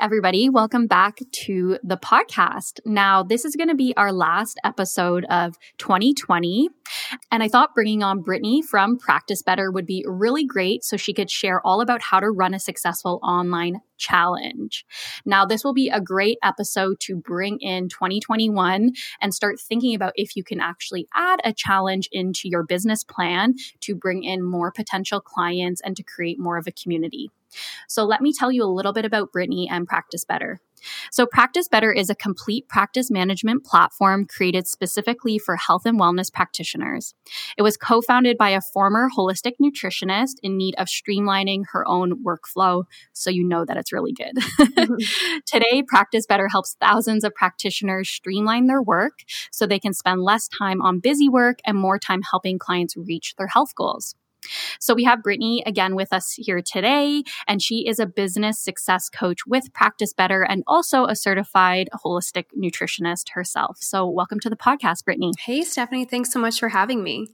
Everybody, 0.00 0.48
welcome 0.48 0.86
back 0.86 1.18
to 1.30 1.78
the 1.84 1.98
podcast. 1.98 2.80
Now, 2.86 3.22
this 3.22 3.44
is 3.44 3.54
going 3.54 3.68
to 3.68 3.74
be 3.74 3.92
our 3.98 4.14
last 4.14 4.58
episode 4.64 5.26
of 5.26 5.58
2020. 5.76 6.70
And 7.30 7.42
I 7.42 7.48
thought 7.48 7.74
bringing 7.74 8.02
on 8.02 8.22
Brittany 8.22 8.62
from 8.62 8.96
Practice 8.96 9.42
Better 9.42 9.70
would 9.70 9.84
be 9.84 10.02
really 10.08 10.46
great 10.46 10.84
so 10.84 10.96
she 10.96 11.12
could 11.12 11.30
share 11.30 11.60
all 11.66 11.82
about 11.82 12.00
how 12.00 12.18
to 12.18 12.30
run 12.30 12.54
a 12.54 12.58
successful 12.58 13.20
online 13.22 13.82
challenge. 13.98 14.86
Now, 15.26 15.44
this 15.44 15.64
will 15.64 15.74
be 15.74 15.90
a 15.90 16.00
great 16.00 16.38
episode 16.42 16.98
to 17.00 17.16
bring 17.16 17.58
in 17.60 17.90
2021 17.90 18.92
and 19.20 19.34
start 19.34 19.60
thinking 19.60 19.94
about 19.94 20.14
if 20.16 20.34
you 20.34 20.42
can 20.42 20.60
actually 20.60 21.08
add 21.14 21.40
a 21.44 21.52
challenge 21.52 22.08
into 22.10 22.48
your 22.48 22.62
business 22.62 23.04
plan 23.04 23.54
to 23.80 23.94
bring 23.94 24.24
in 24.24 24.42
more 24.42 24.72
potential 24.72 25.20
clients 25.20 25.82
and 25.84 25.94
to 25.96 26.02
create 26.02 26.38
more 26.38 26.56
of 26.56 26.66
a 26.66 26.72
community. 26.72 27.30
So 27.88 28.04
let 28.04 28.20
me 28.20 28.32
tell 28.32 28.52
you 28.52 28.64
a 28.64 28.66
little 28.66 28.92
bit 28.92 29.04
about 29.04 29.32
Brittany 29.32 29.68
and 29.70 29.86
Practice 29.86 30.24
Better. 30.24 30.60
So, 31.10 31.26
Practice 31.26 31.68
Better 31.68 31.92
is 31.92 32.10
a 32.10 32.14
complete 32.14 32.68
practice 32.68 33.10
management 33.10 33.64
platform 33.64 34.26
created 34.26 34.66
specifically 34.66 35.38
for 35.38 35.56
health 35.56 35.86
and 35.86 35.98
wellness 35.98 36.32
practitioners. 36.32 37.14
It 37.58 37.62
was 37.62 37.76
co 37.76 38.00
founded 38.00 38.38
by 38.38 38.50
a 38.50 38.60
former 38.60 39.08
holistic 39.16 39.52
nutritionist 39.60 40.34
in 40.42 40.56
need 40.56 40.74
of 40.76 40.88
streamlining 40.88 41.64
her 41.72 41.86
own 41.86 42.24
workflow, 42.24 42.84
so 43.12 43.30
you 43.30 43.46
know 43.46 43.64
that 43.64 43.76
it's 43.76 43.92
really 43.92 44.12
good. 44.12 44.38
Today, 45.46 45.82
Practice 45.86 46.26
Better 46.26 46.48
helps 46.48 46.76
thousands 46.80 47.24
of 47.24 47.34
practitioners 47.34 48.08
streamline 48.08 48.66
their 48.66 48.82
work 48.82 49.20
so 49.50 49.66
they 49.66 49.78
can 49.78 49.92
spend 49.92 50.22
less 50.22 50.48
time 50.48 50.80
on 50.82 51.00
busy 51.00 51.28
work 51.28 51.58
and 51.64 51.76
more 51.76 51.98
time 51.98 52.22
helping 52.22 52.58
clients 52.58 52.96
reach 52.96 53.34
their 53.36 53.48
health 53.48 53.74
goals. 53.74 54.14
So 54.78 54.94
we 54.94 55.04
have 55.04 55.22
Brittany 55.22 55.62
again 55.66 55.94
with 55.94 56.12
us 56.12 56.32
here 56.32 56.60
today, 56.62 57.22
and 57.46 57.62
she 57.62 57.86
is 57.86 57.98
a 57.98 58.06
business 58.06 58.58
success 58.60 59.08
coach 59.08 59.46
with 59.46 59.72
Practice 59.72 60.12
Better 60.12 60.42
and 60.42 60.62
also 60.66 61.04
a 61.06 61.16
certified 61.16 61.88
holistic 62.04 62.46
nutritionist 62.56 63.30
herself. 63.32 63.78
So 63.80 64.08
welcome 64.08 64.40
to 64.40 64.50
the 64.50 64.56
podcast, 64.56 65.04
Brittany. 65.04 65.32
Hey, 65.38 65.62
Stephanie. 65.62 66.04
Thanks 66.04 66.32
so 66.32 66.38
much 66.38 66.58
for 66.58 66.68
having 66.68 67.02
me. 67.02 67.28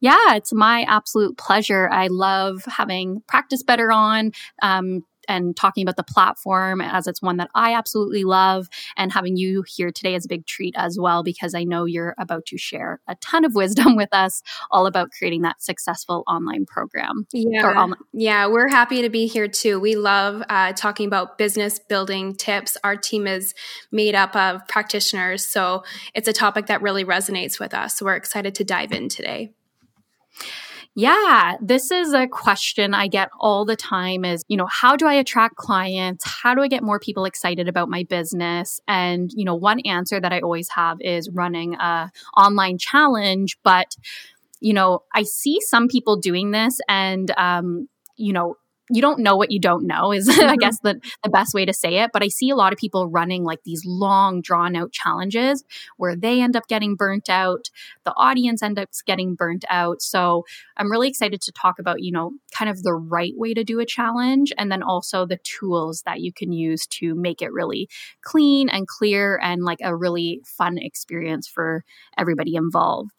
Yeah, 0.00 0.34
it's 0.34 0.52
my 0.52 0.82
absolute 0.82 1.36
pleasure. 1.36 1.88
I 1.90 2.06
love 2.06 2.64
having 2.66 3.22
Practice 3.26 3.62
Better 3.62 3.90
on. 3.90 4.32
Um, 4.62 5.04
and 5.28 5.56
talking 5.56 5.82
about 5.82 5.96
the 5.96 6.02
platform 6.02 6.80
as 6.80 7.06
it's 7.06 7.22
one 7.22 7.36
that 7.36 7.50
I 7.54 7.74
absolutely 7.74 8.24
love. 8.24 8.68
And 8.96 9.12
having 9.12 9.36
you 9.36 9.62
here 9.66 9.92
today 9.92 10.14
is 10.14 10.24
a 10.24 10.28
big 10.28 10.46
treat 10.46 10.74
as 10.76 10.98
well, 10.98 11.22
because 11.22 11.54
I 11.54 11.64
know 11.64 11.84
you're 11.84 12.14
about 12.18 12.46
to 12.46 12.58
share 12.58 13.00
a 13.06 13.14
ton 13.16 13.44
of 13.44 13.54
wisdom 13.58 13.96
with 13.96 14.08
us 14.12 14.42
all 14.70 14.86
about 14.86 15.10
creating 15.16 15.42
that 15.42 15.62
successful 15.62 16.24
online 16.26 16.66
program. 16.66 17.26
Yeah. 17.32 17.66
Online- 17.68 17.98
yeah, 18.12 18.46
we're 18.46 18.68
happy 18.68 19.02
to 19.02 19.10
be 19.10 19.26
here 19.26 19.48
too. 19.48 19.78
We 19.78 19.94
love 19.94 20.42
uh, 20.48 20.72
talking 20.72 21.06
about 21.06 21.38
business 21.38 21.78
building 21.78 22.34
tips. 22.34 22.76
Our 22.82 22.96
team 22.96 23.26
is 23.26 23.54
made 23.92 24.14
up 24.14 24.34
of 24.34 24.66
practitioners. 24.68 25.46
So 25.46 25.84
it's 26.14 26.28
a 26.28 26.32
topic 26.32 26.66
that 26.66 26.82
really 26.82 27.04
resonates 27.04 27.60
with 27.60 27.74
us. 27.74 27.98
So 27.98 28.06
we're 28.06 28.16
excited 28.16 28.54
to 28.56 28.64
dive 28.64 28.92
in 28.92 29.08
today. 29.08 29.52
Yeah, 30.98 31.54
this 31.60 31.92
is 31.92 32.12
a 32.12 32.26
question 32.26 32.92
I 32.92 33.06
get 33.06 33.30
all 33.38 33.64
the 33.64 33.76
time 33.76 34.24
is, 34.24 34.44
you 34.48 34.56
know, 34.56 34.66
how 34.66 34.96
do 34.96 35.06
I 35.06 35.14
attract 35.14 35.54
clients? 35.54 36.24
How 36.26 36.56
do 36.56 36.60
I 36.60 36.66
get 36.66 36.82
more 36.82 36.98
people 36.98 37.24
excited 37.24 37.68
about 37.68 37.88
my 37.88 38.02
business? 38.02 38.80
And, 38.88 39.30
you 39.32 39.44
know, 39.44 39.54
one 39.54 39.78
answer 39.86 40.20
that 40.20 40.32
I 40.32 40.40
always 40.40 40.68
have 40.70 41.00
is 41.00 41.30
running 41.30 41.74
a 41.74 42.10
online 42.36 42.78
challenge, 42.78 43.58
but 43.62 43.94
you 44.60 44.72
know, 44.72 45.04
I 45.14 45.22
see 45.22 45.60
some 45.60 45.86
people 45.86 46.16
doing 46.16 46.50
this 46.50 46.80
and 46.88 47.30
um, 47.38 47.88
you 48.16 48.32
know, 48.32 48.56
you 48.90 49.02
don't 49.02 49.18
know 49.20 49.36
what 49.36 49.50
you 49.50 49.58
don't 49.58 49.86
know 49.86 50.12
is 50.12 50.28
mm-hmm. 50.28 50.48
i 50.48 50.56
guess 50.56 50.78
the, 50.80 51.00
the 51.22 51.30
best 51.30 51.54
way 51.54 51.64
to 51.64 51.72
say 51.72 51.98
it 51.98 52.10
but 52.12 52.22
i 52.22 52.28
see 52.28 52.50
a 52.50 52.56
lot 52.56 52.72
of 52.72 52.78
people 52.78 53.08
running 53.08 53.44
like 53.44 53.62
these 53.64 53.82
long 53.84 54.40
drawn 54.40 54.76
out 54.76 54.92
challenges 54.92 55.64
where 55.96 56.16
they 56.16 56.40
end 56.40 56.56
up 56.56 56.66
getting 56.68 56.94
burnt 56.94 57.28
out 57.28 57.70
the 58.04 58.14
audience 58.16 58.62
ends 58.62 58.80
up 58.80 58.88
getting 59.06 59.34
burnt 59.34 59.64
out 59.70 60.02
so 60.02 60.44
i'm 60.78 60.90
really 60.90 61.08
excited 61.08 61.40
to 61.40 61.52
talk 61.52 61.78
about 61.78 62.02
you 62.02 62.12
know 62.12 62.32
kind 62.56 62.70
of 62.70 62.82
the 62.82 62.94
right 62.94 63.32
way 63.36 63.54
to 63.54 63.64
do 63.64 63.80
a 63.80 63.86
challenge 63.86 64.52
and 64.58 64.70
then 64.70 64.82
also 64.82 65.26
the 65.26 65.38
tools 65.38 66.02
that 66.02 66.20
you 66.20 66.32
can 66.32 66.52
use 66.52 66.86
to 66.86 67.14
make 67.14 67.42
it 67.42 67.52
really 67.52 67.88
clean 68.22 68.68
and 68.68 68.86
clear 68.86 69.38
and 69.42 69.64
like 69.64 69.78
a 69.82 69.94
really 69.94 70.40
fun 70.44 70.78
experience 70.78 71.48
for 71.48 71.84
everybody 72.16 72.54
involved 72.54 73.10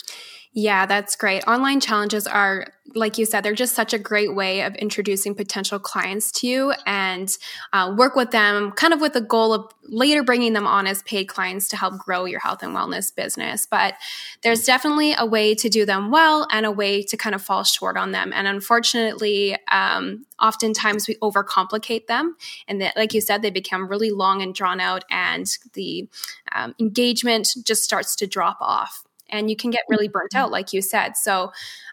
yeah, 0.52 0.88
that's 0.88 1.16
great. 1.16 1.44
Online 1.48 1.80
challenges 1.80 2.26
are, 2.26 2.66
like 2.96 3.20
you 3.20 3.26
said, 3.26 3.42
they're 3.42 3.54
just 3.54 3.76
such 3.76 3.94
a 3.94 4.00
great 4.00 4.34
way 4.34 4.62
of 4.62 4.74
introducing 4.76 5.36
potential 5.36 5.78
clients 5.78 6.32
to 6.32 6.48
you 6.48 6.74
and 6.88 7.38
uh, 7.72 7.94
work 7.96 8.16
with 8.16 8.32
them 8.32 8.72
kind 8.72 8.92
of 8.92 9.00
with 9.00 9.14
the 9.14 9.22
goal 9.22 9.54
of 9.54 9.72
later 9.84 10.24
bringing 10.24 10.54
them 10.54 10.66
on 10.66 10.88
as 10.88 11.04
paid 11.04 11.26
clients 11.26 11.70
to 11.70 11.78
help 11.78 12.00
grow 12.00 12.26
your 12.26 12.40
health 12.40 12.64
and 12.64 12.76
wellness 12.76 13.16
business. 13.16 13.68
But 13.70 13.94
there's 14.42 14.64
definitely 14.64 15.14
a 15.16 15.26
way 15.26 15.54
to 15.54 15.70
do 15.70 15.86
them 15.86 16.10
well 16.10 16.48
and 16.52 16.66
a 16.66 16.72
way 16.72 17.04
to 17.04 17.16
kind 17.16 17.36
of 17.36 17.44
fall 17.50 17.64
short 17.64 17.98
on 17.98 18.12
them. 18.12 18.32
And 18.32 18.48
unfortunately, 18.48 19.58
um, 19.72 20.28
oftentimes 20.40 21.08
we 21.08 21.16
overcomplicate 21.16 22.06
them. 22.06 22.36
And 22.68 22.80
that, 22.80 22.96
like 22.96 23.16
you 23.16 23.22
said, 23.22 23.42
they 23.42 23.50
become 23.50 23.88
really 23.88 24.12
long 24.12 24.44
and 24.44 24.54
drawn 24.54 24.80
out, 24.80 25.04
and 25.10 25.48
the 25.74 26.08
um, 26.54 26.76
engagement 26.80 27.48
just 27.64 27.84
starts 27.84 28.16
to 28.18 28.28
drop 28.28 28.58
off 28.62 29.04
and 29.30 29.50
you 29.50 29.56
can 29.56 29.72
get 29.72 29.82
really 29.90 30.08
burnt 30.08 30.36
out, 30.36 30.52
like 30.52 30.74
you 30.74 30.82
said. 30.82 31.18
So, 31.18 31.52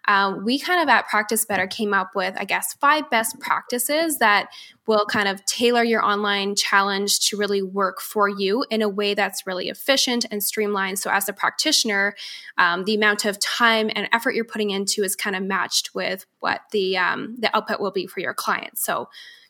um, 0.08 0.44
we 0.44 0.58
kind 0.58 0.80
of 0.80 0.88
at 0.88 1.08
Practice 1.08 1.44
Better 1.44 1.66
came 1.66 1.92
up 1.92 2.14
with, 2.14 2.34
I 2.38 2.44
guess, 2.44 2.74
five 2.74 3.10
best 3.10 3.38
practices 3.40 4.18
that 4.18 4.48
will 4.86 5.04
kind 5.06 5.28
of 5.28 5.44
tailor 5.46 5.82
your 5.82 6.04
online 6.04 6.54
challenge 6.54 7.18
to 7.28 7.36
really 7.36 7.62
work 7.62 8.00
for 8.00 8.28
you 8.28 8.64
in 8.70 8.82
a 8.82 8.88
way 8.88 9.14
that's 9.14 9.46
really 9.46 9.68
efficient 9.68 10.24
and 10.30 10.42
streamlined. 10.42 10.98
So, 10.98 11.10
as 11.10 11.28
a 11.28 11.32
practitioner, 11.32 12.14
um, 12.58 12.84
the 12.84 12.94
amount 12.94 13.24
of 13.24 13.38
time 13.40 13.90
and 13.94 14.08
effort 14.12 14.34
you're 14.34 14.44
putting 14.44 14.70
into 14.70 15.02
is 15.02 15.16
kind 15.16 15.34
of 15.34 15.42
matched 15.42 15.94
with 15.94 16.26
what 16.40 16.62
the 16.72 16.96
um, 16.96 17.36
the 17.38 17.54
output 17.56 17.80
will 17.80 17.90
be 17.90 18.06
for 18.06 18.20
your 18.20 18.34
clients. 18.34 18.84
So, 18.84 19.08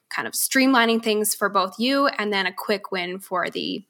kind 0.08 0.26
of 0.26 0.34
streamlining 0.34 1.02
things 1.02 1.34
for 1.34 1.48
both 1.48 1.78
you 1.78 2.06
and 2.06 2.32
then 2.32 2.46
a 2.46 2.52
quick 2.52 2.90
win 2.92 3.18
for 3.18 3.50
the 3.50 3.84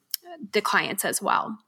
the 0.53 0.61
clients 0.61 1.05
as 1.05 1.23
well. 1.23 1.59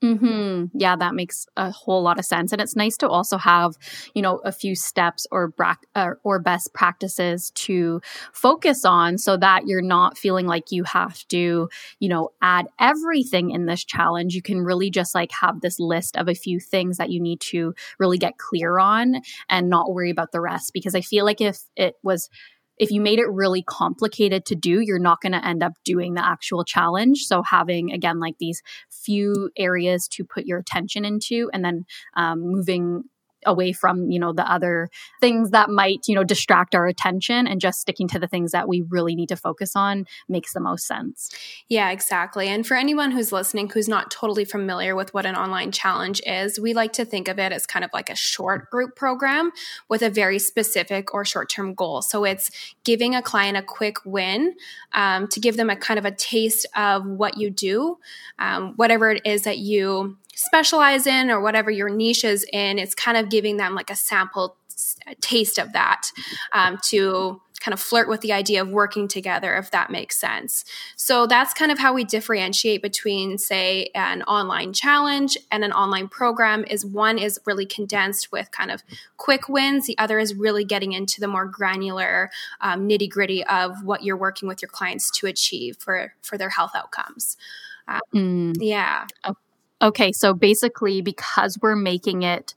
Hmm. 0.00 0.66
Yeah, 0.74 0.94
that 0.94 1.16
makes 1.16 1.44
a 1.56 1.72
whole 1.72 2.02
lot 2.04 2.20
of 2.20 2.24
sense, 2.24 2.52
and 2.52 2.60
it's 2.60 2.76
nice 2.76 2.96
to 2.98 3.08
also 3.08 3.36
have, 3.36 3.72
you 4.14 4.22
know, 4.22 4.36
a 4.44 4.52
few 4.52 4.76
steps 4.76 5.26
or 5.32 5.48
bra- 5.48 5.74
or 6.22 6.38
best 6.38 6.72
practices 6.72 7.50
to 7.56 8.00
focus 8.32 8.84
on, 8.84 9.18
so 9.18 9.36
that 9.38 9.66
you're 9.66 9.82
not 9.82 10.16
feeling 10.16 10.46
like 10.46 10.70
you 10.70 10.84
have 10.84 11.26
to, 11.28 11.68
you 11.98 12.08
know, 12.08 12.30
add 12.40 12.68
everything 12.78 13.50
in 13.50 13.66
this 13.66 13.84
challenge. 13.84 14.34
You 14.36 14.42
can 14.42 14.60
really 14.60 14.88
just 14.88 15.16
like 15.16 15.32
have 15.40 15.62
this 15.62 15.80
list 15.80 16.16
of 16.16 16.28
a 16.28 16.34
few 16.34 16.60
things 16.60 16.96
that 16.98 17.10
you 17.10 17.18
need 17.20 17.40
to 17.40 17.74
really 17.98 18.18
get 18.18 18.38
clear 18.38 18.78
on, 18.78 19.16
and 19.50 19.68
not 19.68 19.92
worry 19.92 20.10
about 20.10 20.30
the 20.30 20.40
rest. 20.40 20.72
Because 20.72 20.94
I 20.94 21.00
feel 21.00 21.24
like 21.24 21.40
if 21.40 21.58
it 21.74 21.96
was 22.04 22.30
if 22.78 22.90
you 22.90 23.00
made 23.00 23.18
it 23.18 23.28
really 23.30 23.62
complicated 23.62 24.44
to 24.46 24.54
do, 24.54 24.80
you're 24.80 24.98
not 24.98 25.20
going 25.20 25.32
to 25.32 25.44
end 25.44 25.62
up 25.62 25.72
doing 25.84 26.14
the 26.14 26.24
actual 26.24 26.64
challenge. 26.64 27.24
So 27.24 27.42
having 27.42 27.92
again 27.92 28.18
like 28.20 28.36
these 28.38 28.62
few 28.90 29.50
areas 29.56 30.08
to 30.12 30.24
put 30.24 30.46
your 30.46 30.58
attention 30.58 31.04
into, 31.04 31.50
and 31.52 31.64
then 31.64 31.84
um, 32.16 32.40
moving 32.40 33.04
away 33.46 33.72
from 33.72 34.10
you 34.10 34.18
know 34.18 34.32
the 34.32 34.50
other 34.50 34.88
things 35.20 35.50
that 35.50 35.70
might 35.70 36.00
you 36.06 36.14
know 36.14 36.24
distract 36.24 36.74
our 36.74 36.86
attention 36.86 37.46
and 37.46 37.60
just 37.60 37.80
sticking 37.80 38.08
to 38.08 38.18
the 38.18 38.26
things 38.26 38.52
that 38.52 38.68
we 38.68 38.82
really 38.88 39.14
need 39.14 39.28
to 39.28 39.36
focus 39.36 39.72
on 39.74 40.06
makes 40.28 40.52
the 40.52 40.60
most 40.60 40.86
sense. 40.86 41.30
Yeah 41.68 41.90
exactly. 41.90 42.48
And 42.48 42.66
for 42.66 42.76
anyone 42.76 43.10
who's 43.10 43.32
listening 43.32 43.68
who's 43.70 43.88
not 43.88 44.10
totally 44.10 44.44
familiar 44.44 44.94
with 44.94 45.12
what 45.14 45.26
an 45.26 45.36
online 45.36 45.72
challenge 45.72 46.20
is 46.26 46.58
we 46.58 46.74
like 46.74 46.92
to 46.94 47.04
think 47.04 47.28
of 47.28 47.38
it 47.38 47.52
as 47.52 47.66
kind 47.66 47.84
of 47.84 47.90
like 47.92 48.10
a 48.10 48.16
short 48.16 48.70
group 48.70 48.96
program 48.96 49.50
with 49.88 50.02
a 50.02 50.10
very 50.10 50.38
specific 50.38 51.14
or 51.14 51.24
short-term 51.24 51.74
goal. 51.74 52.02
So 52.02 52.24
it's 52.24 52.50
giving 52.84 53.14
a 53.14 53.22
client 53.22 53.56
a 53.56 53.62
quick 53.62 53.96
win 54.04 54.54
um, 54.92 55.28
to 55.28 55.40
give 55.40 55.56
them 55.56 55.70
a 55.70 55.76
kind 55.76 55.98
of 55.98 56.04
a 56.04 56.10
taste 56.10 56.66
of 56.76 57.06
what 57.06 57.36
you 57.36 57.50
do 57.50 57.98
um, 58.38 58.74
whatever 58.76 59.10
it 59.10 59.22
is 59.24 59.42
that 59.42 59.58
you 59.58 60.16
specialize 60.38 61.06
in 61.06 61.30
or 61.30 61.40
whatever 61.40 61.70
your 61.70 61.88
niche 61.88 62.24
is 62.24 62.46
in, 62.52 62.78
it's 62.78 62.94
kind 62.94 63.16
of 63.16 63.28
giving 63.28 63.56
them 63.56 63.74
like 63.74 63.90
a 63.90 63.96
sample 63.96 64.56
taste 65.20 65.58
of 65.58 65.72
that 65.72 66.10
um, 66.52 66.78
to 66.84 67.40
kind 67.60 67.72
of 67.72 67.80
flirt 67.80 68.08
with 68.08 68.20
the 68.20 68.32
idea 68.32 68.62
of 68.62 68.68
working 68.68 69.08
together, 69.08 69.56
if 69.56 69.72
that 69.72 69.90
makes 69.90 70.16
sense. 70.16 70.64
So 70.94 71.26
that's 71.26 71.52
kind 71.52 71.72
of 71.72 71.78
how 71.80 71.92
we 71.92 72.04
differentiate 72.04 72.82
between, 72.82 73.36
say, 73.36 73.90
an 73.96 74.22
online 74.22 74.72
challenge 74.72 75.36
and 75.50 75.64
an 75.64 75.72
online 75.72 76.06
program. 76.06 76.64
Is 76.70 76.86
one 76.86 77.18
is 77.18 77.40
really 77.46 77.66
condensed 77.66 78.30
with 78.30 78.52
kind 78.52 78.70
of 78.70 78.84
quick 79.16 79.48
wins. 79.48 79.86
The 79.86 79.98
other 79.98 80.20
is 80.20 80.36
really 80.36 80.64
getting 80.64 80.92
into 80.92 81.20
the 81.20 81.26
more 81.26 81.46
granular 81.46 82.30
um, 82.60 82.88
nitty 82.88 83.10
gritty 83.10 83.44
of 83.46 83.82
what 83.82 84.04
you're 84.04 84.16
working 84.16 84.48
with 84.48 84.62
your 84.62 84.68
clients 84.68 85.10
to 85.18 85.26
achieve 85.26 85.76
for 85.78 86.14
for 86.22 86.38
their 86.38 86.50
health 86.50 86.72
outcomes. 86.76 87.36
Uh, 87.88 87.98
mm. 88.14 88.56
Yeah. 88.60 89.06
Okay, 89.26 89.36
so 90.12 90.34
basically, 90.34 91.00
because 91.00 91.58
we're 91.60 91.76
making 91.76 92.22
it 92.22 92.54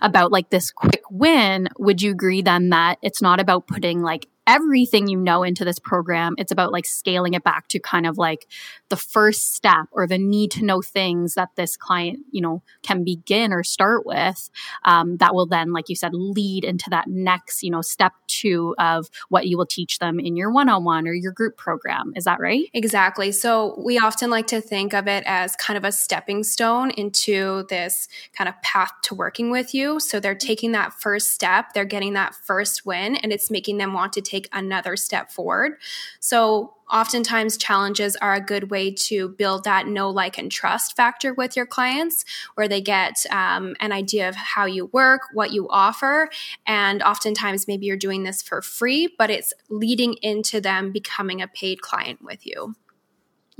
about 0.00 0.32
like 0.32 0.50
this 0.50 0.70
quick 0.70 1.02
win, 1.10 1.68
would 1.78 2.02
you 2.02 2.10
agree 2.10 2.42
then 2.42 2.70
that 2.70 2.98
it's 3.02 3.22
not 3.22 3.40
about 3.40 3.66
putting 3.66 4.02
like 4.02 4.28
everything 4.46 5.08
you 5.08 5.16
know 5.16 5.42
into 5.42 5.64
this 5.64 5.78
program. 5.78 6.34
It's 6.38 6.52
about 6.52 6.72
like 6.72 6.86
scaling 6.86 7.34
it 7.34 7.44
back 7.44 7.68
to 7.68 7.78
kind 7.78 8.06
of 8.06 8.18
like 8.18 8.46
the 8.88 8.96
first 8.96 9.54
step 9.54 9.86
or 9.92 10.06
the 10.06 10.18
need 10.18 10.50
to 10.52 10.64
know 10.64 10.82
things 10.82 11.34
that 11.34 11.50
this 11.56 11.76
client, 11.76 12.20
you 12.30 12.40
know, 12.40 12.62
can 12.82 13.04
begin 13.04 13.52
or 13.52 13.62
start 13.62 14.04
with. 14.04 14.50
Um, 14.84 15.16
that 15.18 15.34
will 15.34 15.46
then, 15.46 15.72
like 15.72 15.88
you 15.88 15.96
said, 15.96 16.12
lead 16.14 16.64
into 16.64 16.90
that 16.90 17.08
next, 17.08 17.62
you 17.62 17.70
know, 17.70 17.82
step 17.82 18.12
two 18.26 18.74
of 18.78 19.08
what 19.28 19.46
you 19.46 19.56
will 19.56 19.66
teach 19.66 19.98
them 19.98 20.18
in 20.18 20.36
your 20.36 20.50
one 20.50 20.68
on 20.68 20.84
one 20.84 21.06
or 21.06 21.12
your 21.12 21.32
group 21.32 21.56
program. 21.56 22.12
Is 22.16 22.24
that 22.24 22.40
right? 22.40 22.68
Exactly. 22.72 23.30
So 23.32 23.80
we 23.84 23.98
often 23.98 24.30
like 24.30 24.48
to 24.48 24.60
think 24.60 24.92
of 24.92 25.06
it 25.06 25.22
as 25.26 25.54
kind 25.56 25.76
of 25.76 25.84
a 25.84 25.92
stepping 25.92 26.42
stone 26.42 26.90
into 26.90 27.64
this 27.68 28.08
kind 28.36 28.48
of 28.48 28.60
path 28.62 28.92
to 29.02 29.14
working 29.14 29.50
with 29.50 29.74
you. 29.74 30.00
So 30.00 30.18
they're 30.18 30.34
taking 30.34 30.72
that 30.72 30.92
first 30.92 31.32
step, 31.32 31.72
they're 31.74 31.84
getting 31.84 32.14
that 32.14 32.34
first 32.34 32.84
win, 32.84 33.16
and 33.16 33.32
it's 33.32 33.50
making 33.50 33.78
them 33.78 33.92
want 33.92 34.12
to 34.14 34.20
take 34.20 34.31
another 34.52 34.96
step 34.96 35.30
forward. 35.30 35.72
So, 36.20 36.74
oftentimes, 36.90 37.56
challenges 37.56 38.16
are 38.16 38.34
a 38.34 38.40
good 38.40 38.70
way 38.70 38.90
to 38.90 39.30
build 39.30 39.64
that 39.64 39.86
know, 39.86 40.10
like, 40.10 40.38
and 40.38 40.50
trust 40.50 40.94
factor 40.96 41.32
with 41.32 41.56
your 41.56 41.66
clients, 41.66 42.24
where 42.54 42.68
they 42.68 42.80
get 42.80 43.24
um, 43.30 43.74
an 43.80 43.92
idea 43.92 44.28
of 44.28 44.34
how 44.34 44.66
you 44.66 44.86
work, 44.86 45.22
what 45.32 45.52
you 45.52 45.68
offer. 45.70 46.28
And 46.66 47.02
oftentimes, 47.02 47.66
maybe 47.66 47.86
you're 47.86 47.96
doing 47.96 48.24
this 48.24 48.42
for 48.42 48.62
free, 48.62 49.14
but 49.18 49.30
it's 49.30 49.52
leading 49.68 50.14
into 50.22 50.60
them 50.60 50.92
becoming 50.92 51.40
a 51.40 51.48
paid 51.48 51.80
client 51.80 52.22
with 52.22 52.46
you. 52.46 52.74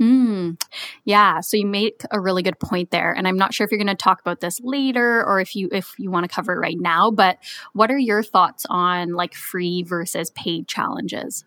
Mm, 0.03 0.61
yeah. 1.05 1.39
So 1.39 1.55
you 1.55 1.65
make 1.65 2.03
a 2.11 2.19
really 2.19 2.43
good 2.43 2.59
point 2.59 2.91
there, 2.91 3.13
and 3.13 3.25
I'm 3.25 3.37
not 3.37 3.53
sure 3.53 3.63
if 3.63 3.71
you're 3.71 3.77
going 3.77 3.87
to 3.87 3.95
talk 3.95 4.19
about 4.19 4.41
this 4.41 4.59
later 4.61 5.23
or 5.23 5.39
if 5.39 5.55
you 5.55 5.69
if 5.71 5.95
you 5.97 6.11
want 6.11 6.25
to 6.25 6.33
cover 6.33 6.53
it 6.53 6.59
right 6.59 6.77
now. 6.77 7.09
But 7.09 7.37
what 7.71 7.89
are 7.89 7.97
your 7.97 8.21
thoughts 8.21 8.65
on 8.69 9.13
like 9.13 9.33
free 9.33 9.81
versus 9.83 10.29
paid 10.31 10.67
challenges? 10.67 11.45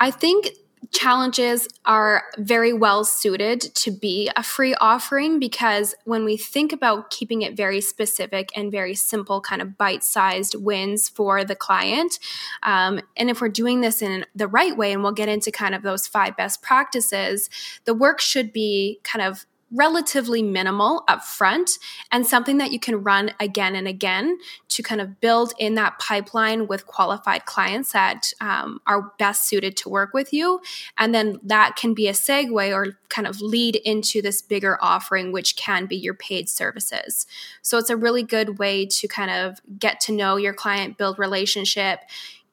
I 0.00 0.10
think 0.10 0.48
challenges 0.92 1.68
are 1.84 2.24
very 2.38 2.72
well 2.72 3.04
suited 3.04 3.60
to 3.60 3.90
be 3.90 4.30
a 4.36 4.42
free 4.42 4.74
offering 4.74 5.38
because 5.38 5.94
when 6.04 6.24
we 6.24 6.36
think 6.36 6.72
about 6.72 7.10
keeping 7.10 7.42
it 7.42 7.56
very 7.56 7.80
specific 7.80 8.50
and 8.56 8.70
very 8.70 8.94
simple, 8.94 9.40
kind 9.40 9.62
of 9.62 9.76
bite 9.76 10.04
sized 10.04 10.54
wins 10.54 11.08
for 11.08 11.44
the 11.44 11.56
client, 11.56 12.18
um, 12.62 13.00
and 13.16 13.30
if 13.30 13.40
we're 13.40 13.48
doing 13.48 13.80
this 13.80 14.02
in 14.02 14.24
the 14.34 14.48
right 14.48 14.76
way, 14.76 14.92
and 14.92 15.02
we'll 15.02 15.12
get 15.12 15.28
into 15.28 15.50
kind 15.50 15.74
of 15.74 15.82
those 15.82 16.06
five 16.06 16.36
best 16.36 16.62
practices, 16.62 17.50
the 17.84 17.94
work 17.94 18.20
should 18.20 18.52
be 18.52 19.00
kind 19.02 19.24
of 19.26 19.46
relatively 19.74 20.42
minimal 20.42 21.04
up 21.08 21.24
front 21.24 21.78
and 22.12 22.26
something 22.26 22.58
that 22.58 22.70
you 22.70 22.78
can 22.78 23.02
run 23.02 23.30
again 23.40 23.74
and 23.74 23.88
again 23.88 24.38
to 24.68 24.82
kind 24.82 25.00
of 25.00 25.20
build 25.20 25.52
in 25.58 25.74
that 25.74 25.98
pipeline 25.98 26.66
with 26.66 26.86
qualified 26.86 27.44
clients 27.44 27.92
that 27.92 28.32
um, 28.40 28.80
are 28.86 29.12
best 29.18 29.48
suited 29.48 29.76
to 29.76 29.88
work 29.88 30.14
with 30.14 30.32
you. 30.32 30.60
And 30.96 31.14
then 31.14 31.40
that 31.42 31.76
can 31.76 31.94
be 31.94 32.08
a 32.08 32.12
segue 32.12 32.72
or 32.72 32.98
kind 33.08 33.26
of 33.26 33.40
lead 33.40 33.76
into 33.76 34.22
this 34.22 34.40
bigger 34.40 34.78
offering, 34.80 35.32
which 35.32 35.56
can 35.56 35.86
be 35.86 35.96
your 35.96 36.14
paid 36.14 36.48
services. 36.48 37.26
So 37.62 37.78
it's 37.78 37.90
a 37.90 37.96
really 37.96 38.22
good 38.22 38.58
way 38.58 38.86
to 38.86 39.08
kind 39.08 39.30
of 39.30 39.60
get 39.78 40.00
to 40.00 40.12
know 40.12 40.36
your 40.36 40.54
client, 40.54 40.98
build 40.98 41.18
relationship, 41.18 42.00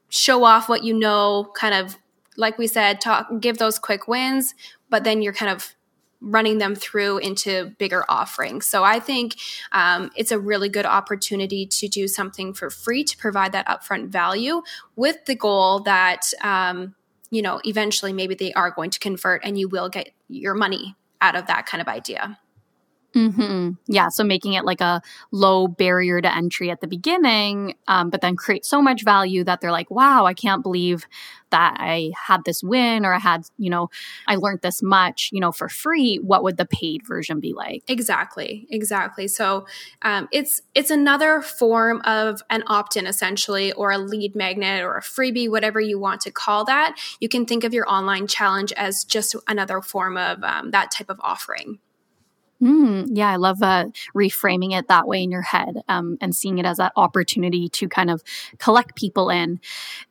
show 0.09 0.43
off 0.43 0.67
what 0.67 0.83
you 0.83 0.93
know, 0.93 1.51
kind 1.55 1.73
of 1.73 1.97
like 2.37 2.57
we 2.57 2.67
said, 2.67 3.01
talk, 3.01 3.27
give 3.39 3.57
those 3.57 3.77
quick 3.77 4.07
wins, 4.07 4.55
but 4.89 5.03
then 5.03 5.21
you're 5.21 5.33
kind 5.33 5.51
of 5.51 5.75
running 6.21 6.59
them 6.59 6.75
through 6.75 7.17
into 7.17 7.73
bigger 7.79 8.05
offerings. 8.07 8.67
So 8.67 8.83
I 8.83 8.99
think 8.99 9.35
um, 9.71 10.11
it's 10.15 10.31
a 10.31 10.39
really 10.39 10.69
good 10.69 10.85
opportunity 10.85 11.65
to 11.65 11.87
do 11.87 12.07
something 12.07 12.53
for 12.53 12.69
free 12.69 13.03
to 13.03 13.17
provide 13.17 13.51
that 13.53 13.67
upfront 13.67 14.09
value 14.09 14.61
with 14.95 15.25
the 15.25 15.35
goal 15.35 15.79
that, 15.81 16.31
um, 16.43 16.95
you 17.31 17.41
know, 17.41 17.59
eventually 17.65 18.13
maybe 18.13 18.35
they 18.35 18.53
are 18.53 18.69
going 18.69 18.91
to 18.91 18.99
convert 18.99 19.43
and 19.43 19.57
you 19.57 19.67
will 19.67 19.89
get 19.89 20.11
your 20.27 20.53
money 20.53 20.95
out 21.21 21.35
of 21.35 21.47
that 21.47 21.65
kind 21.65 21.81
of 21.81 21.87
idea. 21.87 22.37
Mm-hmm. 23.15 23.71
Yeah. 23.87 24.07
So 24.09 24.23
making 24.23 24.53
it 24.53 24.63
like 24.63 24.79
a 24.79 25.01
low 25.31 25.67
barrier 25.67 26.21
to 26.21 26.33
entry 26.33 26.71
at 26.71 26.79
the 26.79 26.87
beginning, 26.87 27.75
um, 27.87 28.09
but 28.09 28.21
then 28.21 28.35
create 28.35 28.65
so 28.65 28.81
much 28.81 29.03
value 29.03 29.43
that 29.43 29.59
they're 29.59 29.71
like, 29.71 29.91
wow, 29.91 30.25
I 30.25 30.33
can't 30.33 30.63
believe 30.63 31.05
that 31.49 31.75
I 31.77 32.11
had 32.15 32.45
this 32.45 32.63
win 32.63 33.05
or 33.05 33.13
I 33.13 33.19
had, 33.19 33.43
you 33.57 33.69
know, 33.69 33.89
I 34.27 34.37
learned 34.37 34.61
this 34.61 34.81
much, 34.81 35.29
you 35.33 35.41
know, 35.41 35.51
for 35.51 35.67
free. 35.67 36.17
What 36.17 36.43
would 36.43 36.55
the 36.55 36.65
paid 36.65 37.01
version 37.05 37.41
be 37.41 37.51
like? 37.51 37.83
Exactly. 37.89 38.65
Exactly. 38.69 39.27
So 39.27 39.65
um, 40.01 40.29
it's 40.31 40.61
it's 40.73 40.89
another 40.89 41.41
form 41.41 42.01
of 42.05 42.41
an 42.49 42.63
opt-in 42.67 43.05
essentially, 43.05 43.73
or 43.73 43.91
a 43.91 43.97
lead 43.97 44.35
magnet 44.35 44.83
or 44.83 44.95
a 44.95 45.01
freebie, 45.01 45.49
whatever 45.49 45.81
you 45.81 45.99
want 45.99 46.21
to 46.21 46.31
call 46.31 46.63
that. 46.65 46.95
You 47.19 47.27
can 47.27 47.45
think 47.45 47.65
of 47.65 47.73
your 47.73 47.89
online 47.91 48.27
challenge 48.27 48.71
as 48.73 49.03
just 49.03 49.35
another 49.49 49.81
form 49.81 50.15
of 50.15 50.41
um, 50.43 50.71
that 50.71 50.91
type 50.91 51.09
of 51.09 51.19
offering. 51.21 51.79
Mm, 52.61 53.07
yeah, 53.11 53.29
I 53.31 53.37
love 53.37 53.63
uh, 53.63 53.85
reframing 54.15 54.77
it 54.77 54.87
that 54.87 55.07
way 55.07 55.23
in 55.23 55.31
your 55.31 55.41
head 55.41 55.81
um, 55.87 56.17
and 56.21 56.35
seeing 56.35 56.59
it 56.59 56.65
as 56.65 56.77
that 56.77 56.91
opportunity 56.95 57.67
to 57.69 57.89
kind 57.89 58.11
of 58.11 58.21
collect 58.59 58.95
people 58.95 59.31
in. 59.31 59.59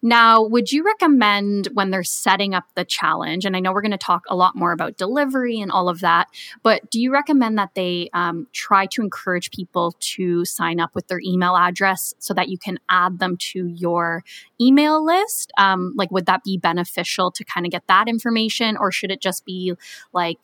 Now, 0.02 0.43
would 0.43 0.73
you 0.73 0.85
recommend 0.85 1.69
when 1.75 1.91
they're 1.91 2.02
setting 2.02 2.55
up 2.55 2.64
the 2.75 2.85
challenge? 2.85 3.44
And 3.44 3.56
I 3.56 3.61
know 3.61 3.73
we're 3.73 3.82
going 3.82 3.93
to 3.93 3.99
talk 3.99 4.25
a 4.29 4.35
lot 4.35 4.56
more 4.56 4.73
about 4.73 4.97
delivery 4.97 5.61
and 5.61 5.70
all 5.70 5.88
of 5.88 6.00
that, 6.00 6.29
but 6.64 6.91
do 6.91 7.00
you 7.00 7.12
recommend 7.12 7.59
that 7.59 7.75
they 7.75 8.11
um, 8.14 8.49
try 8.52 8.87
to 8.87 9.02
encourage 9.02 9.50
people 9.52 9.95
to 10.00 10.45
sign 10.45 10.80
up 10.80 10.95
with 10.95 11.07
their 11.09 11.21
email 11.21 11.57
address 11.57 12.14
so 12.19 12.35
that 12.35 12.49
you 12.49 12.59
can 12.59 12.78
add 12.88 13.21
them 13.21 13.37
to 13.52 13.66
your 13.66 14.25
email 14.61 15.04
list? 15.04 15.52
Um, 15.59 15.95
like, 15.97 16.11
would 16.11 16.26
that 16.26 16.45
be 16.45 16.59
beneficial 16.59 17.30
to 17.33 17.45
kind 17.45 17.66
of 17.66 17.73
get 17.73 17.87
that 17.88 18.09
information, 18.09 18.76
or 18.76 18.90
should 18.92 19.12
it 19.12 19.21
just 19.21 19.45
be 19.45 19.75
like, 20.12 20.38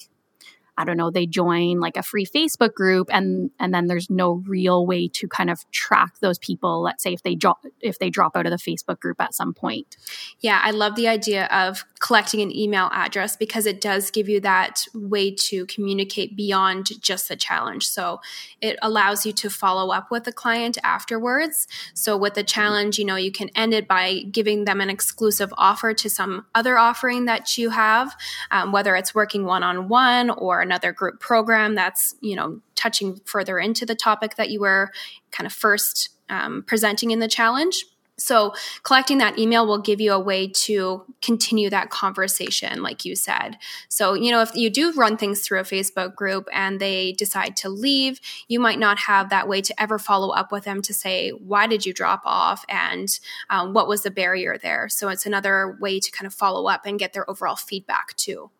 I 0.78 0.84
don't 0.84 0.96
know, 0.96 1.10
they 1.10 1.26
join 1.26 1.80
like 1.80 1.96
a 1.96 2.02
free 2.02 2.26
Facebook 2.26 2.74
group 2.74 3.08
and 3.12 3.50
and 3.58 3.72
then 3.72 3.86
there's 3.86 4.10
no 4.10 4.42
real 4.46 4.86
way 4.86 5.08
to 5.08 5.28
kind 5.28 5.50
of 5.50 5.70
track 5.70 6.18
those 6.20 6.38
people, 6.38 6.82
let's 6.82 7.02
say 7.02 7.12
if 7.12 7.22
they 7.22 7.34
drop 7.34 7.64
if 7.80 7.98
they 7.98 8.10
drop 8.10 8.36
out 8.36 8.46
of 8.46 8.50
the 8.50 8.58
Facebook 8.58 9.00
group 9.00 9.20
at 9.20 9.34
some 9.34 9.54
point. 9.54 9.96
Yeah, 10.40 10.60
I 10.62 10.70
love 10.70 10.94
the 10.96 11.08
idea 11.08 11.46
of 11.46 11.84
collecting 12.00 12.40
an 12.40 12.54
email 12.54 12.90
address 12.92 13.36
because 13.36 13.66
it 13.66 13.80
does 13.80 14.10
give 14.10 14.28
you 14.28 14.40
that 14.40 14.84
way 14.94 15.30
to 15.30 15.64
communicate 15.66 16.36
beyond 16.36 16.90
just 17.00 17.28
the 17.28 17.36
challenge. 17.36 17.86
So 17.88 18.20
it 18.60 18.78
allows 18.82 19.24
you 19.24 19.32
to 19.32 19.48
follow 19.48 19.92
up 19.92 20.10
with 20.10 20.24
the 20.24 20.32
client 20.32 20.76
afterwards. 20.84 21.66
So 21.94 22.16
with 22.16 22.34
the 22.34 22.44
challenge, 22.44 22.98
you 22.98 23.04
know, 23.04 23.16
you 23.16 23.32
can 23.32 23.48
end 23.54 23.72
it 23.72 23.88
by 23.88 24.22
giving 24.30 24.64
them 24.64 24.80
an 24.80 24.90
exclusive 24.90 25.52
offer 25.56 25.94
to 25.94 26.10
some 26.10 26.44
other 26.54 26.76
offering 26.78 27.24
that 27.26 27.56
you 27.56 27.70
have, 27.70 28.14
um, 28.50 28.72
whether 28.72 28.94
it's 28.94 29.14
working 29.14 29.44
one 29.44 29.62
on 29.62 29.88
one 29.88 30.30
or 30.30 30.60
another 30.60 30.92
group 30.92 31.20
program 31.20 31.74
that's 31.74 32.14
you 32.20 32.36
know 32.36 32.60
touching 32.74 33.20
further 33.24 33.58
into 33.58 33.86
the 33.86 33.94
topic 33.94 34.36
that 34.36 34.50
you 34.50 34.60
were 34.60 34.90
kind 35.30 35.46
of 35.46 35.52
first 35.52 36.10
um, 36.28 36.62
presenting 36.66 37.10
in 37.10 37.20
the 37.20 37.28
challenge 37.28 37.84
so 38.18 38.54
collecting 38.82 39.18
that 39.18 39.38
email 39.38 39.66
will 39.66 39.78
give 39.78 40.00
you 40.00 40.12
a 40.12 40.18
way 40.18 40.48
to 40.48 41.04
continue 41.20 41.68
that 41.68 41.90
conversation, 41.90 42.82
like 42.82 43.04
you 43.04 43.14
said. 43.14 43.58
So, 43.88 44.14
you 44.14 44.30
know, 44.30 44.40
if 44.40 44.54
you 44.54 44.70
do 44.70 44.92
run 44.92 45.16
things 45.18 45.40
through 45.40 45.60
a 45.60 45.64
Facebook 45.64 46.14
group 46.14 46.48
and 46.52 46.80
they 46.80 47.12
decide 47.12 47.56
to 47.58 47.68
leave, 47.68 48.20
you 48.48 48.58
might 48.58 48.78
not 48.78 48.98
have 49.00 49.28
that 49.28 49.48
way 49.48 49.60
to 49.60 49.80
ever 49.80 49.98
follow 49.98 50.30
up 50.30 50.50
with 50.50 50.64
them 50.64 50.80
to 50.82 50.94
say, 50.94 51.30
why 51.30 51.66
did 51.66 51.84
you 51.84 51.92
drop 51.92 52.22
off? 52.24 52.64
And 52.70 53.18
um, 53.50 53.74
what 53.74 53.88
was 53.88 54.02
the 54.02 54.10
barrier 54.10 54.56
there? 54.56 54.88
So 54.88 55.08
it's 55.08 55.26
another 55.26 55.76
way 55.78 56.00
to 56.00 56.10
kind 56.10 56.26
of 56.26 56.32
follow 56.32 56.68
up 56.68 56.86
and 56.86 56.98
get 56.98 57.12
their 57.12 57.28
overall 57.28 57.56
feedback 57.56 58.16
too. 58.16 58.50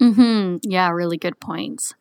Mm-hmm. 0.00 0.58
Yeah, 0.62 0.88
really 0.90 1.18
good 1.18 1.38
points. 1.38 1.94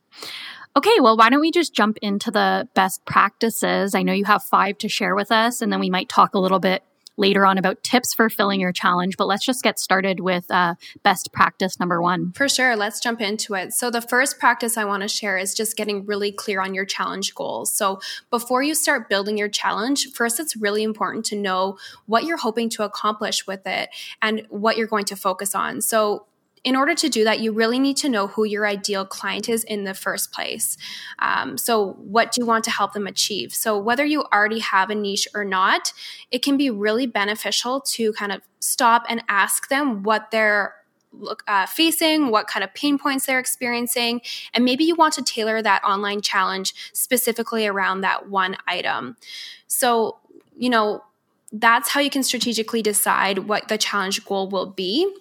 Okay, 0.80 1.02
well, 1.02 1.18
why 1.18 1.30
don't 1.30 1.42
we 1.42 1.52
just 1.52 1.74
jump 1.74 1.98
into 2.02 2.32
the 2.32 2.66
best 2.74 3.04
practices? 3.04 3.94
I 3.94 4.02
know 4.02 4.14
you 4.14 4.24
have 4.24 4.42
five 4.42 4.78
to 4.78 4.88
share 4.88 5.14
with 5.14 5.30
us, 5.30 5.62
and 5.62 5.74
then 5.74 5.82
we 5.82 5.90
might 5.90 6.08
talk 6.08 6.36
a 6.36 6.40
little 6.40 6.62
bit 6.62 6.84
later 7.18 7.46
on 7.46 7.58
about 7.58 7.84
tips 7.84 8.14
for 8.14 8.30
filling 8.30 8.62
your 8.62 8.72
challenge. 8.72 9.18
But 9.18 9.28
let's 9.28 9.46
just 9.46 9.62
get 9.62 9.78
started 9.78 10.22
with 10.22 10.50
uh, 10.50 10.76
best 11.04 11.34
practice 11.34 11.82
number 11.82 12.02
one. 12.02 12.32
For 12.32 12.48
sure. 12.48 12.78
Let's 12.78 13.02
jump 13.02 13.20
into 13.20 13.56
it. 13.56 13.74
So, 13.74 13.92
the 13.92 14.00
first 14.00 14.40
practice 14.40 14.78
I 14.78 14.86
want 14.86 15.02
to 15.04 15.10
share 15.10 15.38
is 15.38 15.54
just 15.54 15.76
getting 15.76 16.06
really 16.06 16.32
clear 16.32 16.62
on 16.62 16.74
your 16.74 16.86
challenge 16.86 17.36
goals. 17.36 17.76
So, 17.76 18.00
before 18.30 18.64
you 18.64 18.74
start 18.74 19.10
building 19.10 19.38
your 19.38 19.50
challenge, 19.50 20.14
first, 20.14 20.40
it's 20.40 20.56
really 20.56 20.84
important 20.84 21.26
to 21.26 21.36
know 21.36 21.78
what 22.06 22.24
you're 22.24 22.38
hoping 22.38 22.70
to 22.70 22.84
accomplish 22.84 23.46
with 23.46 23.68
it 23.68 23.90
and 24.22 24.48
what 24.48 24.78
you're 24.78 24.88
going 24.88 25.04
to 25.08 25.18
focus 25.18 25.54
on. 25.54 25.82
So, 25.82 26.26
in 26.64 26.76
order 26.76 26.94
to 26.96 27.10
do 27.10 27.24
that, 27.24 27.40
you 27.40 27.52
really 27.52 27.80
need 27.80 27.98
to 27.98 28.10
know 28.10 28.28
who 28.28 28.44
your 28.44 28.66
ideal 28.66 29.06
client 29.06 29.50
is 29.50 29.64
in 29.64 29.84
the 29.84 29.94
first 29.94 30.32
place. 30.32 30.78
Um, 31.20 31.58
so, 31.58 31.94
what 31.94 32.32
do 32.32 32.42
you 32.42 32.46
want 32.46 32.64
to 32.66 32.72
help 32.72 32.94
them 32.94 33.08
achieve? 33.08 33.54
So, 33.54 33.78
whether 33.78 34.06
you 34.06 34.24
already 34.34 34.60
have 34.60 34.90
a 34.90 34.96
niche 34.96 35.28
or 35.34 35.46
not, 35.46 35.94
it 36.32 36.44
can 36.44 36.58
be 36.58 36.70
really 36.70 37.06
beneficial 37.06 37.82
to 37.82 38.14
kind 38.14 38.32
of 38.32 38.42
stop 38.60 39.06
and 39.10 39.24
ask 39.30 39.70
them 39.70 40.04
what 40.04 40.32
they're 40.32 40.76
look, 41.12 41.44
uh, 41.48 41.66
facing, 41.66 42.30
what 42.30 42.48
kind 42.48 42.64
of 42.64 42.74
pain 42.74 43.00
points 43.00 43.26
they're 43.26 43.40
experiencing, 43.40 44.22
and 44.54 44.64
maybe 44.64 44.84
you 44.84 44.96
want 44.96 45.14
to 45.16 45.24
tailor 45.24 45.62
that 45.62 45.84
online 45.84 46.22
challenge 46.22 46.74
specifically 46.94 47.66
around 47.66 48.02
that 48.02 48.30
one 48.30 48.58
item. 48.68 49.18
So, 49.68 50.18
you 50.58 50.70
know, 50.70 51.04
that's 51.52 51.90
how 51.90 52.00
you 52.00 52.10
can 52.10 52.22
strategically 52.22 52.82
decide 52.82 53.40
what 53.40 53.70
the 53.70 53.78
challenge 53.78 54.24
goal 54.26 54.50
will 54.50 54.68
be 54.68 55.12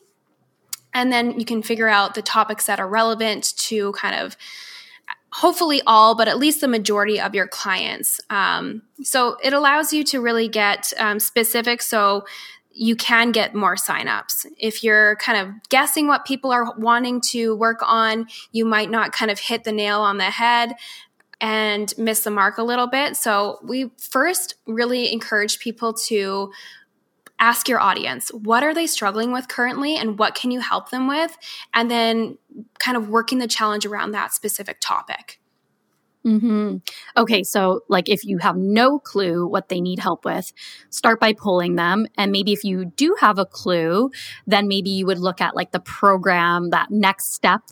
and 0.98 1.12
then 1.12 1.38
you 1.38 1.44
can 1.44 1.62
figure 1.62 1.88
out 1.88 2.14
the 2.14 2.22
topics 2.22 2.66
that 2.66 2.80
are 2.80 2.88
relevant 2.88 3.56
to 3.56 3.92
kind 3.92 4.16
of 4.16 4.36
hopefully 5.30 5.80
all, 5.86 6.16
but 6.16 6.26
at 6.26 6.38
least 6.38 6.60
the 6.60 6.66
majority 6.66 7.20
of 7.20 7.34
your 7.34 7.46
clients. 7.46 8.20
Um, 8.30 8.82
so 9.02 9.36
it 9.42 9.52
allows 9.52 9.92
you 9.92 10.02
to 10.04 10.20
really 10.20 10.48
get 10.48 10.92
um, 10.98 11.20
specific. 11.20 11.82
So 11.82 12.24
you 12.72 12.96
can 12.96 13.30
get 13.30 13.54
more 13.54 13.76
signups. 13.76 14.46
If 14.58 14.82
you're 14.82 15.16
kind 15.16 15.38
of 15.38 15.68
guessing 15.68 16.08
what 16.08 16.24
people 16.24 16.50
are 16.50 16.74
wanting 16.76 17.20
to 17.32 17.54
work 17.54 17.78
on, 17.82 18.26
you 18.50 18.64
might 18.64 18.90
not 18.90 19.12
kind 19.12 19.30
of 19.30 19.38
hit 19.38 19.62
the 19.62 19.72
nail 19.72 20.00
on 20.00 20.18
the 20.18 20.24
head 20.24 20.72
and 21.40 21.94
miss 21.96 22.24
the 22.24 22.30
mark 22.30 22.58
a 22.58 22.64
little 22.64 22.88
bit. 22.88 23.16
So 23.16 23.58
we 23.62 23.90
first 23.98 24.56
really 24.66 25.12
encourage 25.12 25.60
people 25.60 25.92
to 26.08 26.50
ask 27.40 27.68
your 27.68 27.80
audience 27.80 28.32
what 28.32 28.62
are 28.62 28.74
they 28.74 28.86
struggling 28.86 29.32
with 29.32 29.48
currently 29.48 29.96
and 29.96 30.18
what 30.18 30.34
can 30.34 30.50
you 30.50 30.60
help 30.60 30.90
them 30.90 31.06
with? 31.06 31.36
And 31.74 31.90
then 31.90 32.38
kind 32.78 32.96
of 32.96 33.08
working 33.08 33.38
the 33.38 33.48
challenge 33.48 33.86
around 33.86 34.12
that 34.12 34.32
specific 34.32 34.78
topic 34.80 35.37
Mm-hmm. 36.26 36.76
Okay, 37.16 37.42
so 37.42 37.80
like 37.88 38.08
if 38.08 38.24
you 38.24 38.38
have 38.38 38.56
no 38.56 38.98
clue 38.98 39.46
what 39.46 39.68
they 39.68 39.80
need 39.80 39.98
help 39.98 40.24
with, 40.24 40.52
start 40.90 41.20
by 41.20 41.32
pulling 41.32 41.76
them. 41.76 42.06
And 42.16 42.32
maybe 42.32 42.52
if 42.52 42.64
you 42.64 42.86
do 42.96 43.16
have 43.20 43.38
a 43.38 43.46
clue, 43.46 44.10
then 44.46 44.68
maybe 44.68 44.90
you 44.90 45.06
would 45.06 45.18
look 45.18 45.40
at 45.40 45.56
like 45.56 45.70
the 45.70 45.80
program, 45.80 46.70
that 46.70 46.90
next 46.90 47.34
step. 47.34 47.62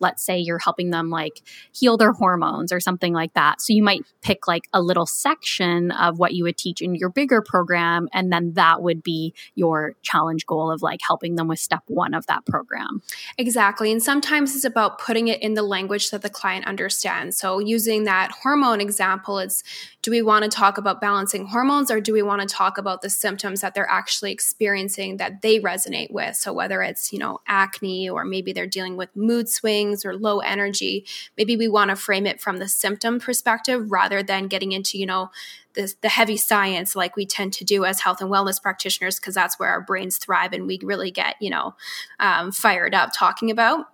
Let's 0.00 0.24
say 0.24 0.38
you're 0.38 0.58
helping 0.58 0.90
them 0.90 1.10
like 1.10 1.40
heal 1.72 1.96
their 1.96 2.12
hormones 2.12 2.72
or 2.72 2.80
something 2.80 3.12
like 3.12 3.34
that. 3.34 3.60
So 3.60 3.72
you 3.72 3.82
might 3.82 4.02
pick 4.22 4.46
like 4.46 4.68
a 4.72 4.82
little 4.82 5.06
section 5.06 5.90
of 5.90 6.18
what 6.18 6.34
you 6.34 6.44
would 6.44 6.56
teach 6.56 6.82
in 6.82 6.94
your 6.94 7.08
bigger 7.10 7.42
program. 7.42 8.08
And 8.12 8.32
then 8.32 8.52
that 8.54 8.82
would 8.82 9.02
be 9.02 9.34
your 9.54 9.94
challenge 10.02 10.46
goal 10.46 10.70
of 10.70 10.82
like 10.82 11.00
helping 11.06 11.36
them 11.36 11.48
with 11.48 11.58
step 11.58 11.82
one 11.86 12.14
of 12.14 12.26
that 12.26 12.44
program. 12.46 13.02
Exactly. 13.38 13.90
And 13.90 14.02
sometimes 14.02 14.54
it's 14.54 14.64
about 14.64 14.98
putting 14.98 15.28
it 15.28 15.42
in 15.42 15.54
the 15.54 15.62
language 15.62 16.10
that 16.10 16.22
the 16.22 16.30
client 16.30 16.66
understands. 16.66 17.38
So 17.38 17.58
using 17.58 17.93
using 17.94 18.04
that 18.04 18.32
hormone 18.32 18.80
example, 18.80 19.38
it's 19.38 19.62
do 20.02 20.10
we 20.10 20.20
want 20.20 20.42
to 20.42 20.50
talk 20.50 20.78
about 20.78 21.00
balancing 21.00 21.46
hormones 21.46 21.90
or 21.90 22.00
do 22.00 22.12
we 22.12 22.22
want 22.22 22.42
to 22.42 22.46
talk 22.46 22.76
about 22.76 23.02
the 23.02 23.08
symptoms 23.08 23.60
that 23.60 23.74
they're 23.74 23.90
actually 23.90 24.32
experiencing 24.32 25.16
that 25.18 25.42
they 25.42 25.60
resonate 25.60 26.10
with? 26.10 26.36
So 26.36 26.52
whether 26.52 26.82
it's, 26.82 27.12
you 27.12 27.18
know, 27.18 27.40
acne 27.46 28.10
or 28.10 28.24
maybe 28.24 28.52
they're 28.52 28.66
dealing 28.66 28.96
with 28.96 29.14
mood 29.14 29.48
swings 29.48 30.04
or 30.04 30.16
low 30.16 30.40
energy, 30.40 31.06
maybe 31.38 31.56
we 31.56 31.68
want 31.68 31.90
to 31.90 31.96
frame 31.96 32.26
it 32.26 32.40
from 32.40 32.58
the 32.58 32.68
symptom 32.68 33.20
perspective 33.20 33.90
rather 33.90 34.22
than 34.22 34.48
getting 34.48 34.72
into, 34.72 34.98
you 34.98 35.06
know, 35.06 35.30
the, 35.74 35.92
the 36.02 36.08
heavy 36.08 36.36
science 36.36 36.94
like 36.94 37.16
we 37.16 37.26
tend 37.26 37.52
to 37.52 37.64
do 37.64 37.84
as 37.84 38.00
health 38.00 38.20
and 38.20 38.30
wellness 38.30 38.62
practitioners 38.62 39.18
because 39.18 39.34
that's 39.34 39.58
where 39.58 39.70
our 39.70 39.80
brains 39.80 40.18
thrive 40.18 40.52
and 40.52 40.68
we 40.68 40.78
really 40.84 41.10
get 41.10 41.34
you 41.40 41.50
know 41.50 41.74
um, 42.20 42.52
fired 42.52 42.94
up 42.94 43.10
talking 43.12 43.50
about 43.50 43.86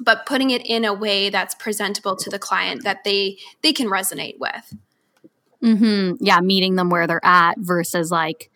but 0.00 0.26
putting 0.26 0.50
it 0.50 0.64
in 0.64 0.84
a 0.84 0.94
way 0.94 1.30
that's 1.30 1.54
presentable 1.54 2.16
to 2.16 2.30
the 2.30 2.38
client 2.38 2.82
that 2.84 3.04
they 3.04 3.36
they 3.62 3.72
can 3.72 3.88
resonate 3.88 4.38
with 4.38 4.74
mm-hmm. 5.62 6.14
yeah 6.20 6.40
meeting 6.40 6.76
them 6.76 6.90
where 6.90 7.06
they're 7.06 7.24
at 7.24 7.54
versus 7.58 8.10
like 8.10 8.50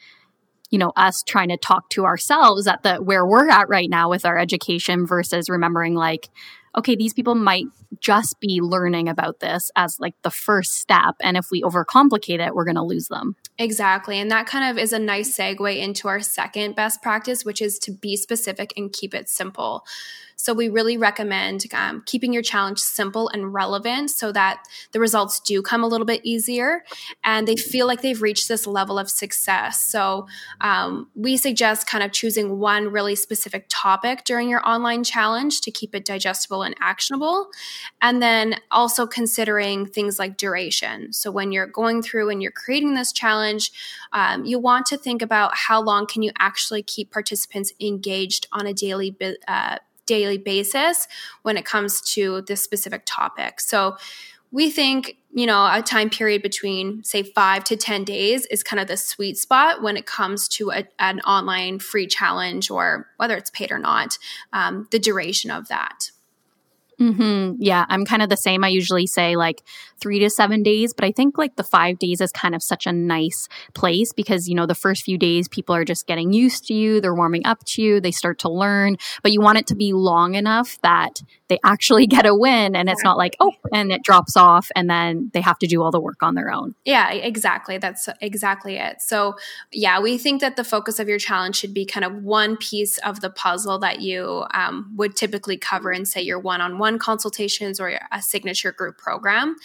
you 0.71 0.79
know 0.79 0.93
us 0.97 1.23
trying 1.23 1.49
to 1.49 1.57
talk 1.57 1.89
to 1.91 2.05
ourselves 2.05 2.67
at 2.67 2.83
the 2.83 2.97
where 2.97 3.25
we're 3.25 3.49
at 3.49 3.69
right 3.69 3.91
now 3.91 4.11
with 4.11 4.25
our 4.25 4.39
education 4.39 5.07
versus 5.07 5.49
remembering 5.49 5.95
like 5.95 6.29
okay 6.77 6.97
these 6.97 7.15
people 7.15 7.35
might 7.35 7.67
just 8.01 8.39
be 8.41 8.61
learning 8.61 9.09
about 9.09 9.41
this 9.41 9.71
as 9.77 9.99
like 10.01 10.15
the 10.23 10.31
first 10.31 10.75
step 10.75 11.15
and 11.21 11.37
if 11.37 11.49
we 11.51 11.63
overcomplicate 11.63 12.45
it 12.45 12.55
we're 12.55 12.65
going 12.65 12.75
to 12.75 12.83
lose 12.83 13.09
them 13.09 13.37
Exactly. 13.57 14.19
And 14.19 14.31
that 14.33 14.47
kind 14.47 14.69
of 14.69 14.83
is 14.83 14.93
a 14.93 14.99
nice 14.99 15.37
segue 15.37 15.79
into 15.79 16.09
our 16.09 16.21
second 16.21 16.75
best 16.75 17.03
practice, 17.03 17.45
which 17.45 17.63
is 17.63 17.79
to 17.81 17.93
be 17.93 18.17
specific 18.17 18.73
and 18.77 18.93
keep 18.93 19.15
it 19.15 19.29
simple. 19.29 19.85
So 20.37 20.53
we 20.53 20.69
really 20.69 20.97
recommend 20.97 21.65
um, 21.73 22.03
keeping 22.05 22.33
your 22.33 22.43
challenge 22.43 22.81
simple 22.81 23.29
and 23.29 23.55
relevant 23.55 24.11
so 24.11 24.33
that 24.33 24.65
the 24.91 24.99
results 24.99 25.39
do 25.39 25.63
come 25.63 25.85
a 25.85 25.87
little 25.87 26.05
bit 26.05 26.21
easier 26.25 26.85
and 27.23 27.47
they 27.47 27.55
feel 27.55 27.87
like 27.87 28.03
they've 28.03 28.21
reached 28.21 28.49
this 28.49 28.67
level 28.67 28.99
of 28.99 29.09
success. 29.09 29.85
So 29.85 30.27
um, 30.61 31.09
we 31.15 31.37
suggest 31.37 31.87
kind 31.87 32.03
of 32.03 32.11
choosing 32.11 32.59
one 32.59 32.91
really 32.91 33.15
specific 33.15 33.67
topic 33.69 34.25
during 34.25 34.49
your 34.49 34.67
online 34.69 35.05
challenge 35.05 35.61
to 35.63 35.71
keep 35.71 35.95
it 35.95 36.05
digestible 36.05 36.63
and 36.63 36.75
actionable. 36.81 37.49
And 38.01 38.23
then 38.23 38.57
also 38.71 39.07
considering 39.07 39.87
things 39.87 40.19
like 40.19 40.37
duration. 40.37 41.13
So 41.13 41.31
when 41.31 41.53
you're 41.53 41.67
going 41.67 42.03
through 42.03 42.31
and 42.31 42.43
you're 42.43 42.53
creating 42.53 42.95
this 42.95 43.13
challenge, 43.13 43.71
um, 44.13 44.45
you 44.45 44.59
want 44.59 44.87
to 44.87 44.97
think 44.97 45.23
about 45.23 45.55
how 45.55 45.81
long 45.81 46.07
can 46.07 46.23
you 46.23 46.33
actually 46.39 46.83
keep 46.83 47.11
participants 47.11 47.73
engaged 47.81 48.47
on 48.53 48.67
a 48.67 48.73
daily 48.73 49.17
uh, 49.49 49.79
daily 50.07 50.39
basis 50.39 51.09
when 51.43 51.57
it 51.57 51.65
comes 51.65 52.01
to 52.03 52.43
this 52.43 52.63
specific 52.63 53.03
topic. 53.07 53.61
So 53.61 53.97
we 54.55 54.71
think, 54.71 55.17
you 55.33 55.47
know, 55.47 55.67
a 55.67 55.83
time 55.83 56.09
period 56.09 56.41
between 56.41 57.03
say 57.03 57.25
five 57.25 57.65
to 57.65 57.77
10 57.77 58.05
days 58.05 58.47
is 58.47 58.63
kind 58.63 58.79
of 58.79 58.87
the 58.87 58.97
sweet 58.97 59.37
spot 59.37 59.83
when 59.83 59.97
it 59.97 60.07
comes 60.07 60.47
to 60.47 60.71
a, 60.71 60.85
an 61.01 61.19
online 61.23 61.81
free 61.81 62.07
challenge 62.07 62.71
or 62.71 63.09
whether 63.17 63.37
it's 63.37 63.51
paid 63.51 63.73
or 63.73 63.81
not, 63.81 64.17
um, 64.53 64.87
the 64.93 65.01
duration 65.01 65.51
of 65.51 65.67
that. 65.69 66.13
Mm-hmm. 67.01 67.57
Yeah, 67.59 67.85
I'm 67.89 68.05
kind 68.05 68.23
of 68.23 68.29
the 68.29 68.37
same. 68.37 68.65
I 68.65 68.69
usually 68.69 69.07
say 69.07 69.37
like 69.37 69.63
three 70.01 70.19
to 70.21 70.31
seven 70.31 70.63
days, 70.63 70.93
but 70.93 71.05
I 71.05 71.13
think 71.13 71.39
like 71.39 71.57
the 71.57 71.65
five 71.65 71.99
days 71.99 72.21
is 72.21 72.31
kind 72.33 72.55
of 72.55 72.63
such 72.63 72.87
a 72.87 72.93
nice 72.93 73.49
place 73.75 74.13
because, 74.13 74.49
you 74.49 74.55
know, 74.55 74.67
the 74.67 74.75
first 74.75 75.03
few 75.03 75.19
days 75.19 75.49
people 75.49 75.75
are 75.75 75.85
just 75.85 76.07
getting 76.07 76.33
used 76.33 76.67
to 76.67 76.75
you, 76.75 77.01
they're 77.01 77.15
warming 77.15 77.47
up 77.47 77.65
to 77.65 77.83
you, 77.83 78.01
they 78.01 78.11
start 78.11 78.39
to 78.41 78.51
learn, 78.51 78.97
but 79.23 79.33
you 79.33 79.41
want 79.41 79.59
it 79.59 79.67
to 79.69 79.75
be 79.75 79.93
long 79.93 80.35
enough 80.35 80.79
that 80.83 81.23
they 81.49 81.59
actually 81.65 82.07
get 82.15 82.27
a 82.27 82.35
win 82.35 82.77
and 82.77 82.89
it's 82.89 83.03
not 83.03 83.17
like, 83.17 83.37
oh, 83.41 83.53
and 83.73 83.91
it 83.93 84.03
drops 84.03 84.37
off 84.37 84.71
and 84.77 84.91
then 84.91 85.31
they 85.33 85.41
have 85.41 85.59
to 85.59 85.67
do 85.67 85.83
all 85.83 85.91
the 85.91 86.01
work 86.01 86.23
on 86.23 86.35
their 86.35 86.53
own. 86.53 86.75
Yeah, 86.85 87.11
exactly. 87.13 87.79
That's 87.79 88.09
exactly 88.21 88.77
it. 88.77 89.01
So, 89.01 89.37
yeah, 89.73 90.01
we 90.01 90.19
think 90.19 90.41
that 90.41 90.57
the 90.57 90.65
focus 90.65 90.99
of 90.99 91.09
your 91.09 91.19
challenge 91.19 91.57
should 91.57 91.75
be 91.75 91.87
kind 91.87 92.05
of 92.05 92.23
one 92.23 92.57
piece 92.57 92.99
of 92.99 93.21
the 93.21 93.31
puzzle 93.31 93.79
that 93.79 94.01
you 94.01 94.45
um, 94.53 94.93
would 94.97 95.17
typically 95.17 95.57
cover 95.57 95.93
in, 95.93 96.05
say, 96.05 96.21
your 96.21 96.39
one 96.39 96.61
on 96.61 96.79
one 96.79 96.84
consultations 96.99 97.81
or 97.81 97.99
a 98.13 98.23
signature 98.23 98.73
group 98.73 98.99
program. 98.99 99.57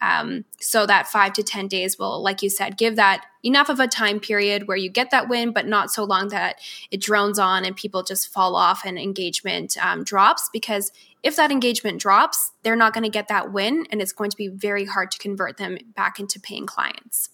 Um, 0.00 0.44
so 0.60 0.86
that 0.86 1.08
five 1.08 1.32
to 1.34 1.42
10 1.42 1.68
days 1.68 1.98
will, 1.98 2.22
like 2.22 2.42
you 2.42 2.50
said, 2.50 2.76
give 2.76 2.96
that 2.96 3.26
enough 3.42 3.68
of 3.68 3.80
a 3.80 3.86
time 3.86 4.20
period 4.20 4.68
where 4.68 4.76
you 4.76 4.90
get 4.90 5.10
that 5.10 5.28
win, 5.28 5.52
but 5.52 5.66
not 5.66 5.90
so 5.90 6.04
long 6.04 6.28
that 6.28 6.56
it 6.90 7.00
drones 7.00 7.38
on 7.38 7.64
and 7.64 7.76
people 7.76 8.02
just 8.02 8.32
fall 8.32 8.56
off 8.56 8.84
and 8.84 8.98
engagement 8.98 9.76
um, 9.84 10.04
drops. 10.04 10.50
Because 10.52 10.92
if 11.22 11.36
that 11.36 11.50
engagement 11.50 12.00
drops, 12.00 12.52
they're 12.62 12.76
not 12.76 12.92
going 12.92 13.04
to 13.04 13.10
get 13.10 13.28
that 13.28 13.52
win 13.52 13.86
and 13.90 14.00
it's 14.00 14.12
going 14.12 14.30
to 14.30 14.36
be 14.36 14.48
very 14.48 14.84
hard 14.84 15.10
to 15.10 15.18
convert 15.18 15.56
them 15.56 15.78
back 15.94 16.20
into 16.20 16.38
paying 16.38 16.66
clients. 16.66 17.30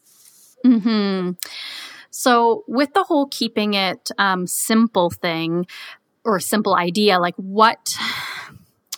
Hmm. 0.64 1.32
So, 2.10 2.64
with 2.68 2.92
the 2.92 3.04
whole 3.04 3.26
keeping 3.26 3.74
it 3.74 4.10
um, 4.18 4.46
simple 4.46 5.10
thing 5.10 5.66
or 6.24 6.38
simple 6.40 6.74
idea, 6.74 7.18
like 7.18 7.34
what 7.36 7.96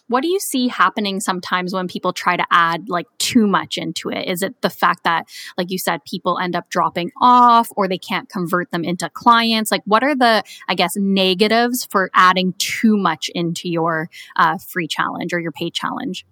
what 0.08 0.22
do 0.22 0.28
you 0.28 0.38
see 0.38 0.68
happening 0.68 1.20
sometimes 1.20 1.72
when 1.72 1.88
people 1.88 2.12
try 2.12 2.36
to 2.36 2.46
add 2.50 2.88
like 2.88 3.06
too 3.18 3.46
much 3.46 3.78
into 3.78 4.10
it? 4.10 4.28
Is 4.28 4.42
it 4.42 4.60
the 4.60 4.70
fact 4.70 5.04
that, 5.04 5.28
like 5.56 5.70
you 5.70 5.78
said, 5.78 6.04
people 6.04 6.38
end 6.38 6.54
up 6.54 6.68
dropping 6.68 7.10
off 7.20 7.68
or 7.76 7.88
they 7.88 7.98
can't 7.98 8.28
convert 8.28 8.70
them 8.70 8.84
into 8.84 9.08
clients? 9.08 9.70
Like, 9.70 9.82
what 9.84 10.04
are 10.04 10.14
the, 10.14 10.42
I 10.68 10.74
guess, 10.74 10.96
negatives 10.96 11.86
for 11.90 12.10
adding 12.14 12.54
too 12.58 12.96
much 12.96 13.30
into 13.34 13.68
your 13.68 14.10
uh, 14.36 14.58
free 14.58 14.88
challenge 14.88 15.32
or 15.32 15.40
your 15.40 15.52
paid 15.52 15.74
challenge? 15.74 16.26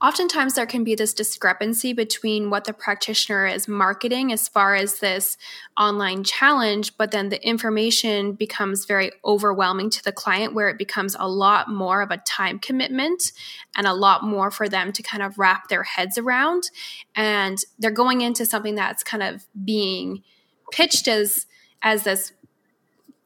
Oftentimes 0.00 0.54
there 0.54 0.66
can 0.66 0.84
be 0.84 0.94
this 0.94 1.14
discrepancy 1.14 1.92
between 1.92 2.50
what 2.50 2.64
the 2.64 2.72
practitioner 2.72 3.46
is 3.46 3.66
marketing 3.66 4.32
as 4.32 4.48
far 4.48 4.74
as 4.74 4.98
this 4.98 5.36
online 5.78 6.24
challenge, 6.24 6.96
but 6.96 7.10
then 7.10 7.28
the 7.28 7.46
information 7.46 8.32
becomes 8.32 8.84
very 8.84 9.10
overwhelming 9.24 9.90
to 9.90 10.04
the 10.04 10.12
client 10.12 10.54
where 10.54 10.68
it 10.68 10.78
becomes 10.78 11.16
a 11.18 11.28
lot 11.28 11.70
more 11.70 12.02
of 12.02 12.10
a 12.10 12.18
time 12.18 12.58
commitment 12.58 13.32
and 13.76 13.86
a 13.86 13.94
lot 13.94 14.22
more 14.22 14.50
for 14.50 14.68
them 14.68 14.92
to 14.92 15.02
kind 15.02 15.22
of 15.22 15.38
wrap 15.38 15.68
their 15.68 15.82
heads 15.82 16.18
around. 16.18 16.70
And 17.14 17.58
they're 17.78 17.90
going 17.90 18.20
into 18.20 18.44
something 18.44 18.74
that's 18.74 19.02
kind 19.02 19.22
of 19.22 19.46
being 19.64 20.22
pitched 20.70 21.08
as 21.08 21.46
as 21.82 22.04
this 22.04 22.32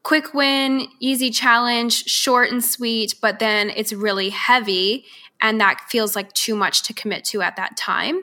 quick 0.03 0.33
win, 0.33 0.87
easy 0.99 1.29
challenge, 1.29 2.05
short 2.05 2.51
and 2.51 2.63
sweet, 2.63 3.15
but 3.21 3.39
then 3.39 3.69
it's 3.69 3.93
really 3.93 4.29
heavy 4.29 5.05
and 5.41 5.59
that 5.59 5.81
feels 5.89 6.15
like 6.15 6.31
too 6.33 6.55
much 6.55 6.83
to 6.83 6.93
commit 6.93 7.25
to 7.25 7.41
at 7.41 7.55
that 7.55 7.75
time. 7.75 8.21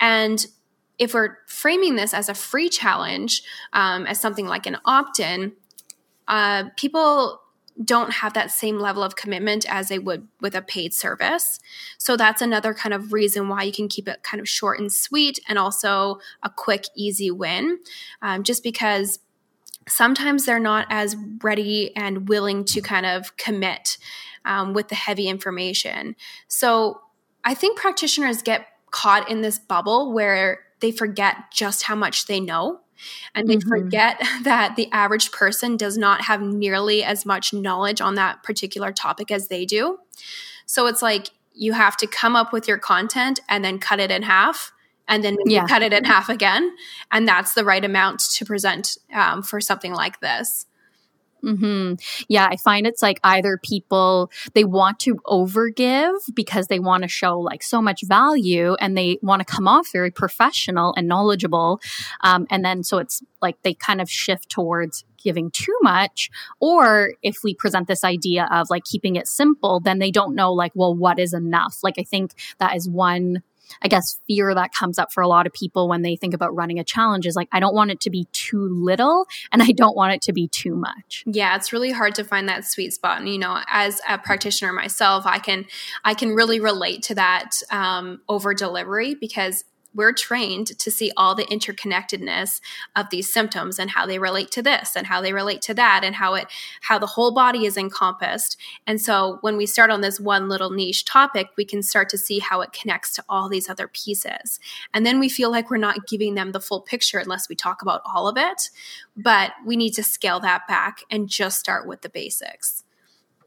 And 0.00 0.44
if 0.98 1.14
we're 1.14 1.38
framing 1.46 1.96
this 1.96 2.12
as 2.12 2.28
a 2.28 2.34
free 2.34 2.68
challenge, 2.68 3.42
um, 3.72 4.06
as 4.06 4.20
something 4.20 4.46
like 4.46 4.66
an 4.66 4.78
opt 4.84 5.20
in, 5.20 5.52
uh, 6.26 6.64
people 6.76 7.40
don't 7.84 8.12
have 8.14 8.34
that 8.34 8.50
same 8.50 8.80
level 8.80 9.04
of 9.04 9.14
commitment 9.14 9.64
as 9.72 9.88
they 9.88 10.00
would 10.00 10.26
with 10.40 10.56
a 10.56 10.62
paid 10.62 10.92
service. 10.92 11.60
So 11.96 12.16
that's 12.16 12.42
another 12.42 12.74
kind 12.74 12.92
of 12.92 13.12
reason 13.12 13.48
why 13.48 13.62
you 13.62 13.72
can 13.72 13.86
keep 13.86 14.08
it 14.08 14.24
kind 14.24 14.40
of 14.40 14.48
short 14.48 14.80
and 14.80 14.92
sweet 14.92 15.38
and 15.48 15.58
also 15.58 16.18
a 16.42 16.50
quick, 16.50 16.86
easy 16.96 17.30
win. 17.30 17.78
Um, 18.20 18.42
just 18.42 18.64
because 18.64 19.20
sometimes 19.86 20.44
they're 20.44 20.58
not 20.58 20.86
as 20.90 21.16
ready 21.42 21.94
and 21.96 22.28
willing 22.28 22.64
to 22.64 22.80
kind 22.80 23.06
of 23.06 23.36
commit 23.36 23.96
um, 24.48 24.72
with 24.72 24.88
the 24.88 24.96
heavy 24.96 25.28
information. 25.28 26.16
So 26.48 27.00
I 27.44 27.54
think 27.54 27.78
practitioners 27.78 28.42
get 28.42 28.66
caught 28.90 29.30
in 29.30 29.42
this 29.42 29.58
bubble 29.58 30.12
where 30.12 30.60
they 30.80 30.90
forget 30.90 31.36
just 31.52 31.84
how 31.84 31.94
much 31.94 32.26
they 32.26 32.40
know. 32.40 32.80
And 33.34 33.46
they 33.46 33.56
mm-hmm. 33.56 33.68
forget 33.68 34.20
that 34.42 34.74
the 34.74 34.90
average 34.90 35.30
person 35.30 35.76
does 35.76 35.96
not 35.96 36.22
have 36.22 36.42
nearly 36.42 37.04
as 37.04 37.24
much 37.24 37.52
knowledge 37.52 38.00
on 38.00 38.16
that 38.16 38.42
particular 38.42 38.92
topic 38.92 39.30
as 39.30 39.48
they 39.48 39.64
do. 39.64 39.98
So 40.66 40.86
it's 40.86 41.02
like 41.02 41.30
you 41.52 41.72
have 41.74 41.96
to 41.98 42.06
come 42.06 42.34
up 42.34 42.52
with 42.52 42.66
your 42.66 42.78
content 42.78 43.40
and 43.48 43.64
then 43.64 43.78
cut 43.78 44.00
it 44.00 44.10
in 44.10 44.22
half 44.22 44.72
and 45.08 45.24
then 45.24 45.36
yeah. 45.46 45.66
cut 45.66 45.82
it 45.82 45.92
in 45.92 46.04
half 46.04 46.28
again. 46.28 46.74
And 47.10 47.26
that's 47.26 47.54
the 47.54 47.64
right 47.64 47.84
amount 47.84 48.20
to 48.34 48.44
present 48.44 48.98
um, 49.12 49.42
for 49.42 49.60
something 49.60 49.92
like 49.92 50.20
this. 50.20 50.66
Hmm. 51.40 51.94
Yeah, 52.28 52.48
I 52.50 52.56
find 52.56 52.86
it's 52.86 53.02
like 53.02 53.20
either 53.22 53.58
people 53.62 54.30
they 54.54 54.64
want 54.64 54.98
to 55.00 55.16
overgive 55.26 56.18
because 56.34 56.66
they 56.66 56.78
want 56.78 57.02
to 57.02 57.08
show 57.08 57.38
like 57.38 57.62
so 57.62 57.80
much 57.80 58.02
value 58.04 58.74
and 58.80 58.96
they 58.96 59.18
want 59.22 59.40
to 59.40 59.44
come 59.44 59.68
off 59.68 59.88
very 59.92 60.10
professional 60.10 60.94
and 60.96 61.06
knowledgeable, 61.06 61.80
um, 62.22 62.46
and 62.50 62.64
then 62.64 62.82
so 62.82 62.98
it's 62.98 63.22
like 63.40 63.62
they 63.62 63.74
kind 63.74 64.00
of 64.00 64.10
shift 64.10 64.48
towards 64.48 65.04
giving 65.22 65.50
too 65.50 65.76
much 65.82 66.30
or 66.60 67.14
if 67.22 67.38
we 67.42 67.52
present 67.52 67.88
this 67.88 68.04
idea 68.04 68.48
of 68.52 68.70
like 68.70 68.84
keeping 68.84 69.16
it 69.16 69.26
simple 69.26 69.80
then 69.80 69.98
they 69.98 70.12
don't 70.12 70.34
know 70.34 70.52
like 70.52 70.70
well 70.76 70.94
what 70.94 71.18
is 71.18 71.34
enough 71.34 71.78
like 71.82 71.96
i 71.98 72.04
think 72.04 72.34
that 72.58 72.76
is 72.76 72.88
one 72.88 73.42
I 73.82 73.88
guess, 73.88 74.18
fear 74.26 74.54
that 74.54 74.72
comes 74.72 74.98
up 74.98 75.12
for 75.12 75.22
a 75.22 75.28
lot 75.28 75.46
of 75.46 75.52
people 75.52 75.88
when 75.88 76.02
they 76.02 76.16
think 76.16 76.34
about 76.34 76.54
running 76.54 76.78
a 76.78 76.84
challenge 76.84 77.26
is 77.26 77.36
like, 77.36 77.48
I 77.52 77.60
don't 77.60 77.74
want 77.74 77.90
it 77.90 78.00
to 78.00 78.10
be 78.10 78.26
too 78.32 78.68
little 78.68 79.26
and 79.52 79.62
I 79.62 79.72
don't 79.72 79.96
want 79.96 80.14
it 80.14 80.22
to 80.22 80.32
be 80.32 80.48
too 80.48 80.74
much. 80.74 81.24
Yeah, 81.26 81.56
it's 81.56 81.72
really 81.72 81.92
hard 81.92 82.14
to 82.16 82.24
find 82.24 82.48
that 82.48 82.64
sweet 82.64 82.92
spot. 82.92 83.18
And, 83.18 83.28
you 83.28 83.38
know, 83.38 83.60
as 83.68 84.00
a 84.08 84.18
practitioner 84.18 84.72
myself, 84.72 85.26
I 85.26 85.38
can, 85.38 85.66
I 86.04 86.14
can 86.14 86.30
really 86.30 86.60
relate 86.60 87.02
to 87.04 87.14
that 87.16 87.50
um, 87.70 88.20
over 88.28 88.54
delivery 88.54 89.14
because 89.14 89.64
we're 89.94 90.12
trained 90.12 90.78
to 90.78 90.90
see 90.90 91.10
all 91.16 91.34
the 91.34 91.44
interconnectedness 91.46 92.60
of 92.96 93.06
these 93.10 93.32
symptoms 93.32 93.78
and 93.78 93.90
how 93.90 94.06
they 94.06 94.18
relate 94.18 94.50
to 94.50 94.62
this 94.62 94.94
and 94.94 95.06
how 95.06 95.20
they 95.20 95.32
relate 95.32 95.62
to 95.62 95.74
that 95.74 96.02
and 96.04 96.14
how 96.14 96.34
it 96.34 96.46
how 96.82 96.98
the 96.98 97.06
whole 97.06 97.32
body 97.32 97.64
is 97.64 97.76
encompassed 97.76 98.56
and 98.86 99.00
so 99.00 99.38
when 99.40 99.56
we 99.56 99.66
start 99.66 99.90
on 99.90 100.00
this 100.00 100.20
one 100.20 100.48
little 100.48 100.70
niche 100.70 101.04
topic 101.04 101.48
we 101.56 101.64
can 101.64 101.82
start 101.82 102.08
to 102.08 102.18
see 102.18 102.38
how 102.38 102.60
it 102.60 102.72
connects 102.72 103.14
to 103.14 103.24
all 103.28 103.48
these 103.48 103.68
other 103.68 103.88
pieces 103.88 104.60
and 104.92 105.06
then 105.06 105.18
we 105.18 105.28
feel 105.28 105.50
like 105.50 105.70
we're 105.70 105.76
not 105.76 106.06
giving 106.06 106.34
them 106.34 106.52
the 106.52 106.60
full 106.60 106.80
picture 106.80 107.18
unless 107.18 107.48
we 107.48 107.54
talk 107.54 107.82
about 107.82 108.02
all 108.04 108.28
of 108.28 108.36
it 108.36 108.70
but 109.16 109.52
we 109.66 109.76
need 109.76 109.92
to 109.92 110.02
scale 110.02 110.40
that 110.40 110.66
back 110.68 111.00
and 111.10 111.28
just 111.28 111.58
start 111.58 111.86
with 111.86 112.02
the 112.02 112.08
basics 112.08 112.84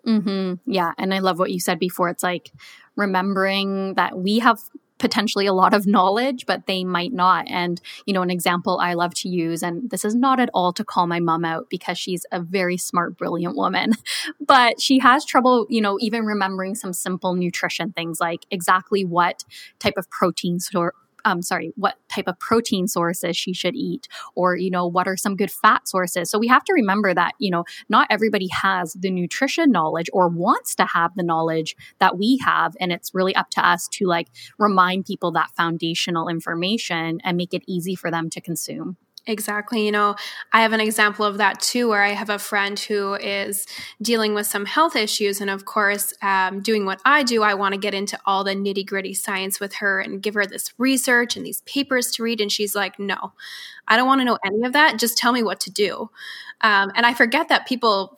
hmm 0.03 0.53
Yeah. 0.65 0.93
And 0.97 1.13
I 1.13 1.19
love 1.19 1.39
what 1.39 1.51
you 1.51 1.59
said 1.59 1.79
before. 1.79 2.09
It's 2.09 2.23
like 2.23 2.51
remembering 2.95 3.93
that 3.95 4.17
we 4.17 4.39
have 4.39 4.59
potentially 5.01 5.47
a 5.47 5.53
lot 5.53 5.73
of 5.73 5.87
knowledge, 5.87 6.45
but 6.45 6.67
they 6.67 6.83
might 6.83 7.11
not. 7.11 7.45
And, 7.49 7.81
you 8.05 8.13
know, 8.13 8.21
an 8.21 8.29
example 8.29 8.79
I 8.79 8.93
love 8.93 9.15
to 9.15 9.29
use, 9.29 9.63
and 9.63 9.89
this 9.89 10.05
is 10.05 10.13
not 10.13 10.39
at 10.39 10.49
all 10.53 10.71
to 10.73 10.85
call 10.85 11.07
my 11.07 11.19
mom 11.19 11.43
out 11.43 11.67
because 11.69 11.97
she's 11.97 12.23
a 12.31 12.39
very 12.39 12.77
smart, 12.77 13.17
brilliant 13.17 13.57
woman, 13.57 13.93
but 14.39 14.79
she 14.79 14.99
has 14.99 15.25
trouble, 15.25 15.65
you 15.69 15.81
know, 15.81 15.97
even 15.99 16.23
remembering 16.23 16.75
some 16.75 16.93
simple 16.93 17.33
nutrition 17.33 17.91
things 17.91 18.19
like 18.21 18.45
exactly 18.51 19.03
what 19.03 19.43
type 19.79 19.95
of 19.97 20.07
protein 20.11 20.59
store 20.59 20.93
um, 21.25 21.41
sorry, 21.41 21.71
what 21.75 21.95
type 22.09 22.27
of 22.27 22.39
protein 22.39 22.87
sources 22.87 23.35
she 23.37 23.53
should 23.53 23.75
eat, 23.75 24.07
or, 24.35 24.55
you 24.55 24.69
know, 24.69 24.87
what 24.87 25.07
are 25.07 25.17
some 25.17 25.35
good 25.35 25.51
fat 25.51 25.87
sources. 25.87 26.29
So 26.29 26.39
we 26.39 26.47
have 26.47 26.63
to 26.65 26.73
remember 26.73 27.13
that, 27.13 27.33
you 27.39 27.51
know, 27.51 27.63
not 27.89 28.07
everybody 28.09 28.47
has 28.51 28.93
the 28.93 29.11
nutrition 29.11 29.71
knowledge 29.71 30.09
or 30.13 30.27
wants 30.27 30.75
to 30.75 30.85
have 30.85 31.11
the 31.15 31.23
knowledge 31.23 31.75
that 31.99 32.17
we 32.17 32.39
have. 32.45 32.75
And 32.79 32.91
it's 32.91 33.13
really 33.13 33.35
up 33.35 33.49
to 33.51 33.67
us 33.67 33.87
to 33.93 34.05
like 34.05 34.27
remind 34.57 35.05
people 35.05 35.31
that 35.33 35.51
foundational 35.55 36.27
information 36.27 37.19
and 37.23 37.37
make 37.37 37.53
it 37.53 37.63
easy 37.67 37.95
for 37.95 38.11
them 38.11 38.29
to 38.31 38.41
consume. 38.41 38.97
Exactly. 39.27 39.85
You 39.85 39.91
know, 39.91 40.15
I 40.51 40.63
have 40.63 40.73
an 40.73 40.79
example 40.81 41.23
of 41.25 41.37
that 41.37 41.59
too, 41.59 41.87
where 41.89 42.01
I 42.01 42.09
have 42.09 42.31
a 42.31 42.39
friend 42.39 42.77
who 42.79 43.13
is 43.13 43.67
dealing 44.01 44.33
with 44.33 44.47
some 44.47 44.65
health 44.65 44.95
issues. 44.95 45.39
And 45.39 45.49
of 45.51 45.65
course, 45.65 46.11
um, 46.23 46.61
doing 46.61 46.85
what 46.85 46.99
I 47.05 47.21
do, 47.21 47.43
I 47.43 47.53
want 47.53 47.73
to 47.73 47.79
get 47.79 47.93
into 47.93 48.17
all 48.25 48.43
the 48.43 48.55
nitty 48.55 48.83
gritty 48.87 49.13
science 49.13 49.59
with 49.59 49.75
her 49.75 49.99
and 49.99 50.23
give 50.23 50.33
her 50.33 50.47
this 50.47 50.73
research 50.79 51.35
and 51.37 51.45
these 51.45 51.61
papers 51.61 52.09
to 52.13 52.23
read. 52.23 52.41
And 52.41 52.51
she's 52.51 52.73
like, 52.73 52.97
no, 52.97 53.33
I 53.87 53.95
don't 53.95 54.07
want 54.07 54.21
to 54.21 54.25
know 54.25 54.39
any 54.43 54.65
of 54.65 54.73
that. 54.73 54.97
Just 54.97 55.19
tell 55.19 55.33
me 55.33 55.43
what 55.43 55.59
to 55.61 55.71
do. 55.71 56.09
Um, 56.61 56.91
and 56.95 57.05
I 57.05 57.13
forget 57.13 57.47
that 57.49 57.67
people 57.67 58.17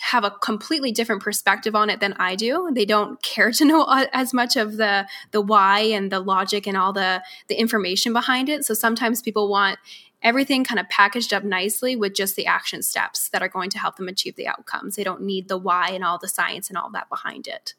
have 0.00 0.24
a 0.24 0.30
completely 0.30 0.90
different 0.90 1.22
perspective 1.22 1.74
on 1.74 1.90
it 1.90 2.00
than 2.00 2.14
I 2.14 2.34
do. 2.34 2.70
They 2.72 2.86
don't 2.86 3.22
care 3.22 3.52
to 3.52 3.64
know 3.66 3.86
as 4.12 4.34
much 4.34 4.56
of 4.56 4.78
the 4.78 5.06
the 5.30 5.40
why 5.40 5.80
and 5.80 6.10
the 6.10 6.20
logic 6.20 6.66
and 6.66 6.76
all 6.76 6.92
the 6.92 7.22
the 7.48 7.54
information 7.54 8.12
behind 8.12 8.48
it. 8.48 8.64
So 8.64 8.74
sometimes 8.74 9.22
people 9.22 9.48
want 9.48 9.78
everything 10.22 10.64
kind 10.64 10.78
of 10.78 10.88
packaged 10.88 11.32
up 11.32 11.44
nicely 11.44 11.96
with 11.96 12.14
just 12.14 12.36
the 12.36 12.46
action 12.46 12.82
steps 12.82 13.28
that 13.30 13.42
are 13.42 13.48
going 13.48 13.70
to 13.70 13.78
help 13.78 13.96
them 13.96 14.08
achieve 14.08 14.36
the 14.36 14.46
outcomes. 14.46 14.96
They 14.96 15.04
don't 15.04 15.22
need 15.22 15.48
the 15.48 15.58
why 15.58 15.90
and 15.90 16.04
all 16.04 16.18
the 16.18 16.28
science 16.28 16.68
and 16.68 16.76
all 16.76 16.90
that 16.90 17.08
behind 17.08 17.46
it. 17.46 17.74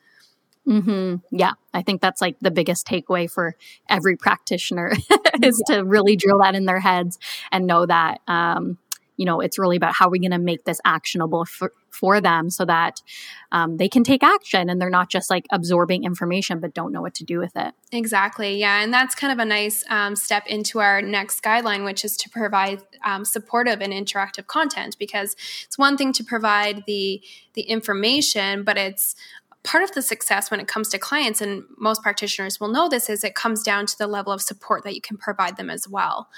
Mm-hmm. 0.67 1.15
Yeah, 1.35 1.53
I 1.73 1.81
think 1.81 2.01
that's 2.01 2.21
like 2.21 2.37
the 2.39 2.51
biggest 2.51 2.85
takeaway 2.85 3.29
for 3.29 3.55
every 3.89 4.15
practitioner 4.15 4.91
is 5.43 5.63
yeah. 5.67 5.77
to 5.77 5.83
really 5.83 6.15
drill 6.15 6.39
that 6.39 6.55
in 6.55 6.65
their 6.65 6.79
heads 6.79 7.17
and 7.51 7.65
know 7.65 7.85
that 7.85 8.21
um, 8.27 8.77
you 9.21 9.25
know 9.25 9.39
it's 9.39 9.59
really 9.59 9.75
about 9.75 9.93
how 9.93 10.09
we're 10.09 10.19
going 10.19 10.31
to 10.31 10.39
make 10.39 10.63
this 10.63 10.81
actionable 10.83 11.45
for, 11.45 11.71
for 11.91 12.19
them 12.19 12.49
so 12.49 12.65
that 12.65 13.03
um, 13.51 13.77
they 13.77 13.87
can 13.87 14.03
take 14.03 14.23
action 14.23 14.67
and 14.67 14.81
they're 14.81 14.89
not 14.89 15.11
just 15.11 15.29
like 15.29 15.45
absorbing 15.51 16.03
information 16.03 16.59
but 16.59 16.73
don't 16.73 16.91
know 16.91 17.03
what 17.03 17.13
to 17.13 17.23
do 17.23 17.37
with 17.37 17.55
it. 17.55 17.75
Exactly 17.91 18.57
yeah 18.57 18.81
and 18.81 18.91
that's 18.91 19.13
kind 19.13 19.31
of 19.31 19.37
a 19.37 19.45
nice 19.45 19.83
um, 19.91 20.15
step 20.15 20.47
into 20.47 20.79
our 20.79 21.03
next 21.03 21.43
guideline 21.43 21.85
which 21.85 22.03
is 22.03 22.17
to 22.17 22.29
provide 22.31 22.81
um, 23.05 23.23
supportive 23.23 23.79
and 23.79 23.93
interactive 23.93 24.47
content 24.47 24.97
because 24.97 25.35
it's 25.65 25.77
one 25.77 25.97
thing 25.97 26.11
to 26.13 26.23
provide 26.23 26.83
the 26.87 27.21
the 27.53 27.61
information 27.61 28.63
but 28.63 28.75
it's 28.75 29.15
part 29.63 29.83
of 29.83 29.91
the 29.91 30.01
success 30.01 30.49
when 30.49 30.59
it 30.59 30.67
comes 30.67 30.89
to 30.89 30.97
clients 30.97 31.41
and 31.41 31.63
most 31.77 32.01
practitioners 32.01 32.59
will 32.59 32.69
know 32.69 32.89
this 32.89 33.07
is 33.07 33.23
it 33.23 33.35
comes 33.35 33.61
down 33.61 33.85
to 33.85 33.95
the 33.97 34.07
level 34.07 34.33
of 34.33 34.41
support 34.41 34.83
that 34.83 34.95
you 34.95 35.01
can 35.01 35.17
provide 35.17 35.57
them 35.57 35.69
as 35.69 35.87
well. 35.87 36.29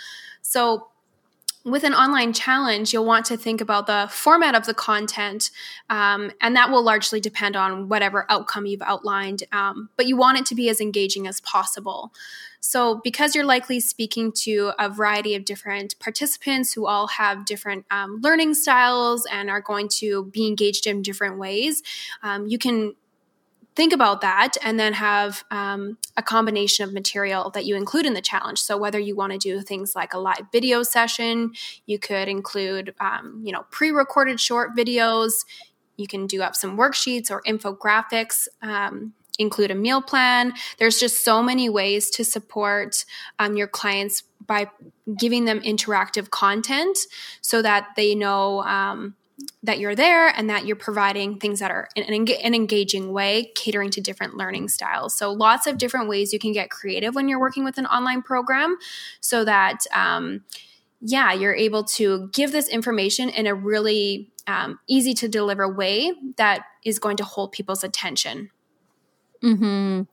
So 0.41 0.88
with 1.65 1.84
an 1.86 1.93
online 1.93 2.34
challenge, 2.34 2.91
you'll 2.91 3.06
want 3.06 3.26
to 3.28 3.38
think 3.38 3.62
about 3.62 3.88
the 3.88 4.08
format 4.12 4.54
of 4.54 4.65
the 4.65 4.73
content, 4.73 5.49
um, 5.89 6.32
and 6.41 6.56
that 6.56 6.69
will 6.69 6.84
largely 6.84 7.21
depend 7.21 7.56
on 7.56 7.88
whatever 7.88 8.26
outcome 8.30 8.65
you've 8.65 8.82
outlined. 8.82 9.43
Um, 9.52 9.89
but 9.95 10.06
you 10.06 10.17
want 10.17 10.39
it 10.39 10.45
to 10.47 10.56
be 10.56 10.69
as 10.69 10.82
engaging 10.82 11.26
as 11.26 11.39
possible. 11.39 12.12
So, 12.60 13.02
because 13.04 13.36
you're 13.36 13.45
likely 13.45 13.80
speaking 13.80 14.32
to 14.43 14.71
a 14.80 14.89
variety 14.89 15.36
of 15.36 15.45
different 15.45 15.99
participants 15.99 16.73
who 16.73 16.86
all 16.86 17.08
have 17.08 17.45
different 17.45 17.86
um, 17.91 18.19
learning 18.21 18.54
styles 18.54 19.26
and 19.32 19.49
are 19.49 19.62
going 19.62 19.89
to 19.99 20.26
be 20.26 20.47
engaged 20.47 20.88
in 20.88 21.02
different 21.02 21.38
ways, 21.38 21.84
um, 22.23 22.47
you 22.47 22.58
can 22.58 22.95
think 23.75 23.93
about 23.93 24.21
that 24.21 24.53
and 24.63 24.79
then 24.79 24.93
have 24.93 25.43
um, 25.51 25.97
a 26.17 26.23
combination 26.23 26.83
of 26.83 26.93
material 26.93 27.49
that 27.51 27.65
you 27.65 27.75
include 27.75 28.05
in 28.05 28.13
the 28.13 28.21
challenge 28.21 28.59
so 28.59 28.77
whether 28.77 28.99
you 28.99 29.15
want 29.15 29.31
to 29.31 29.38
do 29.38 29.62
things 29.62 29.95
like 29.95 30.13
a 30.13 30.19
live 30.19 30.45
video 30.51 30.83
session 30.83 31.51
you 31.86 31.97
could 31.97 32.27
include 32.27 32.93
um, 32.99 33.41
you 33.43 33.51
know 33.51 33.65
pre-recorded 33.71 34.39
short 34.39 34.75
videos 34.75 35.45
you 35.97 36.07
can 36.07 36.27
do 36.27 36.41
up 36.41 36.55
some 36.55 36.77
worksheets 36.77 37.29
or 37.29 37.41
infographics 37.47 38.47
um, 38.62 39.13
include 39.39 39.71
a 39.71 39.75
meal 39.75 40.01
plan. 40.01 40.53
There's 40.77 40.99
just 40.99 41.23
so 41.23 41.41
many 41.41 41.69
ways 41.69 42.09
to 42.12 42.23
support 42.23 43.05
um, 43.39 43.55
your 43.55 43.67
clients 43.67 44.23
by 44.45 44.69
giving 45.17 45.45
them 45.45 45.62
interactive 45.62 46.29
content 46.29 46.97
so 47.41 47.62
that 47.62 47.89
they 47.95 48.15
know 48.15 48.62
um, 48.63 49.15
that 49.63 49.80
you're 49.80 49.96
there 49.96 50.28
and 50.28 50.50
that 50.50 50.65
you're 50.65 50.76
providing 50.76 51.39
things 51.39 51.60
that 51.60 51.72
are 51.72 51.89
in 51.96 52.04
an, 52.04 52.54
engaging 52.54 53.12
way, 53.12 53.52
catering 53.56 53.89
to 53.91 54.02
different 54.02 54.36
learning 54.36 54.69
styles. 54.69 55.17
So, 55.17 55.32
lots 55.32 55.67
of 55.67 55.78
different 55.78 56.08
ways 56.08 56.34
you 56.34 56.39
can 56.39 56.52
get 56.52 56.69
creative 56.69 57.15
when 57.15 57.28
you're 57.28 57.39
working 57.39 57.63
with 57.63 57.78
an 57.78 57.86
online 57.86 58.22
program 58.22 58.78
so 59.22 59.43
that, 59.46 59.80
um, 59.93 60.43
yeah, 61.02 61.34
you're 61.34 61.56
able 61.56 61.84
to 61.84 62.30
give 62.34 62.52
this 62.52 62.69
information 62.69 63.30
in 63.30 63.48
a 63.48 63.56
really 63.56 64.32
um, 64.48 64.80
easy 64.88 65.13
to 65.15 65.28
deliver 65.28 65.72
way 65.72 66.13
that 66.38 66.63
is 66.86 67.00
going 67.00 67.17
to 67.17 67.24
hold 67.24 67.52
people's 67.52 67.84
attention. 67.84 68.52
Hmm. 69.41 70.04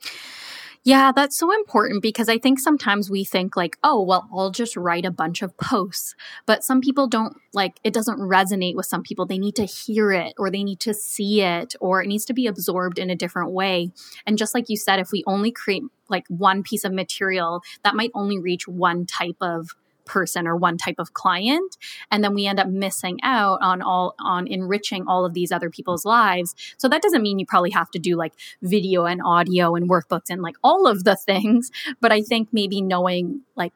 Yeah, 0.83 1.12
that's 1.14 1.37
so 1.37 1.53
important 1.53 2.01
because 2.01 2.31
I 2.31 2.38
think 2.38 2.59
sometimes 2.59 3.11
we 3.11 3.23
think 3.23 3.55
like, 3.55 3.77
oh, 3.85 4.03
well, 4.03 4.27
I'll 4.35 4.51
just 4.51 4.79
write 4.79 5.05
a 5.05 5.11
bunch 5.11 5.43
of 5.43 5.55
posts. 5.59 6.14
But 6.47 6.64
some 6.64 6.81
people 6.81 7.07
don't 7.07 7.37
like 7.53 7.79
it 7.85 7.93
doesn't 7.93 8.19
resonate 8.19 8.77
with 8.77 8.87
some 8.87 9.03
people. 9.03 9.27
They 9.27 9.38
need 9.38 9.57
to 9.57 9.66
hear 9.66 10.11
it 10.11 10.33
or 10.38 10.51
they 10.51 10.64
need 10.64 10.81
to 10.81 10.95
see 10.95 11.43
it 11.43 11.75
or 11.81 12.03
it 12.03 12.07
needs 12.07 12.25
to 12.27 12.33
be 12.33 12.47
absorbed 12.47 12.99
in 12.99 13.11
a 13.11 13.16
different 13.16 13.53
way. 13.53 13.90
And 14.27 14.38
just 14.38 14.55
like 14.55 14.71
you 14.71 14.77
said, 14.79 15.01
if 15.01 15.12
we 15.12 15.23
only 15.27 15.51
create 15.51 15.83
like 16.09 16.25
one 16.29 16.62
piece 16.62 16.85
of 16.85 16.93
material, 16.95 17.62
that 17.85 17.95
might 17.95 18.11
only 18.14 18.38
reach 18.38 18.66
one 18.66 19.05
type 19.05 19.37
of 19.43 19.71
person 20.11 20.46
or 20.46 20.57
one 20.57 20.77
type 20.77 20.96
of 20.99 21.14
client 21.14 21.77
and 22.11 22.25
then 22.25 22.35
we 22.35 22.46
end 22.46 22.59
up 22.59 22.68
missing 22.68 23.18
out 23.23 23.59
on 23.62 23.81
all 23.81 24.14
on 24.20 24.46
enriching 24.46 25.07
all 25.07 25.25
of 25.25 25.35
these 25.35 25.53
other 25.53 25.70
people's 25.70 26.05
lives. 26.05 26.55
So 26.79 26.88
that 26.88 27.03
doesn't 27.03 27.23
mean 27.23 27.38
you 27.38 27.46
probably 27.46 27.70
have 27.70 27.90
to 27.92 27.99
do 27.99 28.16
like 28.16 28.35
video 28.62 29.05
and 29.05 29.20
audio 29.25 29.75
and 29.77 29.88
workbooks 29.88 30.31
and 30.31 30.42
like 30.42 30.57
all 30.64 30.87
of 30.87 31.05
the 31.05 31.16
things 31.31 31.70
but 32.01 32.12
i 32.12 32.23
think 32.23 32.49
maybe 32.53 32.81
knowing 32.81 33.42
like 33.57 33.73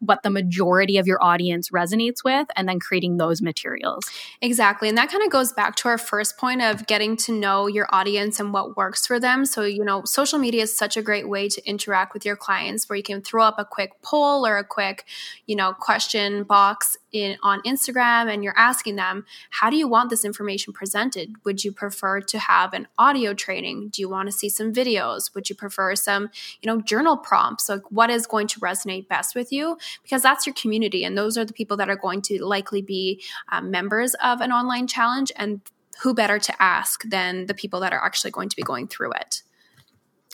what 0.00 0.22
the 0.22 0.30
majority 0.30 0.98
of 0.98 1.06
your 1.06 1.22
audience 1.22 1.70
resonates 1.70 2.24
with 2.24 2.48
and 2.56 2.68
then 2.68 2.80
creating 2.80 3.16
those 3.16 3.42
materials. 3.42 4.04
Exactly. 4.40 4.88
And 4.88 4.98
that 4.98 5.10
kind 5.10 5.22
of 5.22 5.30
goes 5.30 5.52
back 5.52 5.76
to 5.76 5.88
our 5.88 5.98
first 5.98 6.36
point 6.38 6.62
of 6.62 6.86
getting 6.86 7.16
to 7.18 7.32
know 7.32 7.66
your 7.66 7.86
audience 7.90 8.40
and 8.40 8.52
what 8.52 8.76
works 8.76 9.06
for 9.06 9.20
them. 9.20 9.44
So, 9.44 9.62
you 9.62 9.84
know, 9.84 10.02
social 10.04 10.38
media 10.38 10.62
is 10.62 10.76
such 10.76 10.96
a 10.96 11.02
great 11.02 11.28
way 11.28 11.48
to 11.48 11.68
interact 11.68 12.14
with 12.14 12.24
your 12.24 12.36
clients 12.36 12.88
where 12.88 12.96
you 12.96 13.02
can 13.02 13.22
throw 13.22 13.44
up 13.44 13.56
a 13.58 13.64
quick 13.64 13.90
poll 14.02 14.46
or 14.46 14.56
a 14.56 14.64
quick, 14.64 15.04
you 15.46 15.56
know, 15.56 15.72
question 15.72 16.44
box 16.44 16.96
in 17.16 17.36
on 17.42 17.60
Instagram 17.62 18.32
and 18.32 18.44
you're 18.44 18.56
asking 18.56 18.96
them, 18.96 19.24
how 19.50 19.70
do 19.70 19.76
you 19.76 19.88
want 19.88 20.10
this 20.10 20.24
information 20.24 20.72
presented? 20.72 21.32
Would 21.44 21.64
you 21.64 21.72
prefer 21.72 22.20
to 22.20 22.38
have 22.38 22.72
an 22.72 22.86
audio 22.98 23.34
training? 23.34 23.88
Do 23.88 24.02
you 24.02 24.08
want 24.08 24.28
to 24.28 24.32
see 24.32 24.48
some 24.48 24.72
videos? 24.72 25.34
Would 25.34 25.48
you 25.48 25.56
prefer 25.56 25.96
some, 25.96 26.30
you 26.60 26.66
know, 26.66 26.80
journal 26.80 27.16
prompts? 27.16 27.68
Like 27.68 27.90
what 27.90 28.10
is 28.10 28.26
going 28.26 28.46
to 28.48 28.60
resonate 28.60 29.08
best 29.08 29.34
with 29.34 29.50
you? 29.50 29.78
Because 30.02 30.22
that's 30.22 30.46
your 30.46 30.54
community 30.54 31.04
and 31.04 31.16
those 31.16 31.36
are 31.36 31.44
the 31.44 31.52
people 31.52 31.76
that 31.78 31.88
are 31.88 31.96
going 31.96 32.22
to 32.22 32.44
likely 32.44 32.82
be 32.82 33.22
um, 33.50 33.70
members 33.70 34.14
of 34.22 34.40
an 34.40 34.52
online 34.52 34.86
challenge 34.86 35.32
and 35.36 35.60
who 36.02 36.14
better 36.14 36.38
to 36.38 36.62
ask 36.62 37.02
than 37.04 37.46
the 37.46 37.54
people 37.54 37.80
that 37.80 37.92
are 37.92 38.04
actually 38.04 38.30
going 38.30 38.48
to 38.48 38.56
be 38.56 38.62
going 38.62 38.86
through 38.86 39.12
it. 39.12 39.42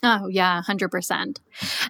Oh, 0.03 0.27
yeah, 0.27 0.63
100%. 0.67 1.39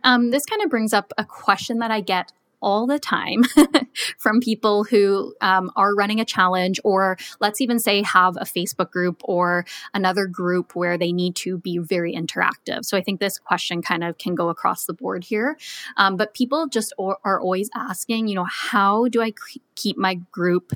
Um, 0.04 0.30
this 0.30 0.44
kind 0.44 0.62
of 0.62 0.68
brings 0.68 0.92
up 0.92 1.12
a 1.16 1.24
question 1.24 1.78
that 1.78 1.90
I 1.90 2.00
get 2.00 2.30
all 2.62 2.86
the 2.86 2.98
time 2.98 3.42
from 4.18 4.40
people 4.40 4.84
who 4.84 5.34
um, 5.40 5.70
are 5.76 5.94
running 5.94 6.20
a 6.20 6.24
challenge, 6.24 6.80
or 6.84 7.16
let's 7.40 7.60
even 7.60 7.78
say 7.78 8.02
have 8.02 8.36
a 8.36 8.44
Facebook 8.44 8.90
group 8.90 9.20
or 9.24 9.66
another 9.92 10.26
group 10.26 10.74
where 10.74 10.96
they 10.96 11.12
need 11.12 11.34
to 11.36 11.58
be 11.58 11.78
very 11.78 12.14
interactive. 12.14 12.84
So 12.84 12.96
I 12.96 13.02
think 13.02 13.20
this 13.20 13.38
question 13.38 13.82
kind 13.82 14.04
of 14.04 14.18
can 14.18 14.34
go 14.34 14.48
across 14.48 14.86
the 14.86 14.94
board 14.94 15.24
here. 15.24 15.56
Um, 15.96 16.16
but 16.16 16.34
people 16.34 16.68
just 16.68 16.92
are 16.98 17.40
always 17.40 17.68
asking, 17.74 18.28
you 18.28 18.34
know, 18.34 18.46
how 18.48 19.08
do 19.08 19.20
I 19.20 19.32
keep 19.74 19.98
my 19.98 20.14
group 20.30 20.72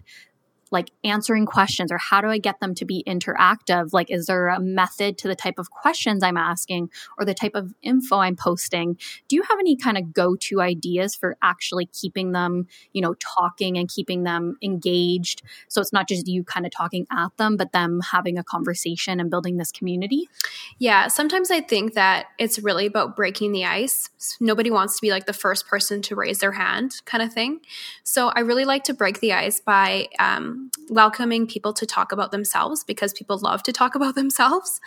like 0.76 0.90
answering 1.04 1.46
questions 1.46 1.90
or 1.90 1.96
how 1.96 2.20
do 2.20 2.28
I 2.28 2.36
get 2.36 2.60
them 2.60 2.74
to 2.74 2.84
be 2.84 3.02
interactive? 3.06 3.94
Like, 3.94 4.10
is 4.10 4.26
there 4.26 4.48
a 4.48 4.60
method 4.60 5.16
to 5.18 5.28
the 5.28 5.34
type 5.34 5.54
of 5.58 5.70
questions 5.70 6.22
I'm 6.22 6.36
asking 6.36 6.90
or 7.18 7.24
the 7.24 7.32
type 7.32 7.54
of 7.54 7.72
info 7.80 8.18
I'm 8.18 8.36
posting? 8.36 8.98
Do 9.26 9.36
you 9.36 9.42
have 9.42 9.58
any 9.58 9.74
kind 9.74 9.96
of 9.96 10.12
go 10.12 10.36
to 10.36 10.60
ideas 10.60 11.14
for 11.14 11.38
actually 11.40 11.86
keeping 11.86 12.32
them, 12.32 12.66
you 12.92 13.00
know, 13.00 13.14
talking 13.14 13.78
and 13.78 13.88
keeping 13.88 14.24
them 14.24 14.58
engaged? 14.60 15.40
So 15.68 15.80
it's 15.80 15.94
not 15.94 16.08
just 16.08 16.28
you 16.28 16.44
kind 16.44 16.66
of 16.66 16.72
talking 16.72 17.06
at 17.10 17.34
them, 17.38 17.56
but 17.56 17.72
them 17.72 18.02
having 18.12 18.36
a 18.36 18.44
conversation 18.44 19.18
and 19.18 19.30
building 19.30 19.56
this 19.56 19.72
community? 19.72 20.28
Yeah. 20.76 21.08
Sometimes 21.08 21.50
I 21.50 21.62
think 21.62 21.94
that 21.94 22.26
it's 22.38 22.58
really 22.58 22.84
about 22.84 23.16
breaking 23.16 23.52
the 23.52 23.64
ice. 23.64 24.10
Nobody 24.40 24.70
wants 24.70 24.96
to 24.96 25.00
be 25.00 25.10
like 25.10 25.24
the 25.24 25.32
first 25.32 25.66
person 25.66 26.02
to 26.02 26.14
raise 26.14 26.40
their 26.40 26.52
hand 26.52 27.00
kind 27.06 27.22
of 27.22 27.32
thing. 27.32 27.60
So 28.04 28.28
I 28.28 28.40
really 28.40 28.66
like 28.66 28.84
to 28.84 28.92
break 28.92 29.20
the 29.20 29.32
ice 29.32 29.58
by, 29.58 30.08
um, 30.18 30.65
welcoming 30.88 31.46
people 31.46 31.72
to 31.72 31.86
talk 31.86 32.12
about 32.12 32.30
themselves 32.30 32.84
because 32.84 33.12
people 33.12 33.38
love 33.38 33.62
to 33.64 33.72
talk 33.72 33.94
about 33.96 34.14
themselves. 34.14 34.80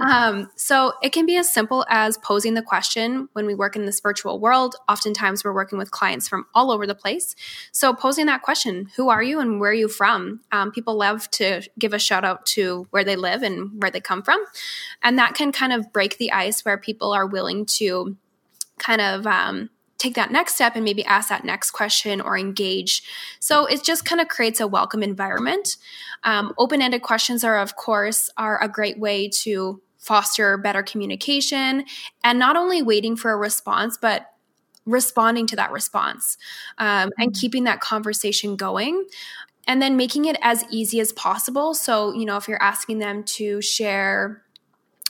um, 0.00 0.50
so 0.56 0.92
it 1.02 1.10
can 1.10 1.26
be 1.26 1.36
as 1.36 1.52
simple 1.52 1.84
as 1.88 2.18
posing 2.18 2.54
the 2.54 2.62
question 2.62 3.28
when 3.32 3.46
we 3.46 3.54
work 3.54 3.76
in 3.76 3.86
this 3.86 4.00
virtual 4.00 4.38
world. 4.38 4.76
Oftentimes, 4.88 5.44
we're 5.44 5.54
working 5.54 5.78
with 5.78 5.90
clients 5.90 6.28
from 6.28 6.46
all 6.54 6.70
over 6.70 6.86
the 6.86 6.94
place. 6.94 7.34
So 7.72 7.94
posing 7.94 8.26
that 8.26 8.42
question, 8.42 8.88
who 8.96 9.08
are 9.08 9.22
you 9.22 9.40
and 9.40 9.60
where 9.60 9.70
are 9.70 9.74
you 9.74 9.88
from? 9.88 10.40
Um, 10.52 10.70
people 10.70 10.96
love 10.96 11.30
to 11.32 11.62
give 11.78 11.92
a 11.92 11.98
shout 11.98 12.24
out 12.24 12.46
to 12.46 12.86
where 12.90 13.04
they 13.04 13.16
live 13.16 13.42
and 13.42 13.80
where 13.82 13.90
they 13.90 14.00
come 14.00 14.22
from. 14.22 14.42
And 15.02 15.18
that 15.18 15.34
can 15.34 15.52
kind 15.52 15.72
of 15.72 15.92
break 15.92 16.18
the 16.18 16.32
ice 16.32 16.64
where 16.64 16.78
people 16.78 17.12
are 17.12 17.26
willing 17.26 17.66
to 17.66 18.16
kind 18.78 19.00
of 19.00 19.26
um, 19.26 19.70
take 20.02 20.14
that 20.14 20.32
next 20.32 20.56
step 20.56 20.74
and 20.74 20.84
maybe 20.84 21.04
ask 21.04 21.28
that 21.28 21.44
next 21.44 21.70
question 21.70 22.20
or 22.20 22.36
engage. 22.36 23.02
So 23.38 23.66
it 23.66 23.84
just 23.84 24.04
kind 24.04 24.20
of 24.20 24.28
creates 24.28 24.60
a 24.60 24.66
welcome 24.66 25.02
environment. 25.02 25.76
Um, 26.24 26.52
open-ended 26.58 27.02
questions 27.02 27.44
are, 27.44 27.58
of 27.58 27.76
course, 27.76 28.28
are 28.36 28.62
a 28.62 28.68
great 28.68 28.98
way 28.98 29.28
to 29.42 29.80
foster 29.98 30.58
better 30.58 30.82
communication 30.82 31.84
and 32.24 32.38
not 32.38 32.56
only 32.56 32.82
waiting 32.82 33.14
for 33.14 33.30
a 33.30 33.36
response, 33.36 33.96
but 33.96 34.26
responding 34.84 35.46
to 35.46 35.54
that 35.54 35.70
response 35.70 36.36
um, 36.78 37.10
and 37.16 37.30
mm-hmm. 37.30 37.40
keeping 37.40 37.64
that 37.64 37.80
conversation 37.80 38.56
going 38.56 39.04
and 39.68 39.80
then 39.80 39.96
making 39.96 40.24
it 40.24 40.36
as 40.42 40.64
easy 40.70 40.98
as 40.98 41.12
possible. 41.12 41.72
So, 41.72 42.12
you 42.12 42.24
know, 42.24 42.36
if 42.36 42.48
you're 42.48 42.60
asking 42.60 42.98
them 42.98 43.22
to 43.36 43.62
share 43.62 44.42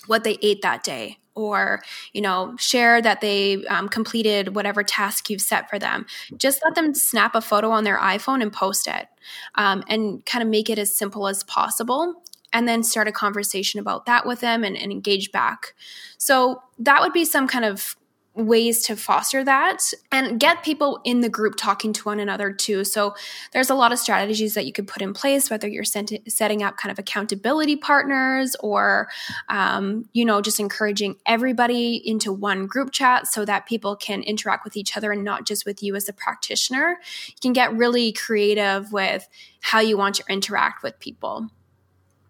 what 0.06 0.24
they 0.24 0.36
ate 0.42 0.60
that 0.60 0.84
day 0.84 1.21
or 1.34 1.82
you 2.12 2.20
know 2.20 2.54
share 2.58 3.00
that 3.02 3.20
they 3.20 3.64
um, 3.66 3.88
completed 3.88 4.54
whatever 4.54 4.82
task 4.82 5.30
you've 5.30 5.40
set 5.40 5.68
for 5.68 5.78
them. 5.78 6.06
Just 6.36 6.60
let 6.64 6.74
them 6.74 6.94
snap 6.94 7.34
a 7.34 7.40
photo 7.40 7.70
on 7.70 7.84
their 7.84 7.98
iphone 7.98 8.42
and 8.42 8.52
post 8.52 8.88
it 8.88 9.08
um, 9.54 9.82
and 9.88 10.24
kind 10.26 10.42
of 10.42 10.48
make 10.48 10.70
it 10.70 10.78
as 10.78 10.94
simple 10.94 11.28
as 11.28 11.44
possible 11.44 12.22
and 12.52 12.68
then 12.68 12.82
start 12.82 13.08
a 13.08 13.12
conversation 13.12 13.80
about 13.80 14.06
that 14.06 14.26
with 14.26 14.40
them 14.40 14.62
and, 14.62 14.76
and 14.76 14.92
engage 14.92 15.32
back. 15.32 15.74
So 16.18 16.62
that 16.78 17.00
would 17.00 17.12
be 17.12 17.24
some 17.24 17.48
kind 17.48 17.64
of 17.64 17.96
ways 18.34 18.82
to 18.82 18.96
foster 18.96 19.44
that 19.44 19.82
and 20.10 20.40
get 20.40 20.62
people 20.62 21.00
in 21.04 21.20
the 21.20 21.28
group 21.28 21.54
talking 21.56 21.92
to 21.92 22.02
one 22.04 22.18
another 22.18 22.50
too. 22.50 22.82
So 22.82 23.14
there's 23.52 23.68
a 23.68 23.74
lot 23.74 23.92
of 23.92 23.98
strategies 23.98 24.54
that 24.54 24.64
you 24.64 24.72
could 24.72 24.88
put 24.88 25.02
in 25.02 25.12
place, 25.12 25.50
whether 25.50 25.68
you're 25.68 25.84
setting 25.84 26.62
up 26.62 26.78
kind 26.78 26.90
of 26.90 26.98
accountability 26.98 27.76
partners 27.76 28.56
or, 28.60 29.08
um, 29.50 30.08
you 30.12 30.24
know, 30.24 30.40
just 30.40 30.60
encouraging 30.60 31.16
everybody 31.26 31.96
into 32.08 32.32
one 32.32 32.66
group 32.66 32.90
chat 32.90 33.26
so 33.26 33.44
that 33.44 33.66
people 33.66 33.96
can 33.96 34.22
interact 34.22 34.64
with 34.64 34.78
each 34.78 34.96
other 34.96 35.12
and 35.12 35.24
not 35.24 35.46
just 35.46 35.66
with 35.66 35.82
you 35.82 35.94
as 35.94 36.08
a 36.08 36.12
practitioner. 36.12 36.98
You 37.26 37.34
can 37.42 37.52
get 37.52 37.74
really 37.74 38.12
creative 38.12 38.92
with 38.92 39.28
how 39.60 39.80
you 39.80 39.98
want 39.98 40.14
to 40.16 40.24
interact 40.30 40.82
with 40.82 40.98
people. 41.00 41.50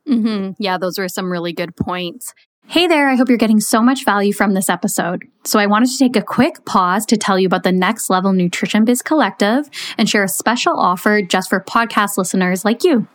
Mm-hmm. 0.09 0.61
Yeah, 0.61 0.79
those 0.79 0.99
are 0.99 1.09
some 1.09 1.31
really 1.31 1.53
good 1.53 1.77
points. 1.77 2.35
Hey 2.69 2.87
there, 2.87 3.11
I 3.11 3.17
hope 3.17 3.29
you're 3.29 3.37
getting 3.37 3.61
so 3.61 3.83
much 3.83 4.05
value 4.05 4.33
from 4.33 4.55
this 4.55 4.71
episode. 4.71 5.25
So 5.45 5.59
I 5.59 5.67
wanted 5.67 5.91
to 5.91 5.99
take 5.99 6.17
a 6.17 6.23
quick 6.23 6.65
pause 6.65 7.05
to 7.07 7.19
tell 7.19 7.39
you 7.39 7.47
about 7.47 7.65
the 7.65 7.73
Next 7.73 8.09
Level 8.09 8.33
Nutrition 8.33 8.87
Biz 8.87 9.03
Collective 9.03 9.69
and 9.99 10.09
share 10.09 10.25
a 10.25 10.29
special 10.29 10.79
offer 10.79 11.21
just 11.21 11.51
for 11.51 11.61
podcast 11.61 12.17
listeners 12.17 12.65
like 12.65 12.83
you. 12.83 13.07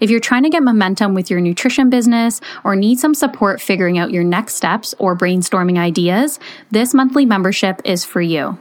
If 0.00 0.10
you're 0.10 0.20
trying 0.20 0.42
to 0.42 0.50
get 0.50 0.62
momentum 0.62 1.14
with 1.14 1.30
your 1.30 1.40
nutrition 1.40 1.88
business 1.88 2.42
or 2.62 2.76
need 2.76 2.98
some 2.98 3.14
support 3.14 3.62
figuring 3.62 3.96
out 3.96 4.10
your 4.10 4.24
next 4.24 4.56
steps 4.56 4.94
or 4.98 5.16
brainstorming 5.16 5.78
ideas, 5.78 6.38
this 6.70 6.92
monthly 6.92 7.24
membership 7.24 7.80
is 7.84 8.04
for 8.04 8.20
you. 8.20 8.58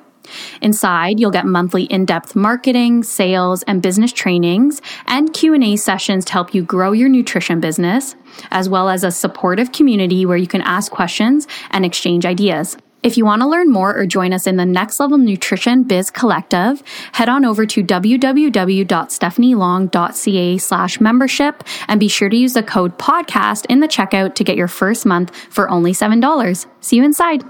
Inside, 0.62 1.20
you'll 1.20 1.32
get 1.32 1.46
monthly 1.46 1.84
in-depth 1.84 2.36
marketing, 2.36 3.04
sales, 3.04 3.64
and 3.64 3.82
business 3.82 4.12
trainings 4.12 4.82
and 5.08 5.34
Q&A 5.34 5.76
sessions 5.76 6.26
to 6.26 6.34
help 6.34 6.54
you 6.54 6.64
grow 6.64 6.92
your 6.92 7.10
nutrition 7.10 7.60
business, 7.60 8.16
as 8.52 8.70
well 8.70 8.90
as 8.90 9.04
a 9.04 9.12
supportive 9.12 9.72
community 9.72 10.26
where 10.26 10.38
you 10.38 10.48
can 10.48 10.62
ask 10.62 10.92
questions 10.92 11.48
and 11.72 11.86
exchange 11.86 12.26
ideas. 12.26 12.78
If 13.02 13.16
you 13.16 13.24
want 13.24 13.42
to 13.42 13.48
learn 13.48 13.72
more 13.72 13.98
or 13.98 14.06
join 14.06 14.34
us 14.34 14.46
in 14.46 14.58
the 14.58 14.66
Next 14.66 15.00
Level 15.00 15.18
Nutrition 15.18 15.84
Biz 15.84 16.12
Collective, 16.12 16.84
head 17.14 17.30
on 17.30 17.46
over 17.46 17.66
to 17.66 17.82
www.stephanielong.ca 17.82 20.58
slash 20.58 21.00
membership 21.00 21.64
and 21.88 21.98
be 21.98 22.10
sure 22.10 22.28
to 22.28 22.36
use 22.36 22.52
the 22.54 22.64
code 22.64 22.98
podcast 22.98 23.66
in 23.70 23.80
the 23.80 23.88
checkout 23.88 24.36
to 24.36 24.44
get 24.44 24.58
your 24.58 24.68
first 24.68 25.06
month 25.06 25.34
for 25.34 25.70
only 25.70 25.94
$7. 25.94 26.66
See 26.82 26.98
you 26.98 27.06
inside. 27.06 27.46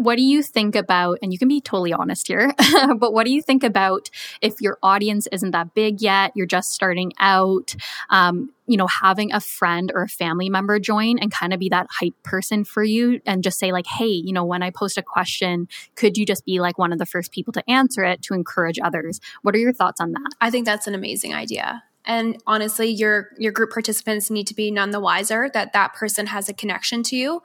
What 0.00 0.16
do 0.16 0.22
you 0.22 0.42
think 0.42 0.76
about, 0.76 1.18
and 1.22 1.30
you 1.30 1.38
can 1.38 1.48
be 1.48 1.60
totally 1.60 1.92
honest 1.92 2.26
here, 2.26 2.54
but 2.96 3.12
what 3.12 3.26
do 3.26 3.32
you 3.32 3.42
think 3.42 3.62
about 3.62 4.08
if 4.40 4.58
your 4.62 4.78
audience 4.82 5.28
isn't 5.30 5.50
that 5.50 5.74
big 5.74 6.00
yet, 6.00 6.32
you're 6.34 6.46
just 6.46 6.72
starting 6.72 7.12
out, 7.18 7.76
um, 8.08 8.48
you 8.66 8.78
know, 8.78 8.86
having 8.86 9.30
a 9.30 9.40
friend 9.40 9.92
or 9.94 10.02
a 10.02 10.08
family 10.08 10.48
member 10.48 10.78
join 10.78 11.18
and 11.18 11.30
kind 11.30 11.52
of 11.52 11.60
be 11.60 11.68
that 11.68 11.86
hype 11.90 12.14
person 12.22 12.64
for 12.64 12.82
you 12.82 13.20
and 13.26 13.44
just 13.44 13.58
say, 13.58 13.72
like, 13.72 13.86
hey, 13.86 14.06
you 14.06 14.32
know, 14.32 14.44
when 14.44 14.62
I 14.62 14.70
post 14.70 14.96
a 14.96 15.02
question, 15.02 15.68
could 15.96 16.16
you 16.16 16.24
just 16.24 16.46
be 16.46 16.60
like 16.60 16.78
one 16.78 16.94
of 16.94 16.98
the 16.98 17.04
first 17.04 17.30
people 17.30 17.52
to 17.52 17.70
answer 17.70 18.02
it 18.02 18.22
to 18.22 18.34
encourage 18.34 18.78
others? 18.82 19.20
What 19.42 19.54
are 19.54 19.58
your 19.58 19.74
thoughts 19.74 20.00
on 20.00 20.12
that? 20.12 20.30
I 20.40 20.50
think 20.50 20.64
that's 20.64 20.86
an 20.86 20.94
amazing 20.94 21.34
idea 21.34 21.82
and 22.04 22.38
honestly 22.46 22.88
your 22.88 23.28
your 23.38 23.52
group 23.52 23.70
participants 23.70 24.30
need 24.30 24.46
to 24.46 24.54
be 24.54 24.70
none 24.70 24.90
the 24.90 25.00
wiser 25.00 25.50
that 25.52 25.72
that 25.72 25.92
person 25.92 26.26
has 26.26 26.48
a 26.48 26.54
connection 26.54 27.02
to 27.02 27.16
you 27.16 27.42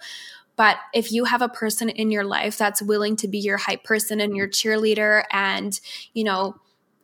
but 0.55 0.77
if 0.93 1.11
you 1.11 1.25
have 1.25 1.41
a 1.41 1.49
person 1.49 1.89
in 1.89 2.11
your 2.11 2.23
life 2.23 2.57
that's 2.57 2.81
willing 2.81 3.15
to 3.17 3.27
be 3.27 3.37
your 3.37 3.57
hype 3.57 3.83
person 3.83 4.21
and 4.21 4.35
your 4.35 4.47
cheerleader 4.47 5.23
and, 5.31 5.79
you 6.13 6.23
know, 6.23 6.55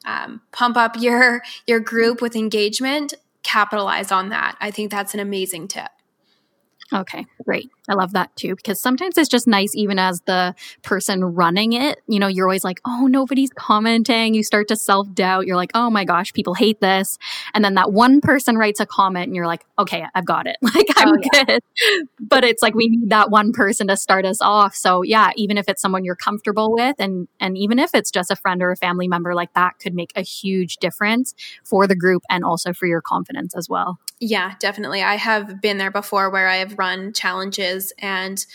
um, 0.05 0.41
pump 0.51 0.77
up 0.77 0.95
your 0.99 1.41
your 1.67 1.79
group 1.79 2.21
with 2.21 2.35
engagement, 2.35 3.13
capitalize 3.43 4.11
on 4.11 4.29
that. 4.29 4.57
I 4.59 4.71
think 4.71 4.91
that's 4.91 5.13
an 5.13 5.19
amazing 5.19 5.67
tip. 5.67 5.89
Okay, 6.93 7.25
great. 7.45 7.69
I 7.89 7.95
love 7.95 8.13
that 8.13 8.35
too 8.35 8.55
because 8.55 8.79
sometimes 8.79 9.17
it's 9.17 9.29
just 9.29 9.47
nice, 9.47 9.75
even 9.75 9.97
as 9.97 10.21
the 10.21 10.53
person 10.83 11.23
running 11.23 11.73
it. 11.73 11.99
You 12.07 12.19
know, 12.19 12.27
you're 12.27 12.45
always 12.45 12.63
like, 12.63 12.79
oh, 12.85 13.07
nobody's 13.07 13.49
commenting. 13.49 14.35
You 14.35 14.43
start 14.43 14.67
to 14.67 14.75
self 14.75 15.11
doubt. 15.13 15.47
You're 15.47 15.55
like, 15.55 15.71
oh 15.73 15.89
my 15.89 16.05
gosh, 16.05 16.31
people 16.31 16.53
hate 16.53 16.79
this. 16.79 17.17
And 17.55 17.65
then 17.65 17.73
that 17.75 17.91
one 17.91 18.21
person 18.21 18.55
writes 18.55 18.79
a 18.79 18.85
comment 18.85 19.25
and 19.27 19.35
you're 19.35 19.47
like, 19.47 19.65
okay, 19.79 20.05
I've 20.13 20.25
got 20.25 20.47
it. 20.47 20.57
Like, 20.73 20.87
I'm 20.95 21.09
oh, 21.09 21.17
yeah. 21.33 21.43
good. 21.43 21.61
But 22.17 22.45
it's 22.45 22.61
like 22.61 22.75
we 22.75 22.87
need 22.87 23.09
that 23.09 23.29
one 23.29 23.51
person 23.51 23.87
to 23.87 23.97
start 23.97 24.25
us 24.25 24.41
off. 24.41 24.73
So, 24.73 25.01
yeah, 25.01 25.31
even 25.35 25.57
if 25.57 25.67
it's 25.67 25.81
someone 25.81 26.05
you're 26.05 26.15
comfortable 26.15 26.71
with 26.71 26.95
and, 26.97 27.27
and 27.41 27.57
even 27.57 27.77
if 27.77 27.93
it's 27.93 28.09
just 28.09 28.31
a 28.31 28.37
friend 28.37 28.61
or 28.63 28.71
a 28.71 28.77
family 28.77 29.09
member, 29.09 29.35
like 29.35 29.53
that 29.53 29.79
could 29.79 29.93
make 29.93 30.13
a 30.15 30.21
huge 30.21 30.77
difference 30.77 31.35
for 31.65 31.87
the 31.87 31.95
group 31.95 32.23
and 32.29 32.45
also 32.45 32.71
for 32.71 32.85
your 32.85 33.01
confidence 33.01 33.53
as 33.53 33.67
well. 33.67 33.99
Yeah, 34.21 34.53
definitely. 34.59 35.01
I 35.01 35.15
have 35.15 35.59
been 35.61 35.77
there 35.79 35.91
before 35.91 36.29
where 36.29 36.47
I 36.47 36.57
have 36.57 36.77
run 36.77 37.11
challenges 37.11 37.70
and 37.99 38.45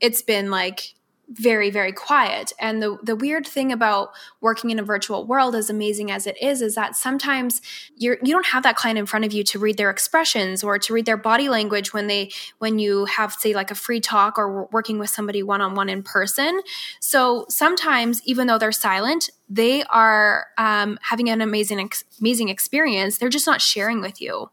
it's 0.00 0.22
been 0.22 0.50
like 0.50 0.94
very 1.32 1.70
very 1.70 1.92
quiet. 1.92 2.52
And 2.58 2.82
the 2.82 2.98
the 3.02 3.16
weird 3.16 3.46
thing 3.46 3.72
about 3.72 4.10
working 4.40 4.70
in 4.70 4.78
a 4.78 4.82
virtual 4.82 5.24
world 5.24 5.54
as 5.54 5.70
amazing 5.70 6.10
as 6.10 6.26
it 6.26 6.36
is 6.42 6.60
is 6.60 6.74
that 6.74 6.94
sometimes 6.94 7.62
you're 7.96 8.18
you 8.22 8.32
don't 8.32 8.46
have 8.46 8.62
that 8.64 8.76
client 8.76 8.98
in 8.98 9.06
front 9.06 9.24
of 9.24 9.32
you 9.32 9.42
to 9.44 9.58
read 9.58 9.78
their 9.78 9.90
expressions 9.90 10.62
or 10.62 10.78
to 10.78 10.92
read 10.92 11.06
their 11.06 11.16
body 11.16 11.48
language 11.48 11.92
when 11.92 12.06
they 12.06 12.30
when 12.58 12.78
you 12.78 13.06
have 13.06 13.32
say 13.32 13.54
like 13.54 13.70
a 13.70 13.74
free 13.74 14.00
talk 14.00 14.38
or 14.38 14.66
working 14.72 14.98
with 14.98 15.10
somebody 15.10 15.42
one 15.42 15.60
on 15.60 15.74
one 15.74 15.88
in 15.88 16.02
person. 16.02 16.60
So 17.00 17.46
sometimes 17.48 18.20
even 18.24 18.46
though 18.46 18.58
they're 18.58 18.72
silent 18.72 19.30
they 19.48 19.84
are 19.84 20.46
um, 20.56 20.98
having 21.02 21.28
an 21.28 21.42
amazing 21.42 21.78
ex- 21.78 22.04
amazing 22.20 22.48
experience. 22.48 23.18
They're 23.18 23.28
just 23.28 23.46
not 23.46 23.60
sharing 23.60 24.00
with 24.00 24.18
you. 24.18 24.50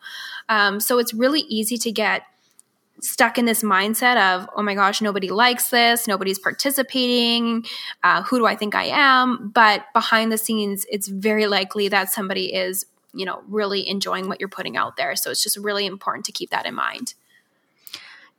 Um, 0.50 0.82
so 0.82 0.98
it's 1.00 1.14
really 1.14 1.42
easy 1.42 1.78
to 1.78 1.92
get 1.92 2.24
stuck 3.02 3.38
in 3.38 3.46
this 3.46 3.64
mindset 3.64 4.18
of, 4.18 4.50
oh 4.56 4.62
my 4.62 4.76
gosh, 4.76 5.02
nobody 5.02 5.30
likes 5.30 5.70
this, 5.70 6.08
nobody's 6.08 6.40
participating, 6.40 7.66
uh, 8.04 8.24
who 8.24 8.38
do 8.38 8.46
I 8.46 8.56
think 8.56 8.76
I 8.76 8.86
am? 8.86 9.50
But 9.54 9.86
behind 9.94 10.32
the 10.32 10.38
scenes, 10.38 10.86
it's 10.90 11.08
very 11.08 11.48
likely 11.48 11.88
that 11.90 12.12
somebody 12.12 12.54
is, 12.54 12.86
you 13.14 13.26
know, 13.26 13.42
really 13.48 13.88
enjoying 13.88 14.28
what 14.28 14.40
you're 14.40 14.50
putting 14.50 14.78
out 14.78 14.98
there. 14.98 15.16
So 15.16 15.32
it's 15.32 15.44
just 15.44 15.58
really 15.58 15.86
important 15.86 16.26
to 16.26 16.32
keep 16.32 16.50
that 16.52 16.66
in 16.66 16.76
mind. 16.76 17.14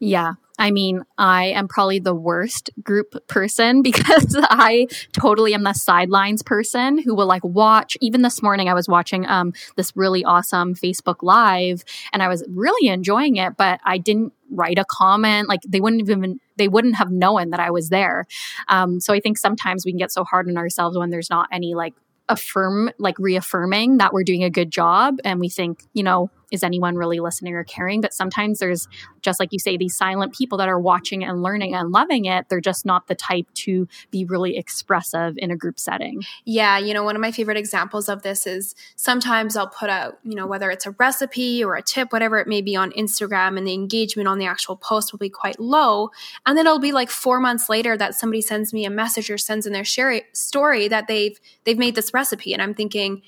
Yeah. 0.01 0.35
I 0.59 0.71
mean, 0.73 1.05
I 1.17 1.47
am 1.47 1.69
probably 1.69 2.01
the 2.01 2.15
worst 2.15 2.69
group 2.83 3.27
person 3.29 3.81
because 3.91 4.37
I 4.39 4.89
totally 5.13 5.55
am 5.55 5.63
the 5.63 5.73
sidelines 5.73 6.43
person 6.43 6.99
who 6.99 7.15
will 7.15 7.27
like 7.27 7.45
watch. 7.45 7.97
Even 8.01 8.23
this 8.23 8.43
morning, 8.43 8.69
I 8.69 8.75
was 8.75 8.89
watching 8.89 9.27
um, 9.27 9.53
this 9.77 9.97
really 9.97 10.25
awesome 10.25 10.75
Facebook 10.75 11.23
Live 11.23 11.83
and 12.13 12.23
I 12.23 12.29
was 12.29 12.45
really 12.49 12.89
enjoying 12.89 13.37
it, 13.37 13.57
but 13.57 13.81
I 13.85 13.99
didn't 13.99 14.33
write 14.51 14.79
a 14.79 14.85
comment. 14.85 15.49
Like 15.49 15.61
they 15.67 15.81
wouldn't 15.81 16.03
even, 16.03 16.41
they 16.57 16.69
wouldn't 16.69 16.97
have 16.97 17.11
known 17.11 17.51
that 17.51 17.61
I 17.61 17.71
was 17.71 17.89
there. 17.89 18.27
Um, 18.69 19.01
so 19.01 19.15
I 19.15 19.21
think 19.21 19.39
sometimes 19.39 19.87
we 19.87 19.93
can 19.93 19.99
get 19.99 20.13
so 20.13 20.25
hard 20.25 20.49
on 20.49 20.59
ourselves 20.59 20.99
when 20.99 21.11
there's 21.11 21.31
not 21.31 21.49
any 21.53 21.75
like 21.75 21.95
affirm, 22.29 22.91
like 22.99 23.19
reaffirming 23.19 23.99
that 23.99 24.13
we're 24.13 24.25
doing 24.25 24.45
a 24.45 24.51
good 24.51 24.71
job. 24.71 25.19
And 25.25 25.41
we 25.41 25.49
think, 25.49 25.85
you 25.95 26.03
know, 26.03 26.31
is 26.51 26.63
anyone 26.63 26.97
really 26.97 27.21
listening 27.21 27.55
or 27.55 27.65
caring? 27.65 28.01
But 28.01 28.15
sometimes 28.15 28.59
there's 28.59 28.89
just 29.23 29.41
like 29.41 29.53
you 29.53 29.59
say, 29.59 29.77
these 29.77 29.97
silent 29.97 30.35
people 30.35 30.59
that 30.59 30.69
are 30.69 30.81
watching 30.81 31.25
and 31.25 31.43
learning 31.43 31.75
and 31.75 31.91
loving 31.91 32.25
it. 32.25 32.49
They're 32.49 32.61
just 32.61 32.87
not 32.87 33.07
the 33.07 33.15
type 33.15 33.47
to 33.55 33.87
be 34.11 34.25
really 34.25 34.57
expressive 34.57 35.35
in 35.37 35.51
a 35.51 35.57
group 35.57 35.79
setting. 35.79 36.23
Yeah. 36.45 36.79
You 36.79 36.95
know, 36.95 37.05
one 37.05 37.17
of 37.17 37.23
my 37.23 37.33
favorite 37.33 37.57
examples 37.57 38.09
of 38.09 38.23
this 38.23 38.47
is 38.47 38.75
sometimes 38.97 39.57
I'll 39.57 39.69
put 39.69 39.91
out, 39.91 40.19
you 40.25 40.35
know, 40.35 40.47
whether 40.47 40.71
it's 40.71 40.87
a 40.87 40.93
recipe 40.93 41.63
or 41.63 41.75
a 41.75 41.83
tip, 41.83 42.13
whatever 42.13 42.39
it 42.39 42.49
may 42.49 42.61
be 42.61 42.77
on 42.77 42.93
Instagram, 42.93 43.59
and 43.59 43.67
the 43.67 43.75
engagement 43.75 44.29
on 44.29 44.39
the 44.39 44.47
actual 44.47 44.77
post 44.77 45.13
will 45.13 45.19
be 45.19 45.29
quite 45.29 45.61
low. 45.61 46.11
And 46.47 46.57
then 46.57 46.67
it'll 46.67 46.79
be 46.79 46.93
like 46.93 47.11
four 47.11 47.41
months 47.41 47.69
later 47.69 47.97
that 47.97 48.15
somebody 48.15 48.41
sends 48.41 48.73
me 48.73 48.85
a 48.85 48.91
message 48.91 49.31
or 49.31 49.39
sends 49.39 49.67
in 49.67 49.73
their 49.73 49.85
share 49.85 50.23
story 50.33 50.89
that 50.89 51.07
they've 51.07 51.39
they've 51.65 51.79
made 51.79 51.95
this 51.95 52.15
recipe. 52.15 52.53
And 52.53 52.63
I'm 52.63 52.75
thinking, 52.75 53.23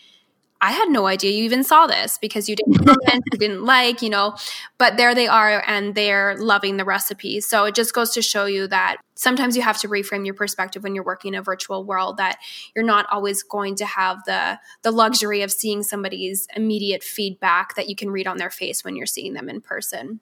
I 0.63 0.71
had 0.71 0.89
no 0.91 1.07
idea 1.07 1.33
you 1.33 1.43
even 1.43 1.65
saw 1.65 1.89
this 1.89 2.19
because 2.19 2.49
you 2.49 2.55
didn't 2.55 2.75
comment, 2.87 3.25
you 3.33 3.39
didn't 3.39 3.65
like, 3.65 4.01
you 4.01 4.09
know, 4.09 4.37
but 4.79 4.97
there 4.97 5.13
they 5.13 5.27
are 5.27 5.63
and 5.67 5.97
they're 5.97 6.37
loving 6.39 6.77
the 6.77 6.85
recipe. 6.85 7.41
So 7.41 7.65
it 7.65 7.75
just 7.75 7.93
goes 7.93 8.13
to 8.13 8.23
show 8.23 8.47
you 8.47 8.69
that 8.69 8.99
sometimes 9.17 9.57
you 9.57 9.63
have 9.63 9.79
to 9.81 9.89
reframe 9.89 10.25
your 10.25 10.37
perspective 10.37 10.85
when 10.85 10.95
you're 10.95 11.05
working 11.05 11.35
in 11.35 11.41
a 11.41 11.43
virtual 11.43 11.85
world 11.85 12.19
that 12.19 12.39
you're 12.77 12.85
not 12.85 13.07
always 13.11 13.43
going 13.43 13.75
to 13.77 13.85
have 13.85 14.19
the 14.25 14.59
the 14.83 14.93
luxury 14.93 15.43
of 15.43 15.51
seeing 15.51 15.83
somebody's 15.83 16.47
immediate 16.55 17.03
feedback 17.03 17.75
that 17.75 17.89
you 17.89 17.97
can 17.97 18.11
read 18.11 18.29
on 18.29 18.37
their 18.37 18.51
face 18.51 18.85
when 18.85 18.95
you're 18.95 19.05
seeing 19.05 19.35
them 19.35 19.49
in 19.49 19.61
person. 19.61 20.21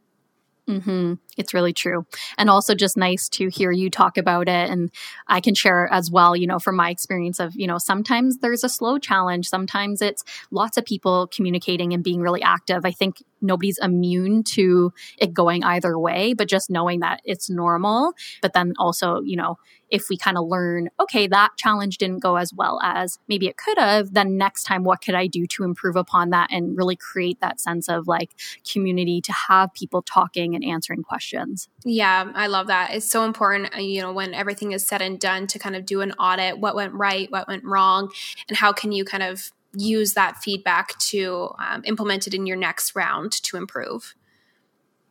Mm-hmm. 0.70 1.14
It's 1.36 1.52
really 1.52 1.72
true. 1.72 2.06
And 2.38 2.48
also 2.48 2.74
just 2.74 2.96
nice 2.96 3.28
to 3.30 3.48
hear 3.48 3.72
you 3.72 3.90
talk 3.90 4.16
about 4.16 4.48
it. 4.48 4.70
And 4.70 4.90
I 5.26 5.40
can 5.40 5.54
share 5.54 5.88
as 5.92 6.10
well, 6.10 6.36
you 6.36 6.46
know, 6.46 6.58
from 6.58 6.76
my 6.76 6.90
experience 6.90 7.40
of, 7.40 7.54
you 7.56 7.66
know, 7.66 7.78
sometimes 7.78 8.38
there's 8.38 8.62
a 8.62 8.68
slow 8.68 8.98
challenge. 8.98 9.48
Sometimes 9.48 10.00
it's 10.00 10.22
lots 10.50 10.76
of 10.76 10.84
people 10.84 11.26
communicating 11.34 11.92
and 11.92 12.04
being 12.04 12.20
really 12.20 12.42
active. 12.42 12.84
I 12.84 12.92
think 12.92 13.22
nobody's 13.40 13.78
immune 13.80 14.42
to 14.44 14.92
it 15.18 15.32
going 15.32 15.64
either 15.64 15.98
way, 15.98 16.34
but 16.34 16.48
just 16.48 16.70
knowing 16.70 17.00
that 17.00 17.20
it's 17.24 17.50
normal. 17.50 18.12
But 18.42 18.52
then 18.52 18.74
also, 18.78 19.20
you 19.20 19.36
know, 19.36 19.56
if 19.90 20.08
we 20.08 20.16
kind 20.16 20.38
of 20.38 20.46
learn, 20.46 20.88
okay, 21.00 21.26
that 21.26 21.50
challenge 21.56 21.98
didn't 21.98 22.20
go 22.20 22.36
as 22.36 22.54
well 22.54 22.80
as 22.82 23.18
maybe 23.28 23.48
it 23.48 23.56
could 23.56 23.78
have, 23.78 24.12
then 24.12 24.36
next 24.36 24.64
time, 24.64 24.84
what 24.84 25.02
could 25.02 25.14
I 25.14 25.26
do 25.26 25.46
to 25.48 25.64
improve 25.64 25.96
upon 25.96 26.30
that 26.30 26.48
and 26.52 26.76
really 26.76 26.96
create 26.96 27.40
that 27.40 27.60
sense 27.60 27.88
of 27.88 28.06
like 28.06 28.30
community 28.70 29.20
to 29.22 29.32
have 29.32 29.74
people 29.74 30.02
talking 30.02 30.54
and 30.54 30.64
answering 30.64 31.02
questions? 31.02 31.68
Yeah, 31.84 32.30
I 32.34 32.46
love 32.46 32.68
that. 32.68 32.94
It's 32.94 33.10
so 33.10 33.24
important, 33.24 33.74
uh, 33.74 33.80
you 33.80 34.00
know, 34.00 34.12
when 34.12 34.34
everything 34.34 34.72
is 34.72 34.86
said 34.86 35.02
and 35.02 35.18
done 35.18 35.46
to 35.48 35.58
kind 35.58 35.76
of 35.76 35.84
do 35.86 36.00
an 36.00 36.12
audit 36.12 36.58
what 36.58 36.74
went 36.74 36.94
right, 36.94 37.30
what 37.30 37.48
went 37.48 37.64
wrong, 37.64 38.10
and 38.48 38.56
how 38.56 38.72
can 38.72 38.92
you 38.92 39.04
kind 39.04 39.22
of 39.22 39.50
use 39.74 40.14
that 40.14 40.38
feedback 40.38 40.98
to 40.98 41.50
um, 41.58 41.82
implement 41.84 42.26
it 42.26 42.34
in 42.34 42.46
your 42.46 42.56
next 42.56 42.94
round 42.94 43.32
to 43.32 43.56
improve. 43.56 44.14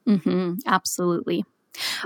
Mm-hmm, 0.07 0.55
absolutely. 0.65 1.45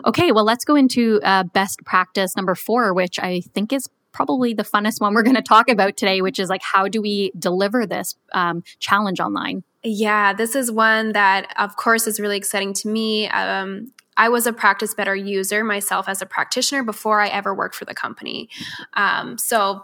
Okay, 0.06 0.32
well, 0.32 0.44
let's 0.44 0.66
go 0.66 0.76
into 0.76 1.20
uh, 1.24 1.44
best 1.44 1.84
practice 1.86 2.36
number 2.36 2.56
four, 2.56 2.94
which 2.94 3.18
I 3.20 3.42
think 3.54 3.74
is 3.74 3.90
probably 4.12 4.54
the 4.54 4.64
funnest 4.64 5.02
one 5.02 5.14
we're 5.14 5.24
going 5.24 5.36
to 5.36 5.42
talk 5.42 5.70
about 5.70 5.98
today, 5.98 6.22
which 6.22 6.40
is 6.40 6.50
like 6.50 6.62
how 6.62 6.88
do 6.88 7.02
we 7.02 7.32
deliver 7.38 7.86
this 7.86 8.16
um, 8.34 8.64
challenge 8.80 9.20
online? 9.20 9.64
Yeah, 9.84 10.34
this 10.34 10.56
is 10.56 10.72
one 10.72 11.12
that, 11.14 11.54
of 11.58 11.76
course, 11.76 12.08
is 12.08 12.20
really 12.20 12.38
exciting 12.38 12.74
to 12.76 12.88
me. 12.88 13.28
Um, 13.30 13.92
I 14.16 14.30
was 14.30 14.46
a 14.46 14.54
Practice 14.54 14.94
Better 14.94 15.16
user 15.16 15.64
myself 15.64 16.08
as 16.08 16.22
a 16.22 16.26
practitioner 16.26 16.84
before 16.84 17.20
I 17.20 17.28
ever 17.28 17.54
worked 17.54 17.76
for 17.76 17.86
the 17.86 17.96
company. 17.96 18.48
Um, 18.94 19.38
so 19.38 19.84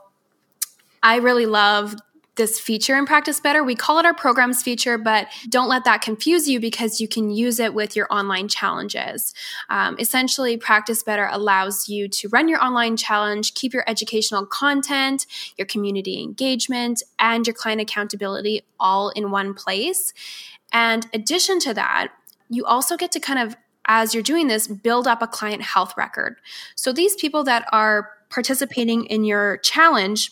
I 1.02 1.18
really 1.18 1.48
love 1.48 1.96
this 2.40 2.58
feature 2.58 2.98
in 2.98 3.06
Practice 3.06 3.40
Better. 3.42 3.64
We 3.64 3.76
call 3.76 4.00
it 4.00 4.06
our 4.06 4.14
programs 4.14 4.64
feature, 4.64 4.98
but 4.98 5.28
don't 5.50 5.68
let 5.68 5.84
that 5.84 6.02
confuse 6.02 6.48
you 6.48 6.62
because 6.62 7.02
you 7.02 7.08
can 7.08 7.30
use 7.30 7.60
it 7.60 7.74
with 7.74 7.98
your 7.98 8.08
online 8.10 8.48
challenges. 8.48 9.34
Um, 9.70 9.98
essentially, 10.00 10.56
Practice 10.56 11.04
Better 11.04 11.28
allows 11.30 11.90
you 11.90 12.08
to 12.08 12.30
run 12.30 12.48
your 12.48 12.64
online 12.64 12.96
challenge, 12.96 13.54
keep 13.56 13.74
your 13.74 13.84
educational 13.88 14.46
content, 14.46 15.28
your 15.58 15.68
community 15.68 16.24
engagement, 16.24 17.04
and 17.20 17.46
your 17.46 17.54
client 17.54 17.82
accountability 17.82 18.62
all 18.80 19.10
in 19.10 19.32
one 19.32 19.54
place. 19.54 20.14
And 20.72 21.08
addition 21.14 21.60
to 21.60 21.74
that, 21.74 22.14
you 22.50 22.66
also 22.66 22.96
get 22.96 23.12
to 23.12 23.20
kind 23.20 23.40
of 23.40 23.58
as 23.92 24.14
you're 24.14 24.24
doing 24.24 24.48
this, 24.48 24.68
build 24.68 25.08
up 25.08 25.22
a 25.22 25.28
client 25.28 25.64
health 25.64 25.96
record. 25.98 26.36
So 26.76 26.94
these 26.94 27.16
people 27.16 27.44
that 27.46 27.66
are 27.74 28.12
participating 28.30 29.06
in 29.06 29.24
your 29.24 29.58
challenge 29.58 30.32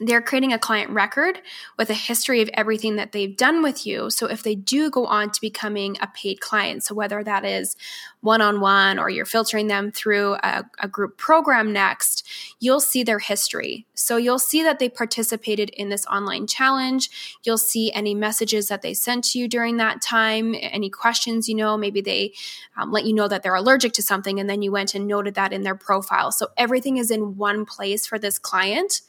they're 0.00 0.20
creating 0.20 0.52
a 0.52 0.58
client 0.58 0.90
record 0.90 1.40
with 1.78 1.88
a 1.88 1.94
history 1.94 2.42
of 2.42 2.50
everything 2.54 2.96
that 2.96 3.12
they've 3.12 3.36
done 3.36 3.62
with 3.62 3.86
you. 3.86 4.10
So 4.10 4.26
if 4.26 4.42
they 4.42 4.56
do 4.56 4.90
go 4.90 5.06
on 5.06 5.30
to 5.30 5.40
becoming 5.40 5.96
a 6.00 6.08
paid 6.08 6.40
client, 6.40 6.82
so 6.82 6.94
whether 6.96 7.22
that 7.22 7.44
is 7.44 7.76
one 8.20 8.40
on 8.40 8.60
one 8.60 8.98
or 8.98 9.08
you're 9.08 9.24
filtering 9.24 9.68
them 9.68 9.92
through 9.92 10.34
a, 10.42 10.64
a, 10.80 10.88
group 10.88 11.18
program 11.18 11.72
next, 11.72 12.26
you'll 12.58 12.80
see 12.80 13.02
their 13.02 13.18
history. 13.18 13.86
So 13.94 14.16
you'll 14.16 14.38
see 14.38 14.62
that 14.62 14.78
they 14.78 14.88
participated 14.88 15.68
in 15.70 15.90
this 15.90 16.06
online 16.06 16.46
challenge. 16.46 17.38
You'll 17.44 17.58
see 17.58 17.92
any 17.92 18.14
messages 18.14 18.68
that 18.68 18.82
they 18.82 18.94
sent 18.94 19.24
to 19.24 19.38
you 19.38 19.46
during 19.46 19.76
that 19.76 20.00
time, 20.00 20.56
any 20.58 20.88
questions, 20.88 21.48
you 21.48 21.54
know, 21.54 21.76
maybe 21.76 22.00
they 22.00 22.32
um, 22.76 22.90
let 22.90 23.04
you 23.04 23.12
know 23.12 23.28
that 23.28 23.42
they're 23.42 23.54
allergic 23.54 23.92
to 23.92 24.02
something 24.02 24.40
and 24.40 24.48
then 24.48 24.62
you 24.62 24.72
went 24.72 24.94
and 24.94 25.06
noted 25.06 25.34
that 25.34 25.52
in 25.52 25.62
their 25.62 25.74
profile. 25.76 26.32
So 26.32 26.48
everything 26.56 26.96
is 26.96 27.10
in 27.10 27.36
one 27.36 27.64
place 27.64 28.06
for 28.06 28.18
this 28.18 28.38
client. 28.38 29.02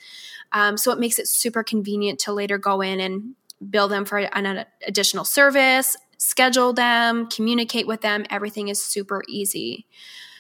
Um, 0.51 0.77
so 0.77 0.91
it 0.91 0.99
makes 0.99 1.19
it 1.19 1.27
super 1.27 1.63
convenient 1.63 2.19
to 2.19 2.33
later 2.33 2.57
go 2.57 2.81
in 2.81 2.99
and 2.99 3.35
bill 3.69 3.87
them 3.87 4.05
for 4.05 4.17
an 4.17 4.65
additional 4.85 5.25
service, 5.25 5.95
schedule 6.17 6.73
them, 6.73 7.27
communicate 7.29 7.87
with 7.87 8.01
them. 8.01 8.25
Everything 8.29 8.67
is 8.67 8.81
super 8.81 9.23
easy. 9.27 9.85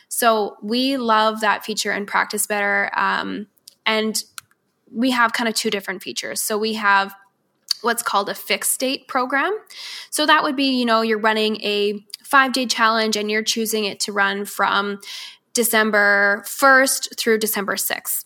So 0.07 0.57
we 0.61 0.97
love 0.97 1.41
that 1.41 1.65
feature 1.65 1.91
and 1.91 2.07
practice 2.07 2.47
better. 2.47 2.89
Um, 2.93 3.47
and 3.85 4.21
we 4.91 5.11
have 5.11 5.33
kind 5.33 5.47
of 5.47 5.55
two 5.55 5.69
different 5.69 6.03
features. 6.03 6.41
So 6.41 6.57
we 6.57 6.73
have 6.73 7.13
what's 7.81 8.01
called 8.01 8.29
a 8.29 8.35
fixed 8.35 8.79
date 8.79 9.07
program. 9.07 9.55
So 10.09 10.25
that 10.25 10.43
would 10.43 10.55
be, 10.55 10.77
you 10.79 10.85
know, 10.85 11.01
you're 11.01 11.19
running 11.19 11.61
a 11.61 12.03
five 12.23 12.53
day 12.53 12.65
challenge 12.65 13.15
and 13.15 13.29
you're 13.29 13.43
choosing 13.43 13.85
it 13.85 13.99
to 14.01 14.11
run 14.11 14.45
from 14.45 14.99
December 15.53 16.43
1st 16.45 17.17
through 17.17 17.37
December 17.37 17.75
6th. 17.75 18.25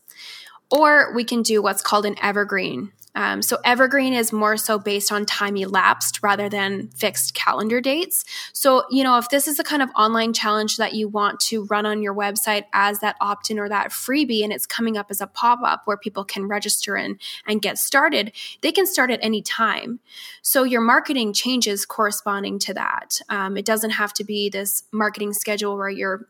Or 0.71 1.13
we 1.13 1.23
can 1.23 1.41
do 1.41 1.61
what's 1.61 1.81
called 1.81 2.05
an 2.05 2.15
evergreen. 2.21 2.91
Um, 3.15 3.41
so 3.41 3.57
evergreen 3.65 4.13
is 4.13 4.31
more 4.31 4.55
so 4.55 4.77
based 4.77 5.11
on 5.11 5.25
time 5.25 5.57
elapsed 5.57 6.21
rather 6.21 6.47
than 6.47 6.89
fixed 6.89 7.33
calendar 7.33 7.81
dates. 7.81 8.23
So, 8.53 8.83
you 8.89 9.03
know, 9.03 9.17
if 9.17 9.29
this 9.29 9.47
is 9.47 9.57
the 9.57 9.63
kind 9.63 9.81
of 9.81 9.89
online 9.95 10.31
challenge 10.31 10.77
that 10.77 10.93
you 10.93 11.07
want 11.07 11.39
to 11.41 11.65
run 11.65 11.85
on 11.85 12.01
your 12.01 12.13
website 12.13 12.65
as 12.71 12.99
that 12.99 13.15
opt 13.19 13.49
in 13.49 13.59
or 13.59 13.67
that 13.67 13.89
freebie, 13.89 14.43
and 14.43 14.53
it's 14.53 14.67
coming 14.67 14.95
up 14.95 15.07
as 15.09 15.21
a 15.21 15.27
pop 15.27 15.59
up 15.63 15.81
where 15.85 15.97
people 15.97 16.23
can 16.23 16.47
register 16.47 16.95
and, 16.95 17.19
and 17.47 17.61
get 17.61 17.77
started, 17.77 18.31
they 18.61 18.71
can 18.71 18.85
start 18.85 19.09
at 19.09 19.19
any 19.23 19.41
time. 19.41 19.99
So 20.41 20.63
your 20.63 20.81
marketing 20.81 21.33
changes 21.33 21.85
corresponding 21.85 22.59
to 22.59 22.73
that. 22.75 23.19
Um, 23.27 23.57
it 23.57 23.65
doesn't 23.65 23.91
have 23.91 24.13
to 24.13 24.23
be 24.23 24.49
this 24.49 24.83
marketing 24.91 25.33
schedule 25.33 25.75
where 25.75 25.89
you're 25.89 26.27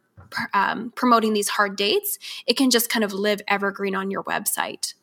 um, 0.53 0.91
promoting 0.95 1.33
these 1.33 1.49
hard 1.49 1.75
dates, 1.75 2.17
it 2.45 2.57
can 2.57 2.69
just 2.69 2.89
kind 2.89 3.03
of 3.03 3.13
live 3.13 3.41
evergreen 3.47 3.95
on 3.95 4.11
your 4.11 4.23
website. 4.23 4.93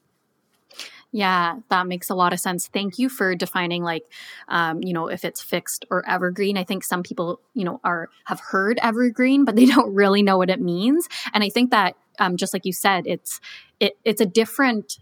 Yeah, 1.13 1.61
that 1.71 1.87
makes 1.87 2.11
a 2.11 2.15
lot 2.15 2.33
of 2.33 2.41
sense. 2.41 2.69
Thank 2.69 2.99
you 2.99 3.09
for 3.09 3.35
defining 3.35 3.83
like, 3.83 4.03
um, 4.49 4.83
you 4.83 4.93
know, 4.93 5.09
if 5.09 5.25
it's 5.25 5.41
fixed 5.41 5.87
or 5.91 6.07
evergreen. 6.09 6.59
I 6.59 6.65
think 6.65 6.85
some 6.85 7.03
people, 7.03 7.41
you 7.55 7.65
know, 7.65 7.81
are 7.85 8.11
have 8.25 8.41
heard 8.41 8.79
evergreen, 8.83 9.45
but 9.45 9.57
they 9.57 9.67
don't 9.67 9.95
really 9.95 10.23
know 10.23 10.37
what 10.37 10.51
it 10.51 10.61
means. 10.61 11.09
And 11.33 11.43
I 11.43 11.49
think 11.49 11.71
that, 11.71 11.97
um, 12.19 12.37
just 12.37 12.53
like 12.53 12.67
you 12.67 12.73
said, 12.73 13.07
it's 13.07 13.41
it, 13.81 13.97
it's 14.05 14.21
a 14.21 14.27
different, 14.27 14.99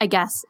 I 0.00 0.06
guess, 0.06 0.44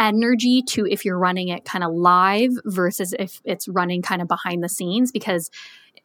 energy 0.00 0.62
to 0.62 0.86
if 0.86 1.04
you're 1.04 1.18
running 1.18 1.48
it 1.48 1.64
kind 1.64 1.84
of 1.84 1.92
live 1.92 2.52
versus 2.64 3.14
if 3.18 3.40
it's 3.44 3.68
running 3.68 4.02
kind 4.02 4.22
of 4.22 4.28
behind 4.28 4.64
the 4.64 4.68
scenes 4.68 5.12
because 5.12 5.50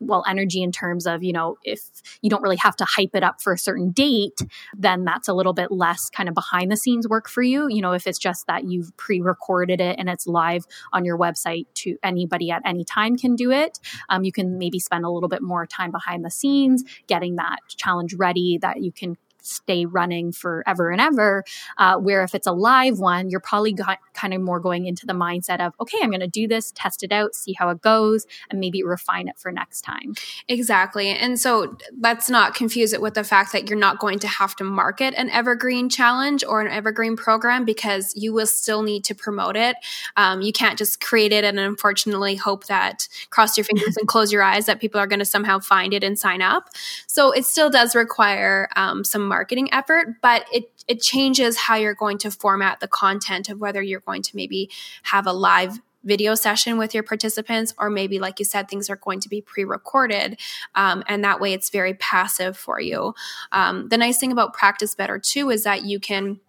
well 0.02 0.26
energy 0.28 0.62
in 0.62 0.74
terms 0.74 1.08
of 1.08 1.24
you 1.24 1.32
know 1.32 1.56
if 1.64 1.80
you 2.22 2.30
don't 2.30 2.42
really 2.42 2.58
have 2.58 2.76
to 2.76 2.84
hype 2.84 3.12
it 3.14 3.24
up 3.24 3.42
for 3.42 3.54
a 3.54 3.58
certain 3.58 3.92
date 3.92 4.42
then 4.78 5.06
that's 5.06 5.30
a 5.30 5.34
little 5.34 5.54
bit 5.54 5.72
less 5.72 6.10
kind 6.10 6.28
of 6.28 6.36
behind 6.36 6.70
the 6.70 6.76
scenes 6.76 7.08
work 7.08 7.30
for 7.30 7.42
you 7.42 7.68
you 7.70 7.82
know 7.82 7.94
if 7.94 8.06
it's 8.06 8.20
just 8.20 8.46
that 8.48 8.66
you've 8.66 8.96
pre-recorded 8.98 9.80
it 9.80 9.96
and 9.98 10.10
it's 10.10 10.28
live 10.28 10.66
on 10.92 11.06
your 11.06 11.18
website 11.18 11.66
to 11.74 11.98
anybody 12.04 12.52
at 12.52 12.62
any 12.66 12.84
time 12.84 13.18
can 13.18 13.36
do 13.36 13.52
it. 13.52 13.80
Um, 14.10 14.24
you 14.24 14.32
can 14.32 14.58
maybe 14.58 14.80
spend 14.80 15.06
a 15.06 15.10
little 15.10 15.30
bit 15.30 15.42
more 15.42 15.66
time 15.66 15.92
behind 15.92 16.26
the 16.26 16.32
scenes 16.32 16.84
getting 17.08 17.36
that 17.36 17.60
challenge 17.68 18.14
ready 18.16 18.58
that 18.62 18.82
you 18.82 18.92
can 18.92 19.18
stay 19.46 19.86
running 19.86 20.32
forever 20.32 20.90
and 20.90 21.02
ever. 21.02 21.44
Uh, 21.78 21.98
where 21.98 22.24
if 22.24 22.36
it's 22.36 22.48
a 22.48 22.52
live 22.52 23.00
one, 23.00 23.30
you're 23.30 23.40
probably 23.40 23.74
got, 23.74 24.00
kind 24.14 24.34
of 24.34 24.42
more 24.42 24.60
going 24.60 24.86
into 24.86 25.06
the 25.06 25.14
mindset 25.14 25.60
of, 25.60 25.74
okay, 25.80 25.98
I'm 26.02 26.10
going 26.10 26.20
to 26.22 26.28
do 26.28 26.48
this, 26.48 26.72
test 26.72 27.04
it 27.04 27.12
out, 27.12 27.36
see 27.36 27.54
how 27.54 27.70
it 27.70 27.82
goes, 27.82 28.26
and 28.50 28.60
maybe 28.60 28.84
refine 28.84 29.28
it 29.28 29.38
for 29.38 29.52
next 29.52 29.82
time. 29.82 30.16
Exactly. 30.48 31.10
And 31.10 31.40
so 31.40 31.78
let's 32.00 32.30
not 32.30 32.56
confuse 32.56 32.94
it 32.94 33.02
with 33.02 33.14
the 33.14 33.24
fact 33.24 33.52
that 33.52 33.70
you're 33.70 33.80
not 33.80 34.00
going 34.00 34.20
to 34.20 34.28
have 34.28 34.56
to 34.58 34.64
market 34.64 35.14
an 35.18 35.30
evergreen 35.30 35.90
challenge 35.90 36.44
or 36.44 36.62
an 36.62 36.72
evergreen 36.72 37.16
program 37.16 37.66
because 37.66 38.14
you 38.16 38.34
will 38.34 38.48
still 38.48 38.82
need 38.82 39.04
to 39.06 39.16
promote 39.16 39.56
it. 39.56 39.76
Um, 40.18 40.42
you 40.42 40.54
can't 40.54 40.78
just 40.78 41.02
create 41.02 41.32
it 41.32 41.44
and 41.44 41.60
unfortunately 41.60 42.36
hope 42.36 42.66
that 42.68 43.08
cross 43.30 43.58
your 43.58 43.66
fingers 43.66 43.98
and 43.98 44.08
close 44.08 44.32
your 44.32 44.44
eyes 44.44 44.66
that 44.66 44.80
people 44.80 45.00
are 45.00 45.08
going 45.08 45.20
to 45.20 45.26
somehow 45.26 45.60
find 45.60 45.94
it 45.94 46.04
and 46.04 46.18
sign 46.18 46.42
up. 46.42 46.70
So 47.08 47.32
it 47.32 47.46
still 47.46 47.70
does 47.70 47.96
require 47.96 48.70
um, 48.76 49.04
some 49.04 49.28
marketing 49.36 49.68
effort, 49.74 50.06
but 50.22 50.46
it 50.52 50.66
it 50.88 51.02
changes 51.02 51.58
how 51.58 51.76
you're 51.76 52.02
going 52.06 52.20
to 52.20 52.30
format 52.32 52.80
the 52.80 52.88
content 52.88 53.50
of 53.50 53.60
whether 53.60 53.82
you're 53.82 54.08
going 54.12 54.22
to 54.22 54.36
maybe 54.36 54.70
have 55.04 55.26
a 55.28 55.34
live 55.34 55.80
video 56.06 56.36
session 56.36 56.78
with 56.78 56.94
your 56.94 57.04
participants, 57.04 57.74
or 57.78 57.90
maybe, 57.90 58.20
like 58.20 58.40
you 58.40 58.46
said, 58.46 58.70
things 58.70 58.90
are 58.90 58.96
going 58.96 59.20
to 59.20 59.30
be 59.30 59.42
pre 59.42 59.66
recorded. 59.66 60.40
Um, 60.76 61.04
and 61.08 61.24
that 61.24 61.42
way 61.42 61.52
it's 61.54 61.70
very 61.70 61.96
passive 61.96 62.56
for 62.56 62.80
you. 62.80 63.14
Um, 63.52 63.90
the 63.90 63.98
nice 63.98 64.20
thing 64.20 64.32
about 64.32 64.54
Practice 64.54 64.96
Better, 64.96 65.20
too, 65.20 65.50
is 65.50 65.64
that 65.64 65.84
you 65.84 66.00
can 66.00 66.40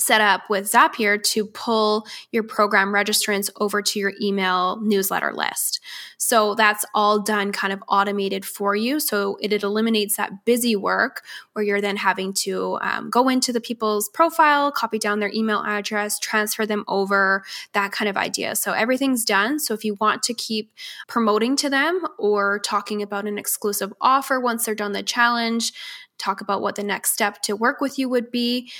set 0.00 0.20
up 0.20 0.48
with 0.48 0.70
Zapier 0.70 1.22
to 1.22 1.44
pull 1.46 2.06
your 2.32 2.42
program 2.42 2.88
registrants 2.88 3.50
over 3.60 3.82
to 3.82 3.98
your 3.98 4.12
email 4.20 4.80
newsletter 4.80 5.32
list. 5.32 5.80
So 6.16 6.54
that's 6.54 6.84
all 6.94 7.20
done 7.20 7.52
kind 7.52 7.72
of 7.72 7.82
automated 7.88 8.44
for 8.44 8.74
you. 8.74 9.00
So 9.00 9.36
it, 9.40 9.52
it 9.52 9.62
eliminates 9.62 10.16
that 10.16 10.44
busy 10.44 10.76
work 10.76 11.22
where 11.52 11.64
you're 11.64 11.80
then 11.80 11.96
having 11.96 12.32
to 12.34 12.78
um, 12.82 13.10
go 13.10 13.28
into 13.28 13.52
the 13.52 13.60
people's 13.60 14.08
profile, 14.08 14.70
copy 14.72 14.98
down 14.98 15.20
their 15.20 15.32
email 15.32 15.62
address, 15.62 16.18
transfer 16.18 16.66
them 16.66 16.84
over, 16.88 17.42
that 17.72 17.92
kind 17.92 18.08
of 18.08 18.16
idea. 18.16 18.56
So 18.56 18.72
everything's 18.72 19.24
done. 19.24 19.58
So 19.58 19.74
if 19.74 19.84
you 19.84 19.96
want 20.00 20.22
to 20.24 20.34
keep 20.34 20.72
promoting 21.08 21.56
to 21.56 21.70
them 21.70 22.02
or 22.18 22.58
talking 22.60 23.02
about 23.02 23.26
an 23.26 23.38
exclusive 23.38 23.92
offer 24.00 24.40
once 24.40 24.64
they're 24.64 24.74
done 24.74 24.92
the 24.92 25.02
challenge, 25.02 25.72
talk 26.18 26.40
about 26.40 26.60
what 26.60 26.76
the 26.76 26.84
next 26.84 27.12
step 27.12 27.40
to 27.42 27.56
work 27.56 27.80
with 27.80 27.98
you 27.98 28.08
would 28.08 28.30
be 28.30 28.70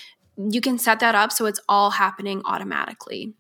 you 0.49 0.61
can 0.61 0.79
set 0.79 1.01
that 1.01 1.15
up 1.15 1.33
so 1.33 1.47
it's 1.47 1.61
all 1.69 1.91
happening 1.91 2.43
automatically. 2.45 3.35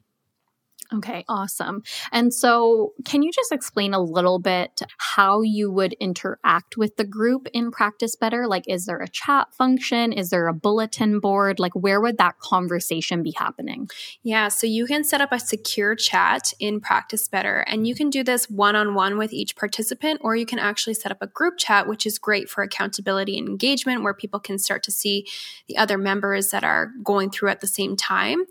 Okay, 0.92 1.24
awesome. 1.28 1.82
And 2.10 2.34
so, 2.34 2.94
can 3.04 3.22
you 3.22 3.30
just 3.30 3.52
explain 3.52 3.94
a 3.94 4.00
little 4.00 4.40
bit 4.40 4.82
how 4.98 5.40
you 5.42 5.70
would 5.70 5.92
interact 5.94 6.76
with 6.76 6.96
the 6.96 7.04
group 7.04 7.46
in 7.52 7.70
Practice 7.70 8.16
Better? 8.16 8.48
Like, 8.48 8.64
is 8.66 8.86
there 8.86 9.00
a 9.00 9.08
chat 9.08 9.54
function? 9.54 10.12
Is 10.12 10.30
there 10.30 10.48
a 10.48 10.52
bulletin 10.52 11.20
board? 11.20 11.60
Like, 11.60 11.74
where 11.74 12.00
would 12.00 12.18
that 12.18 12.40
conversation 12.40 13.22
be 13.22 13.32
happening? 13.36 13.88
Yeah, 14.24 14.48
so 14.48 14.66
you 14.66 14.84
can 14.86 15.04
set 15.04 15.20
up 15.20 15.30
a 15.30 15.38
secure 15.38 15.94
chat 15.94 16.52
in 16.58 16.80
Practice 16.80 17.28
Better, 17.28 17.60
and 17.60 17.86
you 17.86 17.94
can 17.94 18.10
do 18.10 18.24
this 18.24 18.50
one 18.50 18.74
on 18.74 18.94
one 18.94 19.16
with 19.16 19.32
each 19.32 19.54
participant, 19.54 20.20
or 20.24 20.34
you 20.34 20.46
can 20.46 20.58
actually 20.58 20.94
set 20.94 21.12
up 21.12 21.18
a 21.20 21.28
group 21.28 21.56
chat, 21.56 21.86
which 21.86 22.04
is 22.04 22.18
great 22.18 22.50
for 22.50 22.62
accountability 22.64 23.38
and 23.38 23.48
engagement, 23.48 24.02
where 24.02 24.14
people 24.14 24.40
can 24.40 24.58
start 24.58 24.82
to 24.82 24.90
see 24.90 25.24
the 25.68 25.76
other 25.76 25.98
members 25.98 26.50
that 26.50 26.64
are 26.64 26.90
going 27.04 27.30
through 27.30 27.50
at 27.50 27.60
the 27.60 27.68
same 27.68 27.94
time. 27.94 28.44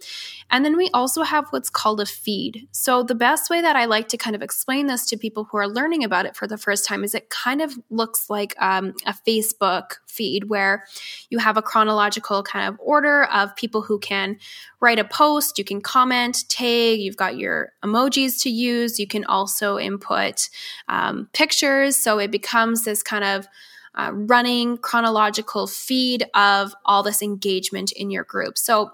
And 0.49 0.63
then 0.63 0.78
we 0.78 0.89
also 0.93 1.23
have 1.23 1.47
what's 1.49 1.69
called 1.69 1.99
a 1.99 2.06
feed. 2.29 2.67
So, 2.71 3.01
the 3.01 3.15
best 3.15 3.49
way 3.49 3.59
that 3.59 3.75
I 3.75 3.85
like 3.85 4.07
to 4.09 4.17
kind 4.17 4.35
of 4.35 4.43
explain 4.43 4.85
this 4.85 5.03
to 5.07 5.17
people 5.17 5.45
who 5.45 5.57
are 5.57 5.67
learning 5.67 6.03
about 6.03 6.27
it 6.27 6.35
for 6.35 6.45
the 6.45 6.59
first 6.59 6.85
time 6.85 7.03
is 7.03 7.15
it 7.15 7.31
kind 7.31 7.59
of 7.59 7.73
looks 7.89 8.29
like 8.29 8.53
um, 8.61 8.93
a 9.07 9.15
Facebook 9.27 9.95
feed 10.05 10.43
where 10.43 10.85
you 11.31 11.39
have 11.39 11.57
a 11.57 11.63
chronological 11.63 12.43
kind 12.43 12.67
of 12.67 12.79
order 12.79 13.23
of 13.25 13.55
people 13.55 13.81
who 13.81 13.97
can 13.97 14.37
write 14.79 14.99
a 14.99 15.03
post, 15.03 15.57
you 15.57 15.63
can 15.63 15.81
comment, 15.81 16.47
tag, 16.49 16.99
you've 16.99 17.17
got 17.17 17.35
your 17.35 17.71
emojis 17.83 18.39
to 18.43 18.51
use, 18.51 18.99
you 18.99 19.07
can 19.07 19.25
also 19.25 19.79
input 19.79 20.49
um, 20.87 21.27
pictures. 21.33 21.97
So, 21.97 22.19
it 22.19 22.29
becomes 22.29 22.83
this 22.83 23.01
kind 23.01 23.23
of 23.23 23.47
uh, 23.95 24.11
running 24.13 24.77
chronological 24.77 25.65
feed 25.65 26.23
of 26.35 26.75
all 26.85 27.01
this 27.01 27.23
engagement 27.23 27.91
in 27.93 28.11
your 28.11 28.23
group. 28.23 28.55
So, 28.55 28.91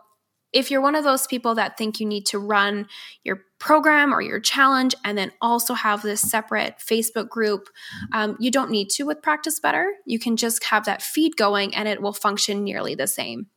if 0.56 0.72
you're 0.72 0.82
one 0.82 0.96
of 0.96 1.04
those 1.04 1.28
people 1.28 1.54
that 1.56 1.78
think 1.78 2.00
you 2.00 2.06
need 2.06 2.26
to 2.28 2.40
run 2.40 2.88
your 3.26 3.42
program 3.60 4.14
or 4.14 4.22
your 4.22 4.40
challenge 4.40 4.96
and 5.04 5.18
then 5.18 5.32
also 5.42 5.74
have 5.74 6.02
this 6.02 6.22
separate 6.22 6.78
Facebook 6.80 7.28
group, 7.28 7.68
um, 8.14 8.38
you 8.40 8.50
don't 8.50 8.72
need 8.72 8.90
to 8.92 9.04
with 9.04 9.22
Practice 9.22 9.60
Better. 9.60 9.92
You 10.06 10.18
can 10.18 10.38
just 10.38 10.64
have 10.64 10.86
that 10.86 11.02
feed 11.02 11.36
going 11.36 11.76
and 11.76 11.90
it 11.90 12.02
will 12.02 12.14
function 12.14 12.64
nearly 12.64 12.96
the 12.96 13.06
same. 13.06 13.48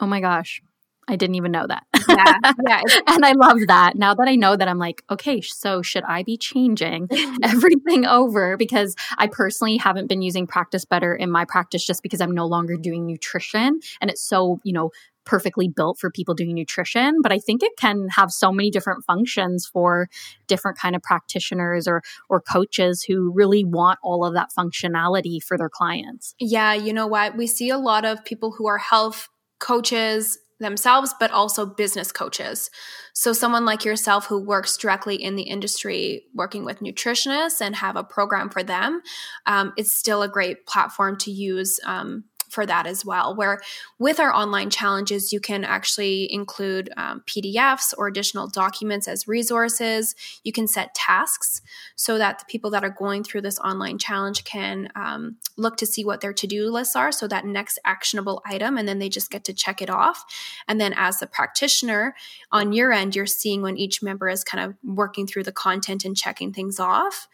Oh 0.00 0.06
my 0.06 0.20
gosh. 0.20 0.62
I 1.08 1.16
didn't 1.16 1.36
even 1.36 1.52
know 1.52 1.66
that. 1.68 1.84
Yeah, 2.08 2.38
yeah. 2.66 2.80
and 3.06 3.24
I 3.24 3.32
love 3.32 3.58
that. 3.68 3.94
Now 3.94 4.14
that 4.14 4.26
I 4.26 4.34
know 4.34 4.56
that, 4.56 4.66
I'm 4.66 4.78
like, 4.78 5.04
okay, 5.08 5.40
so 5.40 5.80
should 5.80 6.02
I 6.02 6.24
be 6.24 6.36
changing 6.36 7.08
everything 7.44 8.06
over? 8.06 8.56
Because 8.56 8.96
I 9.16 9.28
personally 9.28 9.76
haven't 9.76 10.08
been 10.08 10.20
using 10.20 10.48
Practice 10.48 10.84
Better 10.84 11.14
in 11.14 11.30
my 11.30 11.44
practice 11.44 11.86
just 11.86 12.02
because 12.02 12.20
I'm 12.20 12.32
no 12.32 12.46
longer 12.46 12.76
doing 12.76 13.06
nutrition, 13.06 13.78
and 14.00 14.10
it's 14.10 14.22
so 14.22 14.58
you 14.64 14.72
know 14.72 14.90
perfectly 15.26 15.68
built 15.68 15.98
for 15.98 16.10
people 16.10 16.34
doing 16.34 16.54
nutrition 16.54 17.20
but 17.22 17.32
i 17.32 17.38
think 17.38 17.62
it 17.62 17.72
can 17.78 18.08
have 18.08 18.30
so 18.30 18.50
many 18.50 18.70
different 18.70 19.04
functions 19.04 19.66
for 19.66 20.08
different 20.46 20.78
kind 20.78 20.96
of 20.96 21.02
practitioners 21.02 21.86
or 21.86 22.02
or 22.30 22.40
coaches 22.40 23.02
who 23.02 23.32
really 23.34 23.64
want 23.64 23.98
all 24.02 24.24
of 24.24 24.32
that 24.32 24.48
functionality 24.56 25.42
for 25.42 25.58
their 25.58 25.68
clients 25.68 26.34
yeah 26.38 26.72
you 26.72 26.92
know 26.92 27.06
what 27.06 27.36
we 27.36 27.46
see 27.46 27.68
a 27.68 27.78
lot 27.78 28.04
of 28.04 28.24
people 28.24 28.52
who 28.52 28.66
are 28.66 28.78
health 28.78 29.28
coaches 29.58 30.38
themselves, 30.58 31.14
but 31.18 31.30
also 31.30 31.66
business 31.66 32.12
coaches. 32.12 32.70
So, 33.12 33.32
someone 33.32 33.64
like 33.64 33.84
yourself 33.84 34.26
who 34.26 34.42
works 34.42 34.76
directly 34.76 35.16
in 35.16 35.36
the 35.36 35.42
industry, 35.42 36.24
working 36.34 36.64
with 36.64 36.80
nutritionists 36.80 37.60
and 37.60 37.76
have 37.76 37.96
a 37.96 38.04
program 38.04 38.50
for 38.50 38.62
them, 38.62 39.02
um, 39.46 39.72
it's 39.76 39.94
still 39.94 40.22
a 40.22 40.28
great 40.28 40.66
platform 40.66 41.16
to 41.18 41.30
use 41.30 41.78
um, 41.84 42.24
for 42.48 42.66
that 42.66 42.86
as 42.86 43.04
well. 43.04 43.34
Where 43.34 43.60
with 43.98 44.20
our 44.20 44.32
online 44.32 44.70
challenges, 44.70 45.32
you 45.32 45.40
can 45.40 45.64
actually 45.64 46.32
include 46.32 46.90
um, 46.96 47.22
PDFs 47.26 47.94
or 47.96 48.06
additional 48.06 48.48
documents 48.48 49.08
as 49.08 49.28
resources. 49.28 50.14
You 50.44 50.52
can 50.52 50.66
set 50.66 50.94
tasks 50.94 51.62
so 51.96 52.18
that 52.18 52.38
the 52.38 52.44
people 52.46 52.70
that 52.70 52.84
are 52.84 52.90
going 52.90 53.24
through 53.24 53.42
this 53.42 53.58
online 53.58 53.98
challenge 53.98 54.44
can 54.44 54.88
um, 54.94 55.36
look 55.56 55.76
to 55.78 55.86
see 55.86 56.04
what 56.04 56.20
their 56.20 56.32
to 56.32 56.46
do 56.46 56.70
lists 56.70 56.96
are. 56.96 57.12
So 57.12 57.26
that 57.28 57.44
next 57.44 57.78
actionable 57.84 58.42
item, 58.44 58.76
and 58.76 58.86
then 58.86 58.98
they 58.98 59.08
just 59.08 59.30
get 59.30 59.44
to 59.44 59.54
check 59.54 59.82
it 59.82 59.90
off. 59.90 60.24
And 60.68 60.80
then 60.80 60.94
as 60.96 61.18
the 61.18 61.26
practitioner 61.26 62.14
on 62.52 62.72
your 62.72 62.92
end, 62.92 63.16
you're 63.16 63.26
seeing 63.26 63.62
when 63.62 63.76
each 63.76 64.02
member 64.02 64.28
is 64.28 64.44
kind 64.44 64.64
of 64.64 64.76
working 64.84 65.26
through 65.26 65.44
the 65.44 65.52
content 65.52 66.04
and 66.04 66.16
checking 66.16 66.52
things 66.52 66.78
off. 66.78 67.28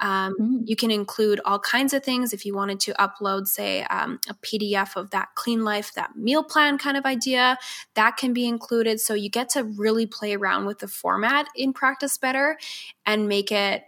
Um, 0.00 0.36
mm. 0.40 0.60
You 0.64 0.76
can 0.76 0.90
include 0.90 1.40
all 1.44 1.58
kinds 1.58 1.92
of 1.92 2.04
things 2.04 2.32
if 2.32 2.44
you 2.44 2.54
wanted 2.54 2.80
to 2.80 2.92
upload, 2.94 3.46
say, 3.46 3.82
um, 3.84 4.20
a 4.28 4.34
PDF 4.34 4.57
of 4.96 5.10
that 5.10 5.28
clean 5.34 5.64
life, 5.64 5.92
that 5.94 6.16
meal 6.16 6.42
plan 6.42 6.78
kind 6.78 6.96
of 6.96 7.04
idea, 7.04 7.58
that 7.94 8.16
can 8.16 8.32
be 8.32 8.46
included. 8.46 9.00
So 9.00 9.14
you 9.14 9.30
get 9.30 9.48
to 9.50 9.64
really 9.64 10.06
play 10.06 10.34
around 10.34 10.66
with 10.66 10.78
the 10.78 10.88
format 10.88 11.48
in 11.54 11.72
Practice 11.72 12.18
Better 12.18 12.58
and 13.06 13.28
make 13.28 13.52
it 13.52 13.84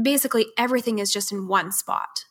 basically 0.00 0.46
everything 0.56 0.98
is 0.98 1.12
just 1.12 1.32
in 1.32 1.48
one 1.48 1.72
spot. 1.72 2.24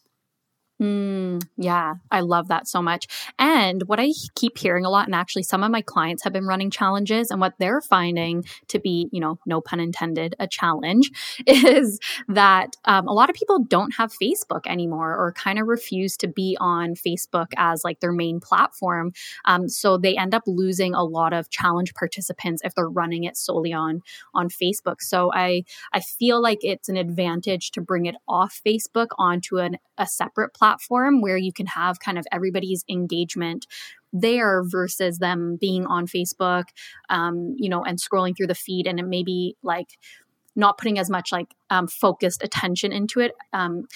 Mm, 0.83 1.41
yeah, 1.55 1.93
I 2.11 2.19
love 2.19 2.49
that 2.49 2.67
so 2.67 2.81
much. 2.81 3.07
And 3.39 3.83
what 3.83 4.01
I 4.01 4.09
keep 4.35 4.57
hearing 4.57 4.83
a 4.83 4.89
lot, 4.89 5.05
and 5.05 5.15
actually 5.15 5.43
some 5.43 5.63
of 5.63 5.71
my 5.71 5.81
clients 5.81 6.25
have 6.25 6.33
been 6.33 6.45
running 6.45 6.69
challenges, 6.69 7.31
and 7.31 7.39
what 7.39 7.53
they're 7.57 7.79
finding 7.79 8.43
to 8.67 8.79
be, 8.79 9.07
you 9.13 9.21
know, 9.21 9.39
no 9.45 9.61
pun 9.61 9.79
intended, 9.79 10.35
a 10.39 10.47
challenge 10.47 11.09
is 11.47 12.01
that 12.27 12.75
um, 12.83 13.07
a 13.07 13.13
lot 13.13 13.29
of 13.29 13.35
people 13.37 13.59
don't 13.63 13.95
have 13.95 14.11
Facebook 14.21 14.67
anymore 14.67 15.15
or 15.15 15.31
kind 15.31 15.57
of 15.57 15.67
refuse 15.67 16.17
to 16.17 16.27
be 16.27 16.57
on 16.59 16.95
Facebook 16.95 17.53
as 17.55 17.85
like 17.85 18.01
their 18.01 18.11
main 18.11 18.41
platform. 18.41 19.13
Um, 19.45 19.69
so 19.69 19.97
they 19.97 20.17
end 20.17 20.33
up 20.33 20.43
losing 20.47 20.93
a 20.93 21.03
lot 21.03 21.31
of 21.31 21.49
challenge 21.49 21.93
participants 21.93 22.61
if 22.65 22.75
they're 22.75 22.89
running 22.89 23.23
it 23.23 23.37
solely 23.37 23.71
on 23.71 24.01
on 24.33 24.49
Facebook. 24.49 24.97
So 24.99 25.31
I 25.33 25.63
I 25.93 26.01
feel 26.01 26.41
like 26.41 26.59
it's 26.61 26.89
an 26.89 26.97
advantage 26.97 27.71
to 27.71 27.79
bring 27.79 28.05
it 28.05 28.15
off 28.27 28.59
Facebook 28.65 29.07
onto 29.17 29.59
an, 29.59 29.77
a 29.97 30.05
separate 30.05 30.53
platform 30.53 30.72
platform 30.73 31.21
where 31.21 31.37
you 31.37 31.53
can 31.53 31.65
have 31.67 31.99
kind 31.99 32.17
of 32.17 32.25
everybody's 32.31 32.83
engagement 32.89 33.67
there 34.11 34.63
versus 34.63 35.17
them 35.17 35.57
being 35.59 35.85
on 35.85 36.05
Facebook, 36.05 36.65
um, 37.09 37.55
you 37.57 37.69
know, 37.69 37.83
and 37.83 37.99
scrolling 37.99 38.35
through 38.35 38.47
the 38.47 38.55
feed 38.55 38.87
and 38.87 38.99
it 38.99 39.07
may 39.07 39.23
be 39.23 39.55
like 39.63 39.97
not 40.55 40.77
putting 40.77 40.99
as 40.99 41.09
much 41.09 41.31
like 41.31 41.47
um, 41.69 41.87
focused 41.87 42.43
attention 42.43 42.91
into 42.91 43.19
it. 43.19 43.31
Um, 43.53 43.87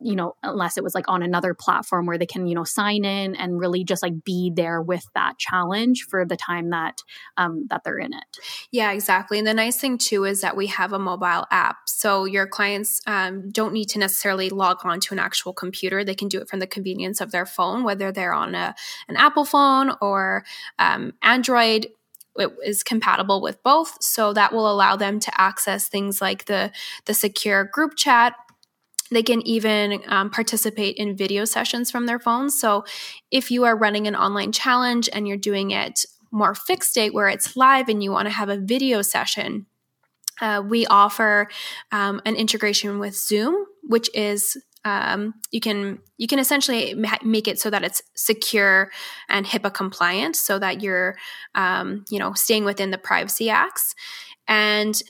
you 0.00 0.16
know, 0.16 0.34
unless 0.42 0.76
it 0.76 0.84
was 0.84 0.94
like 0.94 1.04
on 1.08 1.22
another 1.22 1.54
platform 1.54 2.06
where 2.06 2.18
they 2.18 2.26
can, 2.26 2.46
you 2.46 2.54
know, 2.54 2.64
sign 2.64 3.04
in 3.04 3.36
and 3.36 3.58
really 3.58 3.84
just 3.84 4.02
like 4.02 4.24
be 4.24 4.50
there 4.54 4.80
with 4.80 5.06
that 5.14 5.38
challenge 5.38 6.06
for 6.08 6.24
the 6.24 6.36
time 6.36 6.70
that 6.70 7.02
um, 7.36 7.66
that 7.68 7.82
they're 7.84 7.98
in 7.98 8.12
it. 8.12 8.38
Yeah, 8.70 8.92
exactly. 8.92 9.38
And 9.38 9.46
the 9.46 9.54
nice 9.54 9.78
thing 9.78 9.98
too 9.98 10.24
is 10.24 10.40
that 10.40 10.56
we 10.56 10.68
have 10.68 10.92
a 10.92 10.98
mobile 10.98 11.46
app, 11.50 11.76
so 11.86 12.24
your 12.24 12.46
clients 12.46 13.00
um, 13.06 13.50
don't 13.50 13.72
need 13.72 13.88
to 13.90 13.98
necessarily 13.98 14.50
log 14.50 14.78
on 14.84 15.00
to 15.00 15.14
an 15.14 15.18
actual 15.18 15.52
computer. 15.52 16.04
They 16.04 16.14
can 16.14 16.28
do 16.28 16.40
it 16.40 16.48
from 16.48 16.60
the 16.60 16.66
convenience 16.66 17.20
of 17.20 17.30
their 17.30 17.46
phone, 17.46 17.84
whether 17.84 18.10
they're 18.10 18.34
on 18.34 18.54
a 18.54 18.74
an 19.08 19.16
Apple 19.16 19.44
phone 19.44 19.92
or 20.00 20.44
um, 20.78 21.12
Android 21.22 21.88
it 22.36 22.50
is 22.64 22.82
compatible 22.82 23.40
with 23.40 23.62
both 23.62 24.02
so 24.02 24.32
that 24.32 24.52
will 24.52 24.70
allow 24.70 24.96
them 24.96 25.18
to 25.20 25.40
access 25.40 25.88
things 25.88 26.20
like 26.20 26.44
the 26.46 26.70
the 27.06 27.14
secure 27.14 27.64
group 27.64 27.96
chat 27.96 28.34
they 29.10 29.22
can 29.22 29.40
even 29.46 30.02
um, 30.06 30.30
participate 30.30 30.96
in 30.96 31.16
video 31.16 31.44
sessions 31.44 31.90
from 31.90 32.06
their 32.06 32.18
phones. 32.18 32.58
So, 32.58 32.84
if 33.30 33.50
you 33.50 33.64
are 33.64 33.76
running 33.76 34.06
an 34.06 34.16
online 34.16 34.52
challenge 34.52 35.08
and 35.12 35.26
you're 35.26 35.36
doing 35.36 35.70
it 35.70 36.04
more 36.30 36.54
fixed 36.54 36.94
date 36.94 37.12
where 37.12 37.28
it's 37.28 37.56
live 37.56 37.88
and 37.88 38.02
you 38.02 38.12
want 38.12 38.26
to 38.26 38.34
have 38.34 38.48
a 38.48 38.56
video 38.56 39.02
session, 39.02 39.66
uh, 40.40 40.62
we 40.66 40.86
offer 40.86 41.48
um, 41.92 42.20
an 42.24 42.36
integration 42.36 42.98
with 42.98 43.14
Zoom, 43.16 43.66
which 43.82 44.08
is 44.14 44.56
um, 44.84 45.34
you 45.50 45.60
can 45.60 45.98
you 46.16 46.26
can 46.26 46.38
essentially 46.38 46.94
ma- 46.94 47.18
make 47.22 47.46
it 47.46 47.58
so 47.58 47.68
that 47.68 47.82
it's 47.82 48.02
secure 48.14 48.90
and 49.28 49.44
HIPAA 49.44 49.74
compliant, 49.74 50.36
so 50.36 50.58
that 50.58 50.80
you're 50.80 51.16
um, 51.54 52.04
you 52.10 52.18
know 52.18 52.32
staying 52.32 52.64
within 52.64 52.90
the 52.90 52.98
privacy 52.98 53.50
acts. 53.50 53.94
And 54.48 55.00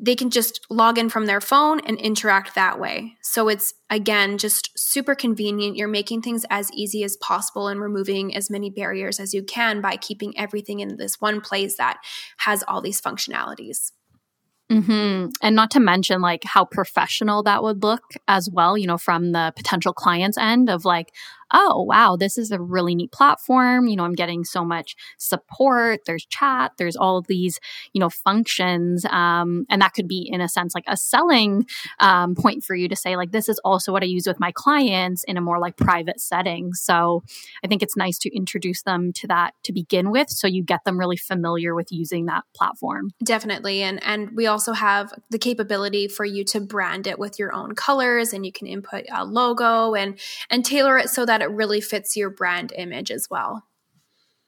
they 0.00 0.14
can 0.14 0.30
just 0.30 0.64
log 0.70 0.98
in 0.98 1.08
from 1.08 1.26
their 1.26 1.40
phone 1.40 1.80
and 1.80 1.98
interact 1.98 2.54
that 2.54 2.78
way. 2.78 3.14
So 3.22 3.48
it's 3.48 3.74
again 3.90 4.38
just 4.38 4.70
super 4.76 5.14
convenient. 5.14 5.76
You're 5.76 5.88
making 5.88 6.22
things 6.22 6.44
as 6.50 6.70
easy 6.72 7.04
as 7.04 7.16
possible 7.16 7.68
and 7.68 7.80
removing 7.80 8.34
as 8.34 8.50
many 8.50 8.70
barriers 8.70 9.18
as 9.18 9.34
you 9.34 9.42
can 9.42 9.80
by 9.80 9.96
keeping 9.96 10.38
everything 10.38 10.80
in 10.80 10.96
this 10.96 11.20
one 11.20 11.40
place 11.40 11.76
that 11.76 11.98
has 12.38 12.62
all 12.68 12.80
these 12.80 13.00
functionalities. 13.00 13.92
Mm-hmm. 14.70 15.30
And 15.40 15.56
not 15.56 15.70
to 15.72 15.80
mention 15.80 16.20
like 16.20 16.44
how 16.44 16.66
professional 16.66 17.42
that 17.44 17.62
would 17.62 17.82
look 17.82 18.02
as 18.26 18.50
well, 18.52 18.76
you 18.76 18.86
know, 18.86 18.98
from 18.98 19.32
the 19.32 19.52
potential 19.56 19.94
client's 19.94 20.36
end 20.36 20.68
of 20.68 20.84
like, 20.84 21.14
oh, 21.52 21.82
wow, 21.82 22.16
this 22.16 22.38
is 22.38 22.50
a 22.50 22.60
really 22.60 22.94
neat 22.94 23.12
platform. 23.12 23.88
You 23.88 23.96
know, 23.96 24.04
I'm 24.04 24.14
getting 24.14 24.44
so 24.44 24.64
much 24.64 24.96
support. 25.18 26.00
There's 26.06 26.26
chat, 26.26 26.72
there's 26.78 26.96
all 26.96 27.18
of 27.18 27.26
these, 27.26 27.58
you 27.92 28.00
know, 28.00 28.10
functions. 28.10 29.04
Um, 29.06 29.66
and 29.70 29.80
that 29.82 29.94
could 29.94 30.08
be, 30.08 30.28
in 30.30 30.40
a 30.40 30.48
sense, 30.48 30.74
like 30.74 30.84
a 30.86 30.96
selling 30.96 31.66
um, 32.00 32.34
point 32.34 32.64
for 32.64 32.74
you 32.74 32.88
to 32.88 32.96
say, 32.96 33.16
like, 33.16 33.32
this 33.32 33.48
is 33.48 33.58
also 33.64 33.92
what 33.92 34.02
I 34.02 34.06
use 34.06 34.26
with 34.26 34.40
my 34.40 34.52
clients 34.52 35.24
in 35.24 35.36
a 35.36 35.40
more 35.40 35.58
like 35.58 35.76
private 35.76 36.20
setting. 36.20 36.72
So 36.74 37.22
I 37.64 37.68
think 37.68 37.82
it's 37.82 37.96
nice 37.96 38.18
to 38.18 38.36
introduce 38.36 38.82
them 38.82 39.12
to 39.14 39.26
that 39.28 39.54
to 39.64 39.72
begin 39.72 40.10
with. 40.10 40.30
So 40.30 40.46
you 40.46 40.62
get 40.62 40.84
them 40.84 40.98
really 40.98 41.16
familiar 41.16 41.74
with 41.74 41.90
using 41.90 42.26
that 42.26 42.44
platform. 42.54 43.10
Definitely. 43.24 43.82
And, 43.82 44.02
and 44.04 44.30
we 44.32 44.46
also 44.46 44.72
have 44.72 45.12
the 45.30 45.38
capability 45.38 46.08
for 46.08 46.24
you 46.24 46.44
to 46.44 46.60
brand 46.60 47.06
it 47.06 47.18
with 47.18 47.38
your 47.38 47.52
own 47.52 47.74
colors 47.74 48.32
and 48.32 48.44
you 48.44 48.52
can 48.52 48.66
input 48.66 49.04
a 49.12 49.24
logo 49.24 49.94
and, 49.94 50.18
and 50.50 50.64
tailor 50.64 50.98
it 50.98 51.10
so 51.10 51.24
that 51.26 51.37
that 51.38 51.44
it 51.44 51.50
really 51.50 51.80
fits 51.80 52.16
your 52.16 52.30
brand 52.30 52.72
image 52.76 53.10
as 53.10 53.28
well. 53.30 53.64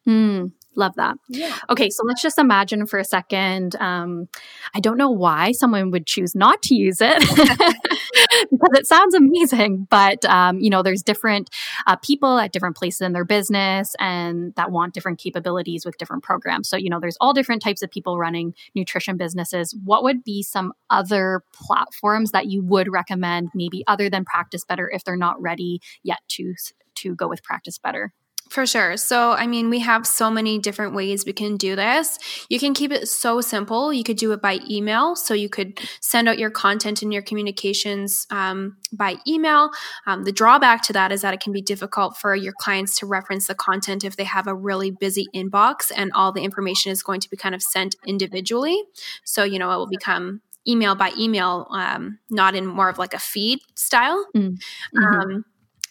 Mm, 0.09 0.53
love 0.77 0.95
that. 0.97 1.17
Yeah. 1.29 1.57
Okay, 1.69 1.91
so 1.91 2.03
let's 2.07 2.23
just 2.23 2.39
imagine 2.39 2.87
for 2.87 2.99
a 2.99 3.05
second. 3.05 3.77
Um, 3.77 4.29
I 4.75 4.81
don't 4.81 4.97
know 4.97 5.11
why 5.11 5.53
someone 5.53 5.91
would 5.91 6.07
choose 6.07 6.35
not 6.35 6.63
to 6.63 6.75
use 6.75 6.99
it 7.01 7.19
because 8.51 8.79
it 8.79 8.87
sounds 8.87 9.15
amazing, 9.15 9.87
but 9.91 10.25
um, 10.25 10.61
you 10.61 10.71
know, 10.71 10.83
there's 10.83 11.03
different 11.03 11.51
uh, 11.87 11.97
people 11.97 12.39
at 12.39 12.53
different 12.53 12.77
places 12.77 13.01
in 13.01 13.13
their 13.13 13.25
business 13.25 13.95
and 13.99 14.55
that 14.55 14.71
want 14.71 14.95
different 14.95 15.19
capabilities 15.19 15.85
with 15.85 15.99
different 15.99 16.23
programs. 16.23 16.69
So 16.69 16.77
you 16.77 16.89
know, 16.89 17.01
there's 17.01 17.19
all 17.21 17.33
different 17.33 17.63
types 17.63 17.83
of 17.83 17.91
people 17.91 18.19
running 18.19 18.55
nutrition 18.75 19.17
businesses. 19.17 19.77
What 19.85 20.03
would 20.03 20.25
be 20.25 20.43
some 20.43 20.73
other 20.89 21.43
platforms 21.53 22.31
that 22.31 22.47
you 22.47 22.63
would 22.63 22.91
recommend, 22.91 23.51
maybe 23.55 23.85
other 23.87 24.09
than 24.09 24.25
Practice 24.25 24.65
Better, 24.65 24.91
if 24.91 25.05
they're 25.05 25.17
not 25.17 25.41
ready 25.41 25.81
yet 26.03 26.21
to 26.29 26.55
to 26.97 27.15
go 27.15 27.29
with 27.29 27.43
Practice 27.43 27.79
Better? 27.79 28.13
For 28.51 28.67
sure. 28.67 28.97
So, 28.97 29.31
I 29.31 29.47
mean, 29.47 29.71
we 29.71 29.79
have 29.79 30.05
so 30.05 30.29
many 30.29 30.59
different 30.59 30.93
ways 30.93 31.25
we 31.25 31.33
can 31.33 31.57
do 31.57 31.77
this. 31.77 32.19
You 32.49 32.59
can 32.59 32.75
keep 32.75 32.91
it 32.91 33.07
so 33.07 33.41
simple. 33.41 33.93
You 33.93 34.03
could 34.03 34.17
do 34.17 34.33
it 34.33 34.43
by 34.43 34.59
email. 34.69 35.15
So, 35.15 35.35
you 35.35 35.49
could 35.49 35.79
send 36.01 36.29
out 36.29 36.37
your 36.37 36.51
content 36.51 37.01
and 37.01 37.13
your 37.13 37.23
communications 37.23 38.27
um, 38.31 38.77
by 38.93 39.19
email. 39.27 39.71
Um, 40.05 40.25
the 40.25 40.33
drawback 40.33 40.83
to 40.83 40.93
that 40.95 41.13
is 41.13 41.23
that 41.23 41.33
it 41.33 41.39
can 41.39 41.53
be 41.53 41.63
difficult 41.63 42.17
for 42.17 42.35
your 42.35 42.53
clients 42.59 42.99
to 42.99 43.07
reference 43.07 43.47
the 43.47 43.55
content 43.55 44.03
if 44.03 44.17
they 44.17 44.25
have 44.25 44.49
a 44.49 44.55
really 44.55 44.91
busy 44.91 45.29
inbox 45.33 45.93
and 45.95 46.11
all 46.13 46.33
the 46.33 46.43
information 46.43 46.91
is 46.91 47.05
going 47.05 47.21
to 47.21 47.31
be 47.31 47.37
kind 47.37 47.55
of 47.55 47.63
sent 47.63 47.95
individually. 48.05 48.83
So, 49.25 49.45
you 49.45 49.61
know, 49.61 49.71
it 49.71 49.77
will 49.77 49.87
become 49.87 50.41
email 50.67 50.97
by 50.97 51.13
email, 51.17 51.69
um, 51.71 52.19
not 52.31 52.57
in 52.57 52.67
more 52.67 52.89
of 52.89 52.99
like 52.99 53.15
a 53.15 53.19
feed 53.21 53.61
style. 53.77 54.27
Mm-hmm. 54.35 55.05
Um, 55.05 55.45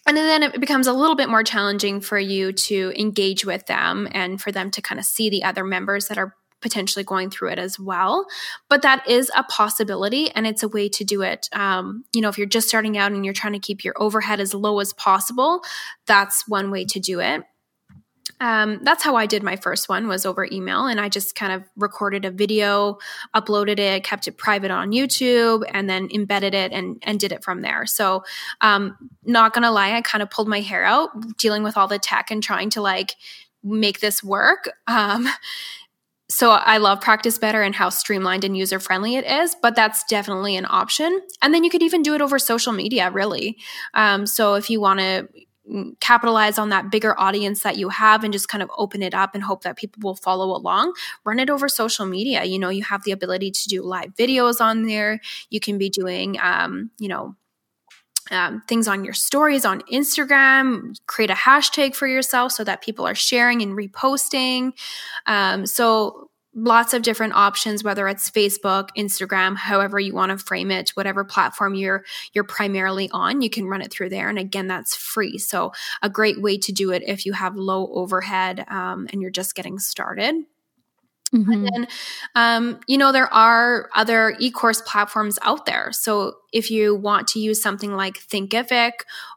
and 0.08 0.18
then 0.18 0.44
it 0.44 0.60
becomes 0.60 0.88
a 0.88 0.94
little 0.94 1.16
bit 1.16 1.30
more 1.30 1.44
challenging 1.44 2.02
for 2.02 2.18
you 2.18 2.52
to 2.52 2.94
engage 2.98 3.46
with 3.46 3.66
them 3.68 4.08
and 4.12 4.42
for 4.42 4.52
them 4.52 4.72
to 4.72 4.82
kind 4.82 5.00
of 5.00 5.06
see 5.06 5.30
the 5.30 5.44
other 5.44 5.64
members 5.64 6.08
that 6.08 6.18
are 6.18 6.36
potentially 6.62 7.04
going 7.04 7.30
through 7.30 7.50
it 7.50 7.60
as 7.60 7.80
well. 7.80 8.26
But 8.70 8.82
that 8.82 9.08
is 9.08 9.32
a 9.36 9.44
possibility 9.44 10.30
and 10.32 10.46
it's 10.46 10.64
a 10.64 10.68
way 10.68 10.90
to 10.90 11.04
do 11.04 11.22
it. 11.22 11.48
Um, 11.54 12.04
you 12.14 12.22
know, 12.22 12.30
if 12.30 12.38
you're 12.38 12.48
just 12.48 12.68
starting 12.68 12.98
out 12.98 13.12
and 13.12 13.24
you're 13.24 13.34
trying 13.34 13.54
to 13.54 13.60
keep 13.60 13.84
your 13.84 13.94
overhead 13.98 14.40
as 14.40 14.54
low 14.54 14.80
as 14.80 14.94
possible, 14.94 15.62
that's 16.06 16.48
one 16.48 16.72
way 16.72 16.86
to 16.86 17.00
do 17.00 17.20
it. 17.20 17.44
Um, 18.40 18.80
that's 18.84 19.04
how 19.04 19.16
I 19.16 19.26
did 19.26 19.44
my 19.44 19.56
first 19.56 19.90
one 19.90 20.08
was 20.08 20.26
over 20.26 20.48
email, 20.52 20.86
and 20.88 21.00
I 21.00 21.10
just 21.10 21.36
kind 21.36 21.52
of 21.52 21.64
recorded 21.76 22.26
a 22.26 22.32
video, 22.32 22.98
uploaded 23.36 23.80
it, 23.80 24.04
kept 24.04 24.28
it 24.28 24.38
private 24.38 24.72
on 24.72 24.92
YouTube, 24.92 25.64
and 25.72 25.90
then 25.90 26.10
embedded 26.14 26.54
it 26.54 26.72
and 26.72 27.02
and 27.04 27.20
did 27.20 27.32
it 27.32 27.44
from 27.44 27.62
there. 27.62 27.86
So, 27.86 28.24
um, 28.62 28.98
not 29.24 29.54
gonna 29.54 29.72
lie, 29.72 29.94
I 29.94 30.02
kind 30.02 30.22
of 30.22 30.30
pulled 30.30 30.48
my 30.48 30.62
hair 30.62 30.84
out 30.84 31.10
dealing 31.38 31.64
with 31.64 31.78
all 31.78 31.88
the 31.88 32.00
tech 32.00 32.32
and 32.32 32.42
trying 32.42 32.70
to 32.72 32.82
like 32.82 33.16
make 33.64 34.00
this 34.00 34.24
work. 34.24 34.70
Um, 34.88 35.28
so 36.32 36.52
I 36.52 36.78
love 36.78 37.02
Practice 37.02 37.40
Better 37.40 37.64
and 37.64 37.74
how 37.74 37.90
streamlined 37.90 38.44
and 38.44 38.56
user 38.56 38.80
friendly 38.80 39.16
it 39.16 39.26
is, 39.26 39.56
but 39.62 39.76
that's 39.76 40.04
definitely 40.04 40.56
an 40.58 40.68
option. 40.70 41.22
And 41.42 41.54
then 41.54 41.64
you 41.64 41.72
could 41.72 41.82
even 41.82 42.04
do 42.04 42.14
it 42.14 42.22
over 42.22 42.38
social 42.38 42.72
media, 42.72 43.10
really. 43.10 43.58
Um, 43.96 44.28
so 44.28 44.54
if 44.54 44.70
you 44.70 44.80
want 44.80 45.00
to 45.00 45.28
capitalize 46.00 46.58
on 46.58 46.70
that 46.70 46.92
bigger 46.92 47.20
audience 47.20 47.64
that 47.64 47.78
you 47.78 47.90
have 47.90 48.24
and 48.24 48.34
just 48.34 48.50
kind 48.50 48.64
of 48.64 48.70
open 48.78 49.02
it 49.02 49.14
up 49.14 49.36
and 49.36 49.44
hope 49.44 49.64
that 49.64 49.78
people 49.78 50.02
will 50.04 50.16
follow 50.16 50.56
along. 50.56 50.94
Run 51.26 51.40
it 51.40 51.50
over 51.50 51.70
social 51.70 52.06
media. 52.06 52.44
You 52.44 52.60
know 52.60 52.70
you 52.70 52.84
have 52.84 53.04
the 53.04 53.12
ability 53.12 53.52
to 53.52 53.70
do 53.70 53.84
live 53.84 54.16
videos 54.16 54.62
on 54.62 54.84
there. 54.84 55.20
You 55.50 55.60
can 55.60 55.78
be 55.78 55.90
doing 55.90 56.38
um, 56.42 56.92
you 56.98 57.08
know 57.08 57.36
um, 58.32 58.62
things 58.68 58.88
on 58.88 59.04
your 59.04 59.14
stories 59.14 59.66
on 59.66 59.82
Instagram, 59.92 60.98
create 61.08 61.30
a 61.30 61.36
hashtag 61.36 61.96
for 61.96 62.08
yourself 62.08 62.52
so 62.52 62.64
that 62.64 62.82
people 62.82 63.08
are 63.08 63.16
sharing 63.16 63.62
and 63.62 63.76
reposting. 63.76 64.74
Um, 65.26 65.66
so, 65.66 66.29
lots 66.56 66.94
of 66.94 67.04
different 67.04 67.34
options 67.34 67.84
whether 67.84 68.08
it's 68.08 68.32
facebook 68.32 68.90
instagram 68.98 69.56
however 69.56 70.00
you 70.00 70.14
want 70.14 70.32
to 70.32 70.38
frame 70.38 70.72
it 70.72 70.90
whatever 70.92 71.24
platform 71.24 71.76
you're 71.76 72.04
you're 72.34 72.44
primarily 72.44 73.10
on 73.12 73.42
you 73.42 73.50
can 73.50 73.68
run 73.68 73.82
it 73.82 73.92
through 73.92 74.10
there 74.10 74.30
and 74.30 74.40
again 74.40 74.68
that's 74.68 74.96
free 74.96 75.38
so 75.38 75.72
a 76.02 76.10
great 76.10 76.42
way 76.42 76.58
to 76.58 76.72
do 76.72 76.92
it 76.92 77.04
if 77.06 77.26
you 77.26 77.34
have 77.34 77.56
low 77.56 77.88
overhead 77.94 78.66
um, 78.70 79.08
and 79.12 79.22
you're 79.22 79.32
just 79.32 79.54
getting 79.54 79.78
started 79.78 80.36
Mm-hmm. 81.34 81.52
And 81.52 81.66
then, 81.66 81.88
um, 82.36 82.80
you 82.88 82.98
know, 82.98 83.12
there 83.12 83.32
are 83.32 83.90
other 83.94 84.36
e 84.40 84.50
course 84.50 84.82
platforms 84.82 85.38
out 85.42 85.66
there. 85.66 85.92
So 85.92 86.34
if 86.52 86.72
you 86.72 86.96
want 86.96 87.28
to 87.30 87.40
use 87.40 87.62
something 87.62 87.96
like 87.96 88.16
Thinkific 88.16 88.92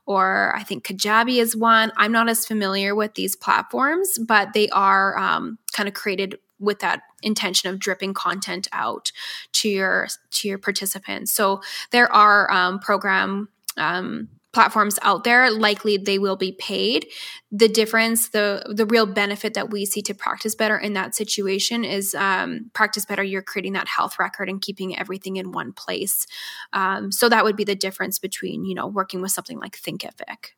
or 0.07 0.55
I 0.57 0.63
think 0.63 0.87
Kajabi 0.87 1.37
is 1.37 1.55
one, 1.55 1.93
I'm 1.97 2.13
not 2.13 2.29
as 2.29 2.47
familiar 2.47 2.95
with 2.95 3.15
these 3.15 3.37
platforms, 3.37 4.19
but 4.27 4.55
they 4.55 4.69
are 4.71 5.19
um, 5.19 5.59
kind 5.73 5.89
of 5.89 5.95
created 5.95 6.39
with 6.63 6.79
that 6.79 7.03
intention 7.23 7.69
of 7.69 7.79
dripping 7.79 8.15
content 8.15 8.69
out 8.73 9.13
to 9.53 9.69
your 9.69 10.09
to 10.31 10.49
your 10.49 10.59
participants. 10.59 11.33
So 11.33 11.61
there 11.91 12.11
are 12.13 12.51
um, 12.51 12.79
program 12.79 13.49
um, 13.77 14.29
platforms 14.53 14.99
out 15.03 15.25
there. 15.25 15.51
Likely 15.51 15.97
they 15.97 16.19
will 16.19 16.37
be 16.37 16.53
paid. 16.53 17.07
The 17.51 17.69
difference 17.69 18.29
the 18.29 18.65
the 18.75 18.87
real 18.87 19.07
benefit 19.07 19.55
that 19.55 19.71
we 19.71 19.85
see 19.85 20.03
to 20.03 20.15
practice 20.15 20.55
better 20.55 20.77
in 20.79 20.93
that 20.93 21.15
situation 21.15 21.85
is 21.85 22.15
um, 22.15 22.71
practice 22.75 23.05
better. 23.05 23.23
You're 23.23 23.43
creating 23.43 23.73
that 23.75 23.89
health 23.89 24.19
record 24.19 24.49
and 24.49 24.61
keeping 24.61 24.99
everything 24.99 25.37
in 25.37 25.53
one 25.53 25.73
place. 25.73 26.27
Um, 26.73 27.11
so 27.13 27.29
that 27.29 27.45
would 27.45 27.57
be 27.57 27.65
the 27.65 27.75
difference 27.75 28.19
between 28.19 28.65
you 28.65 28.75
know 28.75 28.87
working 28.87 29.21
with 29.21 29.33
something 29.33 29.59
like 29.59 29.77
thinkific 29.77 30.53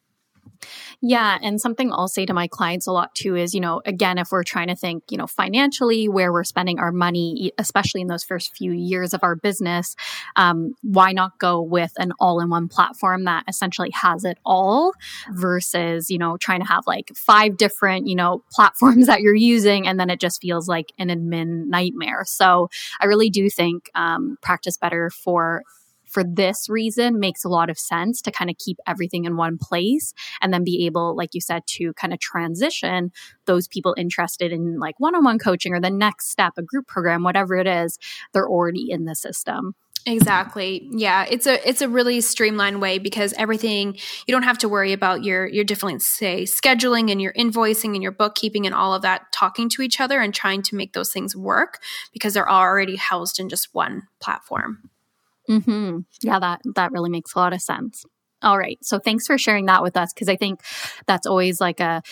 yeah. 1.00 1.38
And 1.42 1.60
something 1.60 1.92
I'll 1.92 2.08
say 2.08 2.26
to 2.26 2.34
my 2.34 2.48
clients 2.48 2.86
a 2.86 2.92
lot 2.92 3.14
too 3.14 3.36
is, 3.36 3.54
you 3.54 3.60
know, 3.60 3.82
again, 3.84 4.18
if 4.18 4.32
we're 4.32 4.42
trying 4.42 4.68
to 4.68 4.76
think, 4.76 5.04
you 5.10 5.18
know, 5.18 5.26
financially 5.26 6.08
where 6.08 6.32
we're 6.32 6.44
spending 6.44 6.78
our 6.78 6.92
money, 6.92 7.52
especially 7.58 8.00
in 8.00 8.06
those 8.06 8.24
first 8.24 8.56
few 8.56 8.72
years 8.72 9.12
of 9.12 9.22
our 9.22 9.36
business, 9.36 9.96
um, 10.36 10.74
why 10.82 11.12
not 11.12 11.38
go 11.38 11.60
with 11.60 11.92
an 11.98 12.12
all 12.20 12.40
in 12.40 12.48
one 12.48 12.68
platform 12.68 13.24
that 13.24 13.44
essentially 13.48 13.90
has 13.92 14.24
it 14.24 14.38
all 14.44 14.92
versus, 15.32 16.10
you 16.10 16.18
know, 16.18 16.36
trying 16.36 16.60
to 16.60 16.66
have 16.66 16.84
like 16.86 17.10
five 17.14 17.56
different, 17.56 18.06
you 18.06 18.14
know, 18.14 18.42
platforms 18.52 19.06
that 19.06 19.20
you're 19.20 19.34
using 19.34 19.86
and 19.86 19.98
then 19.98 20.10
it 20.10 20.20
just 20.20 20.40
feels 20.40 20.68
like 20.68 20.92
an 20.98 21.08
admin 21.08 21.66
nightmare. 21.66 22.24
So 22.24 22.68
I 23.00 23.06
really 23.06 23.30
do 23.30 23.50
think 23.50 23.90
um, 23.94 24.36
practice 24.42 24.76
better 24.76 25.10
for 25.10 25.62
for 26.14 26.22
this 26.24 26.68
reason 26.68 27.18
makes 27.18 27.44
a 27.44 27.48
lot 27.48 27.68
of 27.68 27.78
sense 27.78 28.22
to 28.22 28.30
kind 28.30 28.48
of 28.48 28.56
keep 28.56 28.78
everything 28.86 29.24
in 29.24 29.36
one 29.36 29.58
place 29.58 30.14
and 30.40 30.54
then 30.54 30.62
be 30.62 30.86
able, 30.86 31.16
like 31.16 31.34
you 31.34 31.40
said, 31.40 31.66
to 31.66 31.92
kind 31.94 32.12
of 32.12 32.20
transition 32.20 33.10
those 33.46 33.66
people 33.66 33.94
interested 33.98 34.52
in 34.52 34.78
like 34.78 34.98
one 34.98 35.16
on 35.16 35.24
one 35.24 35.40
coaching 35.40 35.74
or 35.74 35.80
the 35.80 35.90
next 35.90 36.30
step, 36.30 36.52
a 36.56 36.62
group 36.62 36.86
program, 36.86 37.24
whatever 37.24 37.56
it 37.56 37.66
is, 37.66 37.98
they're 38.32 38.48
already 38.48 38.90
in 38.90 39.04
the 39.04 39.16
system. 39.16 39.74
Exactly. 40.06 40.86
Yeah, 40.92 41.24
it's 41.30 41.46
a 41.46 41.66
it's 41.66 41.80
a 41.80 41.88
really 41.88 42.20
streamlined 42.20 42.82
way 42.82 42.98
because 42.98 43.32
everything 43.38 43.96
you 44.26 44.32
don't 44.32 44.42
have 44.42 44.58
to 44.58 44.68
worry 44.68 44.92
about 44.92 45.24
your 45.24 45.46
your 45.46 45.64
different 45.64 46.02
say 46.02 46.42
scheduling 46.42 47.10
and 47.10 47.22
your 47.22 47.32
invoicing 47.32 47.94
and 47.94 48.02
your 48.02 48.12
bookkeeping 48.12 48.66
and 48.66 48.74
all 48.74 48.92
of 48.92 49.00
that 49.02 49.32
talking 49.32 49.70
to 49.70 49.82
each 49.82 50.00
other 50.00 50.20
and 50.20 50.34
trying 50.34 50.60
to 50.62 50.76
make 50.76 50.92
those 50.92 51.10
things 51.10 51.34
work 51.34 51.80
because 52.12 52.34
they're 52.34 52.50
already 52.50 52.96
housed 52.96 53.40
in 53.40 53.48
just 53.48 53.70
one 53.72 54.02
platform. 54.20 54.90
Mm-hmm. 55.48 55.98
Yeah, 56.22 56.38
that 56.38 56.60
that 56.74 56.92
really 56.92 57.10
makes 57.10 57.34
a 57.34 57.38
lot 57.38 57.52
of 57.52 57.60
sense. 57.60 58.04
All 58.44 58.58
right. 58.58 58.78
So 58.82 58.98
thanks 58.98 59.26
for 59.26 59.38
sharing 59.38 59.66
that 59.66 59.82
with 59.82 59.96
us 59.96 60.12
because 60.12 60.28
I 60.28 60.36
think 60.36 60.60
that's 61.06 61.26
always 61.26 61.62
like 61.62 61.80
a 61.80 62.02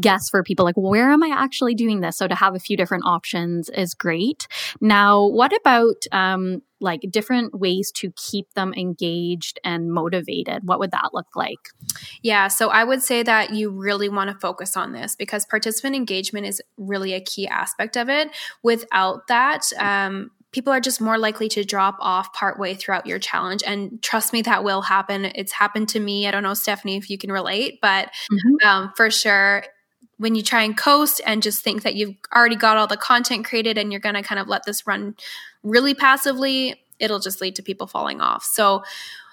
guess 0.00 0.30
for 0.30 0.42
people 0.42 0.64
like, 0.64 0.76
where 0.76 1.10
am 1.10 1.22
I 1.22 1.28
actually 1.28 1.74
doing 1.74 2.00
this? 2.00 2.16
So 2.16 2.26
to 2.26 2.34
have 2.34 2.54
a 2.54 2.58
few 2.58 2.78
different 2.78 3.04
options 3.04 3.68
is 3.68 3.92
great. 3.92 4.48
Now, 4.80 5.26
what 5.26 5.52
about 5.54 5.96
um, 6.12 6.62
like 6.80 7.02
different 7.10 7.60
ways 7.60 7.92
to 7.96 8.10
keep 8.16 8.50
them 8.54 8.72
engaged 8.72 9.60
and 9.64 9.92
motivated? 9.92 10.62
What 10.64 10.78
would 10.78 10.92
that 10.92 11.10
look 11.12 11.36
like? 11.36 11.60
Yeah. 12.22 12.48
So 12.48 12.70
I 12.70 12.82
would 12.82 13.02
say 13.02 13.22
that 13.22 13.52
you 13.52 13.68
really 13.68 14.08
want 14.08 14.30
to 14.30 14.38
focus 14.38 14.78
on 14.78 14.92
this 14.92 15.14
because 15.14 15.44
participant 15.44 15.94
engagement 15.94 16.46
is 16.46 16.62
really 16.78 17.12
a 17.12 17.20
key 17.20 17.46
aspect 17.46 17.98
of 17.98 18.08
it. 18.08 18.30
Without 18.62 19.26
that, 19.28 19.70
um, 19.78 20.30
people 20.56 20.72
are 20.72 20.80
just 20.80 21.02
more 21.02 21.18
likely 21.18 21.50
to 21.50 21.62
drop 21.62 21.98
off 22.00 22.32
partway 22.32 22.72
throughout 22.72 23.04
your 23.04 23.18
challenge. 23.18 23.62
And 23.66 24.02
trust 24.02 24.32
me, 24.32 24.40
that 24.40 24.64
will 24.64 24.80
happen. 24.80 25.26
It's 25.34 25.52
happened 25.52 25.90
to 25.90 26.00
me. 26.00 26.26
I 26.26 26.30
don't 26.30 26.42
know, 26.42 26.54
Stephanie, 26.54 26.96
if 26.96 27.10
you 27.10 27.18
can 27.18 27.30
relate, 27.30 27.78
but 27.82 28.08
mm-hmm. 28.32 28.66
um, 28.66 28.92
for 28.96 29.10
sure, 29.10 29.64
when 30.16 30.34
you 30.34 30.42
try 30.42 30.62
and 30.62 30.74
coast 30.74 31.20
and 31.26 31.42
just 31.42 31.62
think 31.62 31.82
that 31.82 31.94
you've 31.94 32.14
already 32.34 32.56
got 32.56 32.78
all 32.78 32.86
the 32.86 32.96
content 32.96 33.44
created 33.44 33.76
and 33.76 33.92
you're 33.92 34.00
going 34.00 34.14
to 34.14 34.22
kind 34.22 34.38
of 34.38 34.48
let 34.48 34.64
this 34.64 34.86
run 34.86 35.14
really 35.62 35.92
passively, 35.92 36.80
it'll 36.98 37.18
just 37.18 37.42
lead 37.42 37.54
to 37.56 37.62
people 37.62 37.86
falling 37.86 38.22
off. 38.22 38.42
So, 38.42 38.82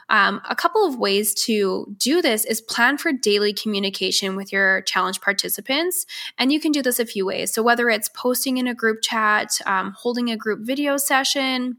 um, 0.10 0.42
a 0.50 0.56
couple 0.56 0.86
of 0.86 0.98
ways 0.98 1.34
to 1.46 1.94
do 1.98 2.22
this 2.22 2.46
is 2.46 2.62
plan 2.62 2.98
for 2.98 3.12
daily 3.12 3.54
communication 3.54 4.36
with 4.36 4.52
your 4.52 4.82
challenge 4.82 5.22
participants. 5.22 6.06
And 6.38 6.52
you 6.52 6.60
can 6.60 6.72
do 6.72 6.82
this 6.82 7.00
a 7.00 7.06
few 7.06 7.26
ways. 7.26 7.54
So, 7.54 7.64
whether 7.64 7.90
it's 7.90 8.10
posting 8.10 8.58
in 8.58 8.68
a 8.68 8.76
group 8.76 9.02
chat, 9.02 9.58
um, 9.66 9.94
holding 9.98 10.30
a 10.30 10.38
group 10.38 10.60
video 10.64 10.98
session, 10.98 11.78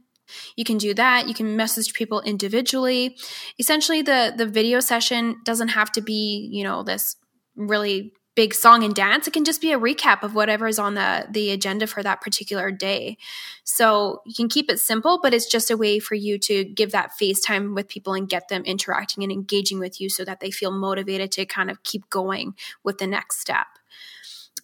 you 0.57 0.64
can 0.64 0.79
do 0.79 0.95
that. 0.95 1.29
You 1.29 1.35
can 1.35 1.57
message 1.57 1.93
people 1.93 2.20
individually. 2.22 3.16
Essentially, 3.59 4.03
the 4.03 4.33
the 4.37 4.47
video 4.47 4.81
session 4.81 5.37
doesn't 5.45 5.68
have 5.68 5.93
to 5.93 6.01
be, 6.01 6.49
you 6.51 6.64
know, 6.64 6.83
this 6.83 7.16
really 7.57 8.12
big 8.35 8.53
song 8.53 8.82
and 8.82 8.95
dance. 8.95 9.28
It 9.28 9.32
can 9.32 9.45
just 9.45 9.61
be 9.61 9.72
a 9.72 9.78
recap 9.78 10.22
of 10.22 10.35
whatever 10.35 10.66
is 10.66 10.78
on 10.78 10.95
the 10.95 11.26
the 11.30 11.51
agenda 11.51 11.87
for 11.87 12.03
that 12.03 12.20
particular 12.20 12.70
day. 12.70 13.16
So 13.64 14.22
you 14.26 14.35
can 14.35 14.49
keep 14.49 14.70
it 14.70 14.80
simple, 14.80 15.20
but 15.22 15.32
it's 15.32 15.51
just 15.51 15.70
a 15.70 15.76
way 15.76 15.99
for 15.99 16.14
you 16.14 16.39
to 16.39 16.64
give 16.64 16.93
that 16.93 17.12
FaceTime 17.20 17.74
with 17.74 17.89
people 17.89 18.14
and 18.14 18.28
get 18.28 18.49
them 18.49 18.64
interacting 18.64 19.22
and 19.22 19.32
engaging 19.32 19.78
with 19.78 20.01
you 20.01 20.09
so 20.09 20.24
that 20.24 20.41
they 20.41 20.51
feel 20.51 20.70
motivated 20.70 21.32
to 21.32 21.47
kind 21.47 21.70
of 21.70 21.82
keep 21.82 22.09
going 22.11 22.55
with 22.82 22.99
the 22.99 23.07
next 23.07 23.41
step. 23.41 23.66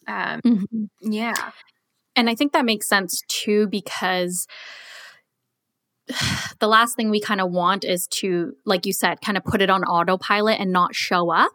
Um, 0.06 0.40
mm-hmm. 0.40 1.12
Yeah. 1.12 1.52
And 2.16 2.28
I 2.28 2.34
think 2.34 2.52
that 2.52 2.64
makes 2.64 2.88
sense 2.88 3.22
too 3.28 3.68
because 3.68 4.46
the 6.58 6.68
last 6.68 6.96
thing 6.96 7.10
we 7.10 7.20
kind 7.20 7.40
of 7.40 7.50
want 7.50 7.84
is 7.84 8.06
to, 8.08 8.52
like 8.64 8.86
you 8.86 8.92
said, 8.92 9.20
kind 9.20 9.36
of 9.36 9.44
put 9.44 9.62
it 9.62 9.70
on 9.70 9.84
autopilot 9.84 10.60
and 10.60 10.72
not 10.72 10.94
show 10.94 11.30
up. 11.30 11.52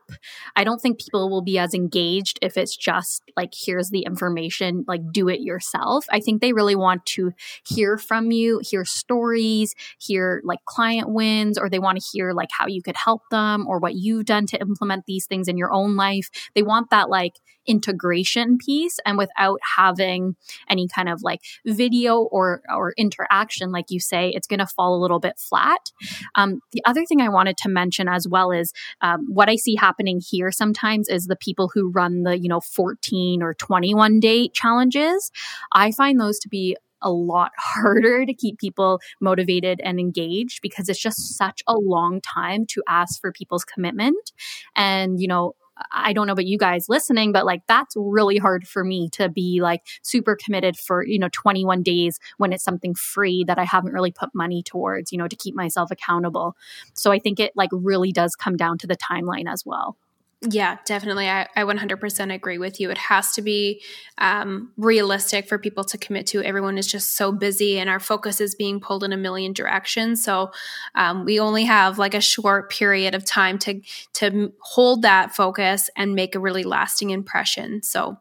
I 0.55 0.63
don't 0.63 0.79
think 0.79 0.99
people 0.99 1.29
will 1.29 1.41
be 1.41 1.57
as 1.57 1.73
engaged 1.73 2.39
if 2.41 2.57
it's 2.57 2.75
just 2.75 3.23
like, 3.35 3.53
here's 3.55 3.89
the 3.89 4.01
information, 4.01 4.85
like 4.87 5.01
do 5.11 5.29
it 5.29 5.41
yourself. 5.41 6.05
I 6.11 6.19
think 6.19 6.41
they 6.41 6.53
really 6.53 6.75
want 6.75 7.05
to 7.07 7.31
hear 7.67 7.97
from 7.97 8.31
you, 8.31 8.61
hear 8.63 8.85
stories, 8.85 9.73
hear 9.99 10.41
like 10.43 10.63
client 10.65 11.09
wins, 11.09 11.57
or 11.57 11.69
they 11.69 11.79
want 11.79 11.99
to 11.99 12.05
hear 12.11 12.31
like 12.31 12.49
how 12.51 12.67
you 12.67 12.81
could 12.81 12.97
help 12.97 13.21
them 13.31 13.67
or 13.67 13.79
what 13.79 13.95
you've 13.95 14.25
done 14.25 14.45
to 14.47 14.61
implement 14.61 15.05
these 15.05 15.25
things 15.25 15.47
in 15.47 15.57
your 15.57 15.73
own 15.73 15.95
life. 15.95 16.29
They 16.53 16.63
want 16.63 16.89
that 16.89 17.09
like 17.09 17.33
integration 17.67 18.57
piece 18.57 18.97
and 19.05 19.17
without 19.17 19.59
having 19.75 20.35
any 20.69 20.87
kind 20.87 21.09
of 21.09 21.21
like 21.23 21.41
video 21.65 22.17
or 22.17 22.61
or 22.73 22.93
interaction 22.97 23.71
like 23.71 23.85
you 23.89 23.99
say 23.99 24.29
it's 24.29 24.47
going 24.47 24.59
to 24.59 24.67
fall 24.67 24.95
a 24.95 25.01
little 25.01 25.19
bit 25.19 25.37
flat. 25.37 25.91
Um, 26.35 26.59
the 26.71 26.81
other 26.85 27.05
thing 27.05 27.21
I 27.21 27.29
wanted 27.29 27.57
to 27.57 27.69
mention 27.69 28.07
as 28.07 28.27
well 28.27 28.51
is 28.51 28.71
um, 29.01 29.25
what 29.29 29.49
I 29.49 29.55
see 29.55 29.75
happening 29.75 30.21
here 30.25 30.51
sometimes 30.51 31.09
is 31.09 31.25
the 31.25 31.35
people 31.35 31.69
who 31.73 31.91
run 31.91 32.23
the, 32.23 32.39
you 32.39 32.49
know, 32.49 32.61
14 32.61 33.41
or 33.41 33.53
21 33.53 34.19
day 34.19 34.49
challenges. 34.49 35.31
I 35.71 35.91
find 35.91 36.19
those 36.19 36.39
to 36.39 36.49
be 36.49 36.75
a 37.01 37.11
lot 37.11 37.51
harder 37.57 38.25
to 38.25 38.33
keep 38.33 38.57
people 38.57 38.99
motivated 39.21 39.79
and 39.83 39.99
engaged 39.99 40.61
because 40.61 40.89
it's 40.89 41.01
just 41.01 41.37
such 41.37 41.61
a 41.67 41.75
long 41.77 42.21
time 42.21 42.65
to 42.67 42.83
ask 42.87 43.19
for 43.21 43.31
people's 43.31 43.63
commitment. 43.63 44.31
And, 44.75 45.19
you 45.19 45.27
know, 45.27 45.53
I 45.91 46.13
don't 46.13 46.27
know 46.27 46.33
about 46.33 46.45
you 46.45 46.57
guys 46.57 46.87
listening, 46.87 47.31
but 47.31 47.45
like 47.45 47.61
that's 47.67 47.95
really 47.97 48.37
hard 48.37 48.67
for 48.67 48.83
me 48.83 49.09
to 49.13 49.29
be 49.29 49.59
like 49.61 49.81
super 50.03 50.35
committed 50.35 50.77
for, 50.77 51.05
you 51.05 51.19
know, 51.19 51.29
21 51.31 51.83
days 51.83 52.19
when 52.37 52.53
it's 52.53 52.63
something 52.63 52.95
free 52.95 53.43
that 53.45 53.59
I 53.59 53.65
haven't 53.65 53.93
really 53.93 54.11
put 54.11 54.29
money 54.33 54.63
towards, 54.63 55.11
you 55.11 55.17
know, 55.17 55.27
to 55.27 55.35
keep 55.35 55.55
myself 55.55 55.91
accountable. 55.91 56.55
So 56.93 57.11
I 57.11 57.19
think 57.19 57.39
it 57.39 57.51
like 57.55 57.69
really 57.73 58.11
does 58.11 58.35
come 58.35 58.55
down 58.55 58.77
to 58.79 58.87
the 58.87 58.97
timeline 58.97 59.51
as 59.51 59.63
well. 59.65 59.97
Yeah, 60.41 60.77
definitely. 60.85 61.27
I, 61.29 61.47
I 61.55 61.63
100% 61.63 62.33
agree 62.33 62.57
with 62.57 62.79
you. 62.79 62.91
It 62.91 62.97
has 62.97 63.31
to 63.33 63.41
be 63.41 63.81
um, 64.17 64.71
realistic 64.77 65.47
for 65.47 65.57
people 65.57 65.83
to 65.85 65.97
commit 65.97 66.27
to. 66.27 66.43
Everyone 66.43 66.77
is 66.77 66.87
just 66.87 67.15
so 67.15 67.31
busy 67.31 67.79
and 67.79 67.89
our 67.89 67.99
focus 67.99 68.41
is 68.41 68.53
being 68.53 68.79
pulled 68.79 69.03
in 69.03 69.13
a 69.13 69.17
million 69.17 69.53
directions. 69.53 70.23
So 70.23 70.51
um, 70.93 71.25
we 71.25 71.39
only 71.39 71.63
have 71.63 71.97
like 71.97 72.13
a 72.13 72.21
short 72.21 72.69
period 72.69 73.15
of 73.15 73.25
time 73.25 73.57
to, 73.59 73.81
to 74.13 74.53
hold 74.59 75.01
that 75.03 75.35
focus 75.35 75.89
and 75.95 76.13
make 76.13 76.35
a 76.35 76.39
really 76.39 76.63
lasting 76.63 77.09
impression. 77.09 77.81
So 77.81 78.17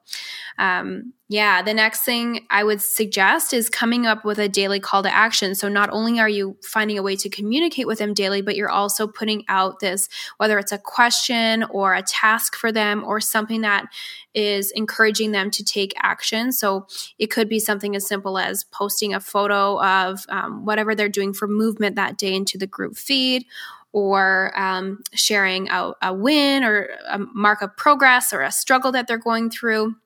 um, 0.57 1.13
yeah, 1.35 1.63
the 1.63 1.75
next 1.75 2.03
thing 2.03 2.47
I 2.49 2.63
would 2.63 2.81
suggest 2.81 3.53
is 3.53 3.69
coming 3.69 4.07
up 4.07 4.25
with 4.25 4.39
a 4.39 4.49
daily 4.49 4.79
call 4.79 5.03
to 5.03 5.13
action. 5.13 5.57
So 5.57 5.69
not 5.69 5.91
only 5.91 6.21
are 6.21 6.29
you 6.29 6.57
finding 6.63 6.97
a 6.97 7.03
way 7.03 7.17
to 7.17 7.29
communicate 7.29 7.89
with 7.89 7.99
them 7.99 8.15
daily, 8.15 8.41
but 8.41 8.55
you're 8.55 8.71
also 8.71 9.09
putting 9.09 9.45
out 9.49 9.81
this, 9.81 10.09
whether 10.37 10.61
it's 10.61 10.71
a 10.71 10.79
question 10.79 11.65
or 11.71 11.93
a 11.93 12.03
task 12.03 12.55
for 12.55 12.71
them 12.71 13.03
or 13.03 13.19
something 13.19 13.63
that 13.63 13.87
is 14.33 14.71
encouraging 14.77 15.33
them 15.33 15.51
to 15.51 15.65
take 15.65 15.93
action. 16.01 16.53
So 16.53 16.87
it 17.19 17.33
could 17.33 17.49
be 17.49 17.59
something 17.59 17.97
as 17.97 18.07
simple 18.07 18.39
as 18.39 18.63
posting 18.63 19.13
a 19.13 19.19
photo 19.19 19.83
of 19.83 20.25
um, 20.29 20.65
whatever 20.65 20.95
they're 20.95 21.09
doing 21.09 21.35
for 21.35 21.49
movement 21.49 21.97
that 21.97 22.17
day 22.17 22.33
into 22.33 22.59
the 22.59 22.69
group 22.69 22.97
feed 22.97 23.45
or 23.91 24.53
um, 24.57 25.03
sharing 25.15 25.69
a, 25.71 25.95
a 26.01 26.15
win 26.15 26.63
or 26.63 26.91
a 27.09 27.19
mark 27.19 27.61
of 27.61 27.77
progress 27.77 28.33
or 28.33 28.43
a 28.43 28.53
struggle 28.53 28.93
that 28.93 29.09
they're 29.09 29.19
going 29.19 29.51
through 29.51 29.97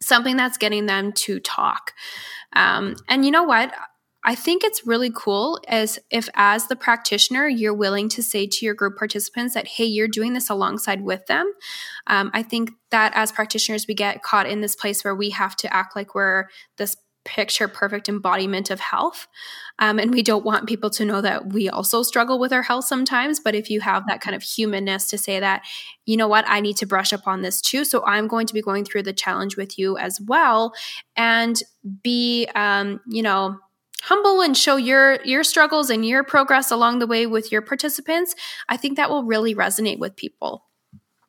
something 0.00 0.36
that's 0.36 0.58
getting 0.58 0.86
them 0.86 1.12
to 1.12 1.40
talk. 1.40 1.92
Um, 2.54 2.96
and 3.08 3.24
you 3.24 3.30
know 3.30 3.44
what? 3.44 3.72
I 4.24 4.34
think 4.34 4.64
it's 4.64 4.86
really 4.86 5.10
cool 5.14 5.60
as 5.68 5.98
if 6.10 6.28
as 6.34 6.66
the 6.66 6.76
practitioner 6.76 7.46
you're 7.48 7.74
willing 7.74 8.08
to 8.10 8.22
say 8.22 8.46
to 8.46 8.64
your 8.66 8.74
group 8.74 8.98
participants 8.98 9.54
that 9.54 9.68
hey 9.68 9.84
you're 9.84 10.08
doing 10.08 10.32
this 10.32 10.50
alongside 10.50 11.02
with 11.02 11.24
them. 11.26 11.50
Um, 12.06 12.30
I 12.34 12.42
think 12.42 12.72
that 12.90 13.12
as 13.14 13.30
practitioners 13.30 13.86
we 13.86 13.94
get 13.94 14.22
caught 14.22 14.48
in 14.48 14.60
this 14.60 14.74
place 14.74 15.04
where 15.04 15.14
we 15.14 15.30
have 15.30 15.54
to 15.56 15.72
act 15.72 15.94
like 15.94 16.14
we're 16.14 16.46
this 16.76 16.96
picture 17.24 17.68
perfect 17.68 18.08
embodiment 18.08 18.70
of 18.70 18.80
health. 18.80 19.26
Um, 19.78 19.98
and 19.98 20.10
we 20.10 20.22
don't 20.22 20.44
want 20.44 20.66
people 20.66 20.90
to 20.90 21.04
know 21.04 21.20
that 21.20 21.52
we 21.52 21.68
also 21.68 22.02
struggle 22.02 22.38
with 22.38 22.52
our 22.52 22.62
health 22.62 22.86
sometimes. 22.86 23.38
But 23.38 23.54
if 23.54 23.70
you 23.70 23.80
have 23.80 24.06
that 24.06 24.20
kind 24.20 24.34
of 24.34 24.42
humanness 24.42 25.08
to 25.10 25.18
say 25.18 25.38
that, 25.38 25.62
you 26.06 26.16
know 26.16 26.28
what, 26.28 26.44
I 26.48 26.60
need 26.60 26.76
to 26.78 26.86
brush 26.86 27.12
up 27.12 27.26
on 27.26 27.42
this 27.42 27.60
too. 27.60 27.84
So 27.84 28.04
I'm 28.04 28.26
going 28.26 28.46
to 28.46 28.54
be 28.54 28.62
going 28.62 28.84
through 28.84 29.02
the 29.02 29.12
challenge 29.12 29.56
with 29.56 29.78
you 29.78 29.96
as 29.98 30.20
well 30.20 30.72
and 31.16 31.60
be, 32.02 32.48
um, 32.54 33.00
you 33.06 33.22
know, 33.22 33.58
humble 34.02 34.40
and 34.40 34.56
show 34.56 34.76
your 34.76 35.20
your 35.24 35.42
struggles 35.42 35.90
and 35.90 36.06
your 36.06 36.22
progress 36.22 36.70
along 36.70 37.00
the 37.00 37.06
way 37.06 37.26
with 37.26 37.50
your 37.50 37.60
participants 37.60 38.36
i 38.68 38.76
think 38.76 38.96
that 38.96 39.10
will 39.10 39.24
really 39.24 39.56
resonate 39.56 39.98
with 39.98 40.14
people 40.14 40.67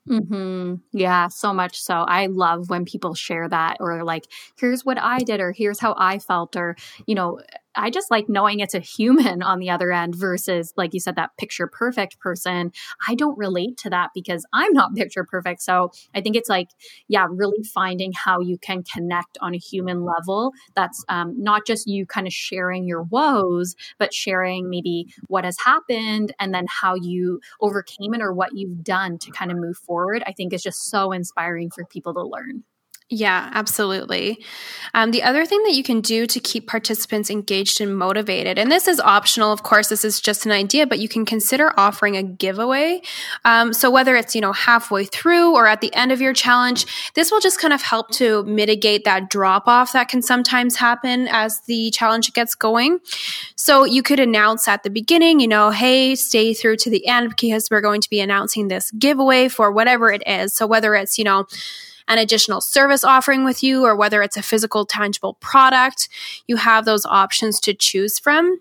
Mm-hmm. 0.07 0.75
Yeah, 0.91 1.27
so 1.27 1.53
much 1.53 1.79
so. 1.79 1.93
I 2.07 2.25
love 2.27 2.69
when 2.69 2.83
people 2.85 3.13
share 3.13 3.47
that 3.49 3.77
or 3.79 4.03
like, 4.03 4.25
here's 4.57 4.83
what 4.83 4.97
I 4.99 5.19
did 5.19 5.39
or 5.39 5.51
here's 5.51 5.79
how 5.79 5.93
I 5.97 6.17
felt 6.19 6.55
or, 6.55 6.75
you 7.05 7.13
know, 7.13 7.41
I 7.79 7.89
just 7.89 8.11
like 8.11 8.29
knowing 8.29 8.59
it's 8.59 8.73
a 8.73 8.79
human 8.79 9.41
on 9.49 9.59
the 9.59 9.69
other 9.69 9.91
end 9.91 10.15
versus, 10.15 10.73
like 10.77 10.93
you 10.93 10.99
said, 10.99 11.15
that 11.15 11.37
picture 11.37 11.67
perfect 11.67 12.19
person. 12.19 12.71
I 13.07 13.15
don't 13.15 13.37
relate 13.37 13.77
to 13.77 13.89
that 13.89 14.11
because 14.13 14.45
I'm 14.53 14.73
not 14.73 14.93
picture 14.95 15.23
perfect. 15.23 15.61
So 15.61 15.91
I 16.13 16.21
think 16.21 16.35
it's 16.35 16.49
like, 16.49 16.69
yeah, 17.07 17.27
really 17.29 17.63
finding 17.63 18.11
how 18.13 18.39
you 18.39 18.57
can 18.57 18.83
connect 18.83 19.37
on 19.41 19.53
a 19.53 19.57
human 19.57 20.03
level. 20.03 20.53
That's 20.75 21.03
um, 21.09 21.41
not 21.41 21.65
just 21.65 21.87
you 21.87 22.05
kind 22.05 22.27
of 22.27 22.33
sharing 22.33 22.87
your 22.87 23.03
woes, 23.03 23.75
but 23.97 24.13
sharing 24.13 24.69
maybe 24.69 25.07
what 25.27 25.45
has 25.45 25.57
happened 25.59 26.33
and 26.39 26.53
then 26.53 26.65
how 26.67 26.95
you 26.95 27.39
overcame 27.61 28.13
it 28.13 28.21
or 28.21 28.33
what 28.33 28.51
you've 28.53 28.83
done 28.83 29.17
to 29.19 29.31
kind 29.31 29.51
of 29.51 29.57
move 29.57 29.77
forward. 29.77 30.23
I 30.25 30.33
think 30.33 30.53
is 30.53 30.63
just 30.63 30.89
so 30.89 31.11
inspiring 31.11 31.69
for 31.69 31.85
people 31.85 32.13
to 32.13 32.23
learn. 32.23 32.63
Yeah, 33.11 33.49
absolutely. 33.53 34.45
Um, 34.93 35.09
the 35.09 35.23
other 35.23 35.43
thing 35.43 35.63
that 35.63 35.73
you 35.73 35.81
can 35.81 35.99
do 35.99 36.27
to 36.27 36.39
keep 36.39 36.67
participants 36.67 37.31
engaged 37.31 37.81
and 37.81 37.97
motivated, 37.97 38.59
and 38.59 38.71
this 38.71 38.87
is 38.87 38.99
optional, 38.99 39.51
of 39.51 39.63
course, 39.63 39.87
this 39.89 40.05
is 40.05 40.21
just 40.21 40.45
an 40.45 40.51
idea, 40.51 40.85
but 40.85 40.99
you 40.99 41.09
can 41.09 41.25
consider 41.25 41.73
offering 41.75 42.17
a 42.17 42.21
giveaway. 42.21 43.01
Um, 43.45 43.73
so 43.73 43.89
whether 43.89 44.15
it's, 44.15 44.35
you 44.35 44.41
know, 44.41 44.51
halfway 44.53 45.05
through 45.05 45.55
or 45.55 45.65
at 45.65 45.81
the 45.81 45.93
end 45.95 46.11
of 46.11 46.21
your 46.21 46.33
challenge, 46.33 46.85
this 47.15 47.31
will 47.31 47.39
just 47.39 47.59
kind 47.59 47.73
of 47.73 47.81
help 47.81 48.11
to 48.11 48.43
mitigate 48.43 49.05
that 49.05 49.31
drop 49.31 49.67
off 49.67 49.93
that 49.93 50.07
can 50.07 50.21
sometimes 50.21 50.75
happen 50.75 51.27
as 51.31 51.61
the 51.61 51.89
challenge 51.89 52.31
gets 52.33 52.53
going. 52.53 52.99
So 53.55 53.85
you 53.85 54.03
could 54.03 54.19
announce 54.19 54.67
at 54.67 54.83
the 54.83 54.91
beginning, 54.91 55.39
you 55.39 55.47
know, 55.47 55.71
hey, 55.71 56.13
stay 56.13 56.53
through 56.53 56.77
to 56.77 56.91
the 56.91 57.07
end 57.07 57.29
because 57.31 57.69
we're 57.71 57.81
going 57.81 58.01
to 58.01 58.09
be 58.09 58.19
announcing 58.19 58.67
this 58.67 58.91
giveaway 58.91 59.47
for 59.47 59.71
whatever 59.71 60.11
it 60.11 60.21
is. 60.27 60.53
So 60.53 60.67
whether 60.67 60.93
it's, 60.93 61.17
you 61.17 61.23
know, 61.23 61.47
an 62.09 62.17
additional 62.17 62.59
service 62.59 63.03
offering 63.03 63.45
with 63.45 63.63
you 63.63 63.85
or 63.85 63.95
whether 63.95 64.21
it's 64.21 64.35
a 64.35 64.41
physical, 64.41 64.85
tangible 64.85 65.35
product, 65.35 66.09
you 66.47 66.57
have 66.57 66.83
those 66.83 67.05
options 67.05 67.59
to 67.61 67.73
choose 67.73 68.19
from. 68.19 68.59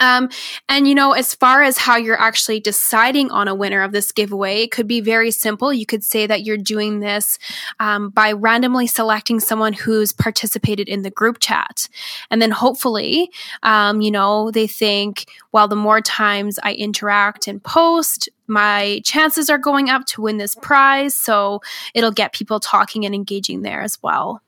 Um, 0.00 0.28
and 0.68 0.88
you 0.88 0.94
know, 0.94 1.12
as 1.12 1.34
far 1.34 1.62
as 1.62 1.78
how 1.78 1.96
you're 1.96 2.20
actually 2.20 2.60
deciding 2.60 3.30
on 3.30 3.48
a 3.48 3.54
winner 3.54 3.82
of 3.82 3.92
this 3.92 4.12
giveaway, 4.12 4.62
it 4.62 4.72
could 4.72 4.86
be 4.86 5.00
very 5.00 5.30
simple. 5.30 5.72
You 5.72 5.86
could 5.86 6.02
say 6.02 6.26
that 6.26 6.42
you're 6.42 6.56
doing 6.56 7.00
this 7.00 7.38
um, 7.78 8.10
by 8.10 8.32
randomly 8.32 8.86
selecting 8.86 9.40
someone 9.40 9.72
who's 9.72 10.12
participated 10.12 10.88
in 10.88 11.02
the 11.02 11.10
group 11.10 11.38
chat, 11.38 11.88
and 12.30 12.40
then 12.40 12.50
hopefully, 12.50 13.30
um, 13.62 14.00
you 14.00 14.10
know, 14.10 14.50
they 14.50 14.66
think, 14.66 15.26
well, 15.52 15.68
the 15.68 15.76
more 15.76 16.00
times 16.00 16.58
I 16.62 16.74
interact 16.74 17.46
and 17.46 17.62
post, 17.62 18.28
my 18.46 19.00
chances 19.04 19.48
are 19.48 19.58
going 19.58 19.90
up 19.90 20.04
to 20.06 20.22
win 20.22 20.38
this 20.38 20.54
prize. 20.56 21.14
So 21.14 21.60
it'll 21.94 22.10
get 22.10 22.32
people 22.32 22.58
talking 22.58 23.06
and 23.06 23.14
engaging 23.14 23.62
there 23.62 23.80
as 23.80 23.98
well. 24.02 24.42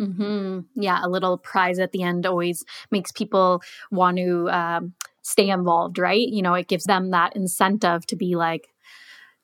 Mm-hmm. 0.00 0.60
Yeah, 0.80 1.00
a 1.02 1.08
little 1.08 1.38
prize 1.38 1.78
at 1.78 1.92
the 1.92 2.02
end 2.02 2.26
always 2.26 2.64
makes 2.90 3.12
people 3.12 3.62
want 3.90 4.16
to 4.18 4.48
um, 4.50 4.94
stay 5.22 5.50
involved, 5.50 5.98
right? 5.98 6.26
You 6.26 6.42
know, 6.42 6.54
it 6.54 6.68
gives 6.68 6.84
them 6.84 7.10
that 7.10 7.36
incentive 7.36 8.06
to 8.06 8.16
be 8.16 8.36
like, 8.36 8.68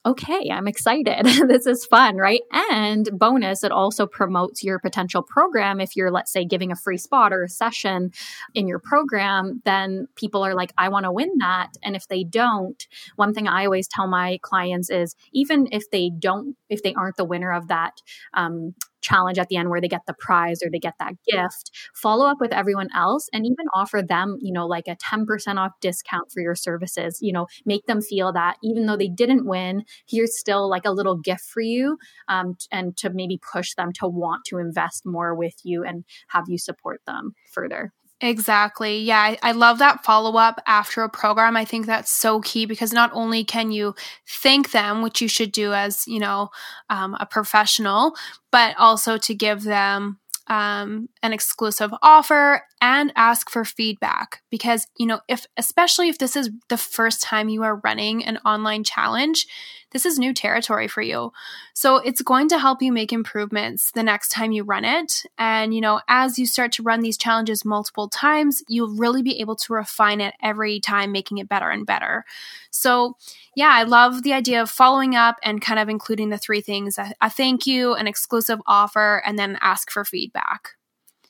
okay, 0.05 0.51
I'm 0.51 0.67
excited. 0.67 1.25
this 1.47 1.65
is 1.65 1.85
fun, 1.85 2.17
right? 2.17 2.41
And 2.51 3.09
bonus, 3.11 3.63
it 3.63 3.71
also 3.71 4.05
promotes 4.05 4.63
your 4.63 4.77
potential 4.77 5.23
program. 5.23 5.81
If 5.81 5.95
you're, 5.95 6.11
let's 6.11 6.31
say, 6.31 6.45
giving 6.45 6.71
a 6.71 6.75
free 6.75 6.97
spot 6.97 7.33
or 7.33 7.43
a 7.43 7.49
session 7.49 8.11
in 8.53 8.67
your 8.67 8.79
program, 8.79 9.61
then 9.65 10.07
people 10.15 10.45
are 10.45 10.53
like, 10.53 10.73
I 10.77 10.89
want 10.89 11.05
to 11.05 11.11
win 11.11 11.31
that. 11.39 11.71
And 11.83 11.95
if 11.95 12.07
they 12.07 12.23
don't, 12.23 12.85
one 13.15 13.33
thing 13.33 13.47
I 13.47 13.65
always 13.65 13.87
tell 13.87 14.07
my 14.07 14.37
clients 14.43 14.91
is 14.91 15.15
even 15.33 15.67
if 15.71 15.89
they 15.91 16.11
don't, 16.17 16.55
if 16.69 16.83
they 16.83 16.93
aren't 16.93 17.17
the 17.17 17.25
winner 17.25 17.51
of 17.51 17.67
that 17.69 17.93
um, 18.35 18.75
challenge 19.05 19.37
at 19.37 19.47
the 19.49 19.57
end 19.57 19.69
where 19.69 19.81
they 19.81 19.87
get 19.87 20.05
the 20.07 20.15
prize 20.17 20.61
or 20.63 20.69
they 20.69 20.79
get 20.79 20.95
that 20.99 21.13
gift, 21.25 21.71
follow 21.93 22.25
up 22.25 22.37
with 22.39 22.51
everyone 22.51 22.89
else 22.95 23.29
and 23.31 23.45
even 23.45 23.67
offer 23.73 24.01
them, 24.01 24.37
you 24.41 24.51
know, 24.51 24.65
like 24.65 24.87
a 24.87 24.95
10% 24.95 25.25
off 25.57 25.71
discount 25.81 26.31
for 26.31 26.41
your 26.41 26.55
services. 26.55 27.19
You 27.21 27.33
know, 27.33 27.47
make 27.65 27.85
them 27.85 28.01
feel 28.01 28.33
that 28.33 28.57
even 28.63 28.85
though 28.85 28.97
they 28.97 29.07
didn't 29.07 29.45
win, 29.45 29.83
here's 30.07 30.37
still 30.37 30.69
like 30.69 30.85
a 30.85 30.91
little 30.91 31.17
gift 31.17 31.45
for 31.45 31.61
you 31.61 31.97
um, 32.27 32.57
and 32.71 32.97
to 32.97 33.09
maybe 33.09 33.39
push 33.51 33.73
them 33.75 33.91
to 33.93 34.07
want 34.07 34.45
to 34.45 34.57
invest 34.57 35.03
more 35.05 35.35
with 35.35 35.55
you 35.63 35.83
and 35.83 36.03
have 36.29 36.45
you 36.47 36.57
support 36.57 37.01
them 37.05 37.33
further. 37.51 37.93
Exactly. 38.21 38.99
Yeah, 38.99 39.19
I, 39.19 39.37
I 39.43 39.51
love 39.51 39.79
that 39.79 40.05
follow 40.05 40.37
up 40.37 40.61
after 40.65 41.03
a 41.03 41.09
program. 41.09 41.57
I 41.57 41.65
think 41.65 41.85
that's 41.85 42.09
so 42.11 42.39
key 42.39 42.65
because 42.65 42.93
not 42.93 43.11
only 43.13 43.43
can 43.43 43.71
you 43.71 43.93
thank 44.27 44.71
them, 44.71 45.01
which 45.01 45.21
you 45.21 45.27
should 45.27 45.51
do 45.51 45.73
as 45.73 46.07
you 46.07 46.19
know 46.19 46.49
um, 46.89 47.15
a 47.19 47.25
professional, 47.25 48.15
but 48.51 48.73
also 48.77 49.17
to 49.17 49.35
give 49.35 49.63
them 49.63 50.17
um, 50.47 51.09
an 51.23 51.33
exclusive 51.33 51.91
offer 52.01 52.61
and 52.79 53.11
ask 53.15 53.49
for 53.49 53.65
feedback 53.65 54.41
because, 54.49 54.87
you 54.97 55.07
know, 55.07 55.19
if 55.27 55.45
especially 55.57 56.07
if 56.07 56.17
this 56.17 56.35
is 56.37 56.51
the 56.69 56.77
first 56.77 57.21
time 57.21 57.49
you 57.49 57.63
are 57.63 57.81
running 57.83 58.23
an 58.23 58.37
online 58.45 58.83
challenge, 58.85 59.45
this 59.91 60.05
is 60.05 60.19
new 60.19 60.33
territory 60.33 60.87
for 60.87 61.01
you. 61.01 61.31
So 61.73 61.97
it's 61.97 62.21
going 62.21 62.49
to 62.49 62.59
help 62.59 62.81
you 62.81 62.91
make 62.91 63.13
improvements 63.13 63.91
the 63.91 64.03
next 64.03 64.29
time 64.29 64.51
you 64.51 64.63
run 64.63 64.83
it. 64.83 65.23
And, 65.37 65.73
you 65.73 65.81
know, 65.81 66.01
as 66.07 66.37
you 66.37 66.45
start 66.45 66.71
to 66.73 66.83
run 66.83 67.01
these 67.01 67.17
challenges 67.17 67.63
multiple 67.63 68.09
times, 68.09 68.63
you'll 68.67 68.95
really 68.95 69.21
be 69.21 69.39
able 69.39 69.55
to 69.55 69.73
refine 69.73 70.21
it 70.21 70.33
every 70.41 70.79
time, 70.79 71.11
making 71.11 71.37
it 71.37 71.47
better 71.47 71.69
and 71.69 71.85
better. 71.85 72.25
So, 72.71 73.15
yeah, 73.55 73.69
I 73.71 73.83
love 73.83 74.23
the 74.23 74.33
idea 74.33 74.61
of 74.61 74.69
following 74.69 75.15
up 75.15 75.37
and 75.43 75.61
kind 75.61 75.79
of 75.79 75.87
including 75.87 76.29
the 76.29 76.37
three 76.37 76.61
things 76.61 76.97
a, 76.97 77.29
thank 77.29 77.65
you, 77.65 77.93
an 77.93 78.07
exclusive 78.07 78.59
offer, 78.67 79.23
and 79.25 79.39
then 79.39 79.57
ask 79.61 79.91
for 79.91 80.03
feedback. 80.03 80.71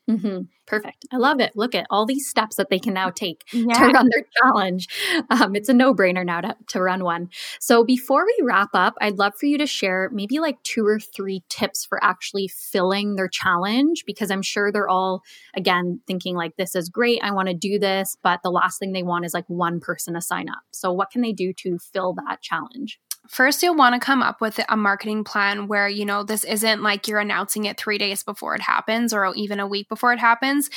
Mm-hmm. 0.10 0.41
Perfect. 0.68 1.06
I 1.12 1.18
love 1.18 1.39
it. 1.39 1.53
Look 1.56 1.74
at 1.74 1.88
all 1.89 2.06
these 2.06 2.28
steps 2.28 2.58
that 2.58 2.70
they 2.70 2.78
can 2.78 2.93
now 2.93 3.10
take 3.10 3.43
yeah. 3.53 3.74
to 3.74 3.86
run 3.86 4.10
their 4.12 4.26
challenge. 4.41 4.88
Um, 5.32 5.56
it's 5.56 5.70
a 5.70 5.74
no 5.74 5.95
brainer 5.95 6.24
now 6.24 6.41
to, 6.41 6.56
to 6.68 6.82
run 6.82 7.03
one. 7.03 7.30
So, 7.60 7.84
before 7.84 8.24
we 8.26 8.45
wrap 8.45 8.70
up, 8.76 8.93
I'd 9.01 9.18
love 9.18 9.34
for 9.36 9.47
you 9.47 9.58
to 9.58 9.66
share 9.66 10.10
maybe 10.14 10.39
like 10.39 10.62
two 10.64 10.86
or 10.86 10.99
three 10.99 11.43
tips 11.49 11.86
for 11.86 12.03
actually 12.03 12.47
filling 12.47 13.16
their 13.16 13.28
challenge 13.28 14.03
because 14.06 14.30
I'm 14.30 14.43
sure 14.43 14.72
they're 14.72 14.89
all, 14.89 15.24
again, 15.56 16.01
thinking 16.06 16.36
like, 16.36 16.56
this 16.56 16.76
is 16.76 16.88
great. 16.89 17.20
I 17.24 17.32
want 17.32 17.47
to 17.47 17.56
do 17.56 17.80
this. 17.80 18.16
But 18.22 18.41
the 18.43 18.51
last 18.51 18.78
thing 18.80 18.91
they 18.91 19.03
want 19.03 19.26
is 19.26 19.34
like 19.34 19.45
one 19.47 19.80
person 19.80 20.14
to 20.14 20.22
sign 20.22 20.49
up. 20.49 20.64
So, 20.72 20.91
what 20.91 21.10
can 21.10 21.22
they 21.22 21.34
do 21.34 21.51
to 21.53 21.80
fill 21.80 22.14
that 22.28 22.41
challenge? 22.41 22.99
First, 23.30 23.63
you'll 23.63 23.76
want 23.76 23.93
to 23.93 24.05
come 24.05 24.21
up 24.21 24.41
with 24.41 24.59
a 24.69 24.78
marketing 24.78 25.23
plan 25.23 25.67
where, 25.67 25.88
you 25.88 26.05
know, 26.05 26.23
this 26.23 26.43
isn't 26.43 26.84
like 26.84 27.07
you're 27.07 27.19
announcing 27.19 27.65
it 27.65 27.78
three 27.78 27.97
days 27.97 28.23
before 28.23 28.55
it 28.55 28.61
happens 28.61 29.13
or 29.13 29.34
even 29.36 29.59
a 29.59 29.67
week 29.67 29.89
before 29.89 30.13
it 30.13 30.19
happens. 30.19 30.69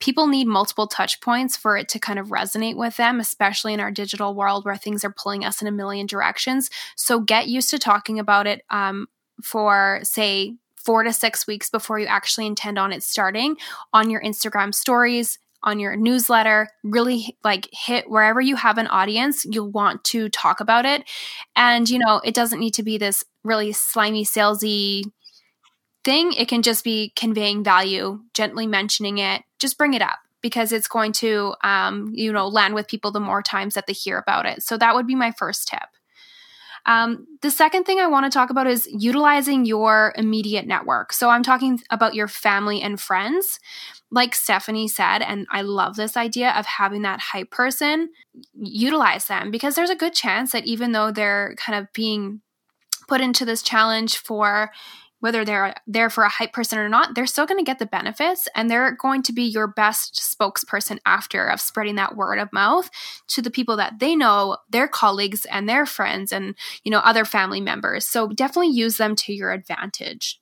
People 0.00 0.26
need 0.26 0.46
multiple 0.46 0.86
touch 0.86 1.20
points 1.20 1.56
for 1.56 1.76
it 1.76 1.88
to 1.90 1.98
kind 2.00 2.18
of 2.18 2.28
resonate 2.28 2.76
with 2.76 2.96
them, 2.96 3.20
especially 3.20 3.72
in 3.72 3.80
our 3.80 3.90
digital 3.90 4.34
world 4.34 4.64
where 4.64 4.76
things 4.76 5.04
are 5.04 5.14
pulling 5.16 5.44
us 5.44 5.62
in 5.62 5.68
a 5.68 5.72
million 5.72 6.06
directions. 6.06 6.70
So 6.96 7.20
get 7.20 7.46
used 7.46 7.70
to 7.70 7.78
talking 7.78 8.18
about 8.18 8.46
it 8.46 8.62
um, 8.70 9.06
for, 9.42 10.00
say, 10.02 10.56
four 10.76 11.04
to 11.04 11.12
six 11.12 11.46
weeks 11.46 11.70
before 11.70 11.98
you 11.98 12.06
actually 12.06 12.46
intend 12.46 12.78
on 12.78 12.92
it 12.92 13.02
starting 13.02 13.56
on 13.92 14.10
your 14.10 14.20
Instagram 14.22 14.74
stories, 14.74 15.38
on 15.64 15.78
your 15.78 15.96
newsletter, 15.96 16.68
really 16.82 17.36
like 17.44 17.68
hit 17.72 18.10
wherever 18.10 18.40
you 18.40 18.56
have 18.56 18.78
an 18.78 18.86
audience, 18.88 19.44
you'll 19.44 19.70
want 19.70 20.04
to 20.04 20.28
talk 20.28 20.60
about 20.60 20.84
it. 20.84 21.04
And, 21.54 21.88
you 21.88 21.98
know, 21.98 22.20
it 22.24 22.34
doesn't 22.34 22.60
need 22.60 22.74
to 22.74 22.82
be 22.82 22.98
this 22.98 23.24
really 23.44 23.72
slimy, 23.72 24.24
salesy 24.24 25.04
thing. 26.04 26.32
It 26.32 26.48
can 26.48 26.62
just 26.62 26.84
be 26.84 27.12
conveying 27.14 27.62
value, 27.62 28.20
gently 28.34 28.66
mentioning 28.66 29.18
it, 29.18 29.42
just 29.58 29.78
bring 29.78 29.94
it 29.94 30.02
up 30.02 30.18
because 30.40 30.72
it's 30.72 30.88
going 30.88 31.12
to, 31.12 31.54
um, 31.62 32.10
you 32.12 32.32
know, 32.32 32.48
land 32.48 32.74
with 32.74 32.88
people 32.88 33.12
the 33.12 33.20
more 33.20 33.42
times 33.42 33.74
that 33.74 33.86
they 33.86 33.92
hear 33.92 34.18
about 34.18 34.46
it. 34.46 34.62
So 34.62 34.76
that 34.76 34.94
would 34.94 35.06
be 35.06 35.14
my 35.14 35.30
first 35.30 35.68
tip. 35.68 35.88
Um, 36.86 37.26
the 37.42 37.50
second 37.50 37.84
thing 37.84 38.00
I 38.00 38.08
want 38.08 38.24
to 38.26 38.36
talk 38.36 38.50
about 38.50 38.66
is 38.66 38.88
utilizing 38.90 39.64
your 39.64 40.12
immediate 40.16 40.66
network. 40.66 41.12
So 41.12 41.28
I'm 41.28 41.42
talking 41.42 41.80
about 41.90 42.14
your 42.14 42.28
family 42.28 42.82
and 42.82 43.00
friends. 43.00 43.60
Like 44.10 44.34
Stephanie 44.34 44.88
said, 44.88 45.22
and 45.22 45.46
I 45.50 45.62
love 45.62 45.96
this 45.96 46.16
idea 46.16 46.50
of 46.50 46.66
having 46.66 47.02
that 47.02 47.20
hype 47.20 47.50
person, 47.50 48.10
utilize 48.54 49.26
them 49.26 49.50
because 49.50 49.74
there's 49.74 49.90
a 49.90 49.96
good 49.96 50.12
chance 50.12 50.52
that 50.52 50.66
even 50.66 50.92
though 50.92 51.10
they're 51.10 51.54
kind 51.56 51.78
of 51.78 51.90
being 51.92 52.42
put 53.08 53.20
into 53.20 53.44
this 53.44 53.62
challenge 53.62 54.18
for 54.18 54.70
whether 55.22 55.44
they're 55.44 55.72
there 55.86 56.10
for 56.10 56.24
a 56.24 56.28
hype 56.28 56.52
person 56.52 56.80
or 56.80 56.88
not, 56.88 57.14
they're 57.14 57.28
still 57.28 57.46
going 57.46 57.58
to 57.58 57.64
get 57.64 57.78
the 57.78 57.86
benefits 57.86 58.48
and 58.56 58.68
they're 58.68 58.96
going 58.96 59.22
to 59.22 59.32
be 59.32 59.44
your 59.44 59.68
best 59.68 60.16
spokesperson 60.16 60.98
after 61.06 61.46
of 61.46 61.60
spreading 61.60 61.94
that 61.94 62.16
word 62.16 62.40
of 62.40 62.52
mouth 62.52 62.90
to 63.28 63.40
the 63.40 63.50
people 63.50 63.76
that 63.76 64.00
they 64.00 64.16
know, 64.16 64.56
their 64.68 64.88
colleagues 64.88 65.44
and 65.44 65.68
their 65.68 65.86
friends 65.86 66.32
and, 66.32 66.56
you 66.82 66.90
know, 66.90 66.98
other 66.98 67.24
family 67.24 67.60
members. 67.60 68.04
So 68.04 68.26
definitely 68.30 68.72
use 68.72 68.96
them 68.96 69.14
to 69.14 69.32
your 69.32 69.52
advantage. 69.52 70.40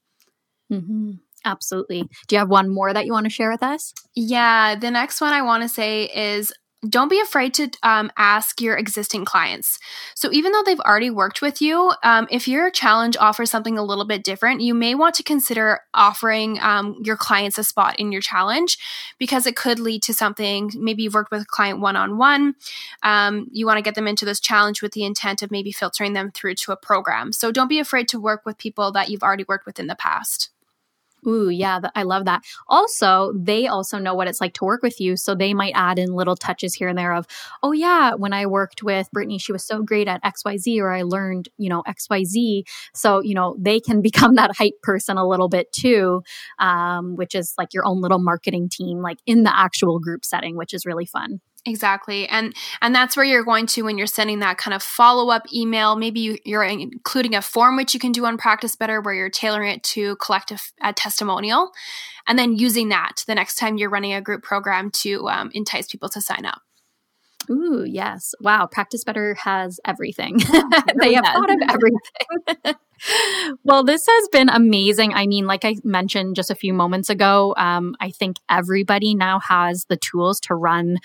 Mm-hmm. 0.72 1.11
Absolutely. 1.45 2.09
Do 2.28 2.37
you 2.37 2.39
have 2.39 2.49
one 2.49 2.70
more 2.70 2.95
that 2.95 3.05
you 3.05 3.12
want 3.12 3.24
to 3.24 3.31
share 3.31 3.51
with 3.51 3.62
us? 3.62 3.93
Yeah. 4.14 4.76
The 4.76 4.91
next 4.91 5.20
one 5.20 5.35
I 5.35 5.43
want 5.43 5.62
to 5.62 5.68
say 5.68 6.05
is 6.05 6.55
don't 6.89 7.09
be 7.09 7.20
afraid 7.20 7.53
to 7.55 7.70
um, 7.83 8.11
ask 8.16 8.61
your 8.61 8.76
existing 8.76 9.26
clients. 9.26 9.78
So, 10.14 10.33
even 10.33 10.53
though 10.53 10.62
they've 10.64 10.81
already 10.81 11.11
worked 11.11 11.43
with 11.43 11.61
you, 11.61 11.93
um, 12.03 12.26
if 12.31 12.49
your 12.49 12.70
challenge 12.70 13.16
offers 13.18 13.51
something 13.51 13.76
a 13.76 13.83
little 13.83 14.07
bit 14.07 14.24
different, 14.24 14.62
you 14.62 14.72
may 14.72 14.95
want 14.95 15.14
to 15.16 15.22
consider 15.22 15.81
offering 15.93 16.59
um, 16.61 16.97
your 17.03 17.16
clients 17.16 17.59
a 17.59 17.64
spot 17.64 17.99
in 17.99 18.12
your 18.12 18.22
challenge 18.22 18.78
because 19.18 19.47
it 19.47 19.57
could 19.57 19.78
lead 19.78 20.03
to 20.05 20.14
something. 20.14 20.70
Maybe 20.74 21.03
you've 21.03 21.14
worked 21.14 21.31
with 21.31 21.43
a 21.43 21.47
client 21.47 21.81
one 21.81 21.97
on 21.97 22.16
one. 22.16 22.55
You 23.53 23.66
want 23.66 23.76
to 23.76 23.83
get 23.83 23.95
them 23.95 24.09
into 24.09 24.24
this 24.24 24.41
challenge 24.41 24.81
with 24.81 24.93
the 24.93 25.05
intent 25.05 25.43
of 25.43 25.51
maybe 25.51 25.72
filtering 25.72 26.14
them 26.14 26.31
through 26.31 26.55
to 26.57 26.72
a 26.72 26.76
program. 26.76 27.33
So, 27.33 27.53
don't 27.53 27.68
be 27.68 27.78
afraid 27.78 28.09
to 28.09 28.20
work 28.20 28.47
with 28.47 28.57
people 28.57 28.91
that 28.93 29.11
you've 29.11 29.22
already 29.22 29.45
worked 29.47 29.66
with 29.66 29.78
in 29.78 29.87
the 29.87 29.97
past. 29.97 30.51
Ooh, 31.27 31.51
yeah, 31.51 31.81
I 31.95 32.03
love 32.05 32.25
that. 32.25 32.43
Also, 32.68 33.33
they 33.37 33.66
also 33.66 33.99
know 33.99 34.14
what 34.14 34.27
it's 34.29 34.41
like 34.41 34.55
to 34.55 34.64
work 34.64 34.83
with 34.83 35.01
you. 35.01 35.16
So 35.16 35.35
they 35.35 35.53
might 35.53 35.73
add 35.75 35.99
in 35.99 36.14
little 36.14 36.37
touches 36.37 36.75
here 36.75 36.89
and 36.89 36.97
there 36.99 37.12
of, 37.12 37.27
oh, 37.62 37.73
yeah, 37.73 38.14
when 38.14 38.33
I 38.33 38.47
worked 38.47 38.83
with 38.83 39.11
Brittany, 39.12 39.39
she 39.39 39.53
was 39.53 39.64
so 39.64 39.83
great 39.83 40.09
at 40.09 40.23
XYZ, 40.23 40.81
or 40.81 40.91
I 40.91 41.03
learned, 41.03 41.49
you 41.59 41.68
know, 41.68 41.83
XYZ. 41.87 42.64
So, 42.95 43.21
you 43.23 43.35
know, 43.35 43.57
they 43.59 43.81
can 43.81 44.01
become 44.11 44.37
that 44.37 44.57
hype 44.57 44.81
person 44.83 45.16
a 45.18 45.27
little 45.29 45.49
bit 45.49 45.71
too, 45.73 46.23
um, 46.59 47.16
which 47.16 47.35
is 47.35 47.55
like 47.59 47.75
your 47.75 47.85
own 47.87 48.01
little 48.01 48.18
marketing 48.18 48.68
team, 48.71 49.01
like 49.01 49.18
in 49.27 49.43
the 49.43 49.57
actual 49.57 49.99
group 49.99 50.25
setting, 50.25 50.57
which 50.57 50.73
is 50.73 50.87
really 50.87 51.07
fun. 51.07 51.41
Exactly. 51.67 52.27
And 52.29 52.55
and 52.81 52.95
that's 52.95 53.17
where 53.17 53.27
you're 53.27 53.45
going 53.45 53.67
to 53.67 53.83
when 53.83 53.99
you're 53.99 54.07
sending 54.07 54.39
that 54.39 54.57
kind 54.57 54.73
of 54.73 54.83
follow-up 54.83 55.53
email. 55.53 55.95
Maybe 55.95 56.21
you, 56.21 56.39
you're 56.45 56.65
including 56.65 57.35
a 57.35 57.43
form 57.43 57.77
which 57.77 57.93
you 57.93 58.01
can 58.01 58.13
do 58.13 58.25
on 58.25 58.39
Practice 58.39 58.77
Better 58.77 59.01
where 59.01 59.13
you're 59.13 59.29
tailoring 59.29 59.71
it 59.71 59.83
to 59.85 60.17
collect 60.17 60.51
a, 60.51 60.59
a 60.81 60.93
testimonial 60.95 61.71
and 62.27 62.39
then 62.39 62.57
using 62.57 62.89
that 62.89 63.25
the 63.27 63.35
next 63.35 63.57
time 63.57 63.77
you're 63.77 63.91
running 63.91 64.15
a 64.15 64.23
group 64.23 64.43
program 64.43 64.91
to 64.91 65.29
um, 65.29 65.51
entice 65.53 65.89
people 65.89 66.09
to 66.11 66.21
sign 66.23 66.47
up. 66.47 66.63
Ooh, 67.51 67.85
yes. 67.85 68.35
Wow. 68.41 68.67
Practice 68.67 69.03
Better 69.03 69.35
has 69.35 69.81
everything. 69.85 70.39
they 71.01 71.15
have 71.15 71.25
thought 71.25 71.51
of 71.51 71.59
everything. 71.69 72.77
well, 73.65 73.83
this 73.83 74.07
has 74.07 74.29
been 74.29 74.49
amazing. 74.49 75.15
I 75.15 75.27
mean, 75.27 75.47
like 75.47 75.65
I 75.65 75.77
mentioned 75.83 76.37
just 76.37 76.51
a 76.51 76.55
few 76.55 76.73
moments 76.73 77.11
ago, 77.11 77.55
um, 77.57 77.97
I 77.99 78.11
think 78.11 78.37
everybody 78.49 79.15
now 79.15 79.41
has 79.41 79.87
the 79.87 79.97
tools 79.97 80.39
to 80.41 80.55
run 80.55 80.99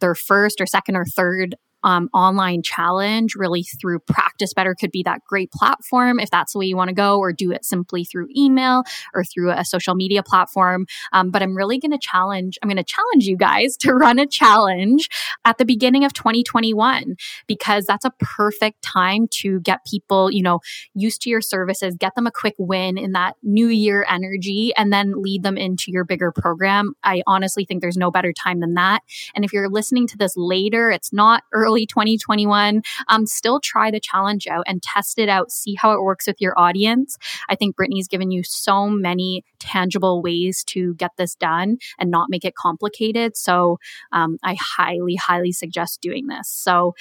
their 0.00 0.14
first 0.14 0.60
or 0.60 0.66
second 0.66 0.96
or 0.96 1.04
third 1.04 1.56
um, 1.84 2.08
online 2.12 2.62
challenge 2.62 3.34
really 3.36 3.62
through 3.62 4.00
practice 4.00 4.52
better 4.52 4.74
could 4.74 4.90
be 4.90 5.02
that 5.02 5.22
great 5.24 5.52
platform 5.52 6.18
if 6.18 6.30
that's 6.30 6.54
the 6.54 6.58
way 6.58 6.66
you 6.66 6.76
want 6.76 6.88
to 6.88 6.94
go 6.94 7.18
or 7.18 7.32
do 7.32 7.52
it 7.52 7.64
simply 7.64 8.04
through 8.04 8.26
email 8.36 8.82
or 9.14 9.22
through 9.24 9.50
a 9.50 9.64
social 9.64 9.94
media 9.94 10.22
platform. 10.22 10.86
Um, 11.12 11.30
but 11.30 11.42
i'm 11.42 11.56
really 11.56 11.78
going 11.78 11.92
to 11.92 11.98
challenge 11.98 12.58
i'm 12.62 12.68
going 12.68 12.76
to 12.76 12.82
challenge 12.82 13.26
you 13.26 13.36
guys 13.36 13.76
to 13.80 13.92
run 13.92 14.18
a 14.18 14.26
challenge 14.26 15.08
at 15.44 15.58
the 15.58 15.64
beginning 15.64 16.04
of 16.04 16.12
2021 16.14 17.16
because 17.46 17.84
that's 17.84 18.04
a 18.04 18.12
perfect 18.18 18.82
time 18.82 19.28
to 19.28 19.60
get 19.60 19.84
people 19.84 20.30
you 20.30 20.42
know 20.42 20.60
used 20.94 21.20
to 21.22 21.30
your 21.30 21.40
services 21.40 21.94
get 21.98 22.14
them 22.14 22.26
a 22.26 22.32
quick 22.32 22.54
win 22.58 22.96
in 22.96 23.12
that 23.12 23.34
new 23.42 23.68
year 23.68 24.06
energy 24.08 24.72
and 24.76 24.92
then 24.92 25.20
lead 25.22 25.42
them 25.42 25.56
into 25.56 25.90
your 25.90 26.04
bigger 26.04 26.32
program. 26.32 26.94
I 27.02 27.22
honestly 27.26 27.64
think 27.64 27.80
there's 27.80 27.96
no 27.96 28.10
better 28.10 28.32
time 28.32 28.60
than 28.60 28.74
that. 28.74 29.02
And 29.34 29.44
if 29.44 29.52
you're 29.52 29.68
listening 29.68 30.06
to 30.08 30.16
this 30.16 30.34
later 30.36 30.90
it's 30.90 31.12
not 31.12 31.42
early 31.52 31.73
early 31.74 31.86
2021, 31.86 32.82
um, 33.08 33.26
still 33.26 33.58
try 33.60 33.90
the 33.90 33.98
challenge 33.98 34.46
out 34.46 34.64
and 34.68 34.82
test 34.82 35.18
it 35.18 35.28
out, 35.28 35.50
see 35.50 35.74
how 35.74 35.92
it 35.92 36.02
works 36.02 36.26
with 36.26 36.40
your 36.40 36.56
audience. 36.56 37.18
I 37.48 37.56
think 37.56 37.74
Brittany's 37.74 38.06
given 38.06 38.30
you 38.30 38.44
so 38.44 38.88
many 38.88 39.44
tangible 39.58 40.22
ways 40.22 40.62
to 40.68 40.94
get 40.94 41.10
this 41.16 41.34
done 41.34 41.78
and 41.98 42.10
not 42.10 42.30
make 42.30 42.44
it 42.44 42.54
complicated. 42.54 43.36
So 43.36 43.78
um, 44.12 44.38
I 44.44 44.56
highly, 44.60 45.16
highly 45.16 45.50
suggest 45.50 46.00
doing 46.00 46.28
this. 46.28 46.48
So 46.48 46.94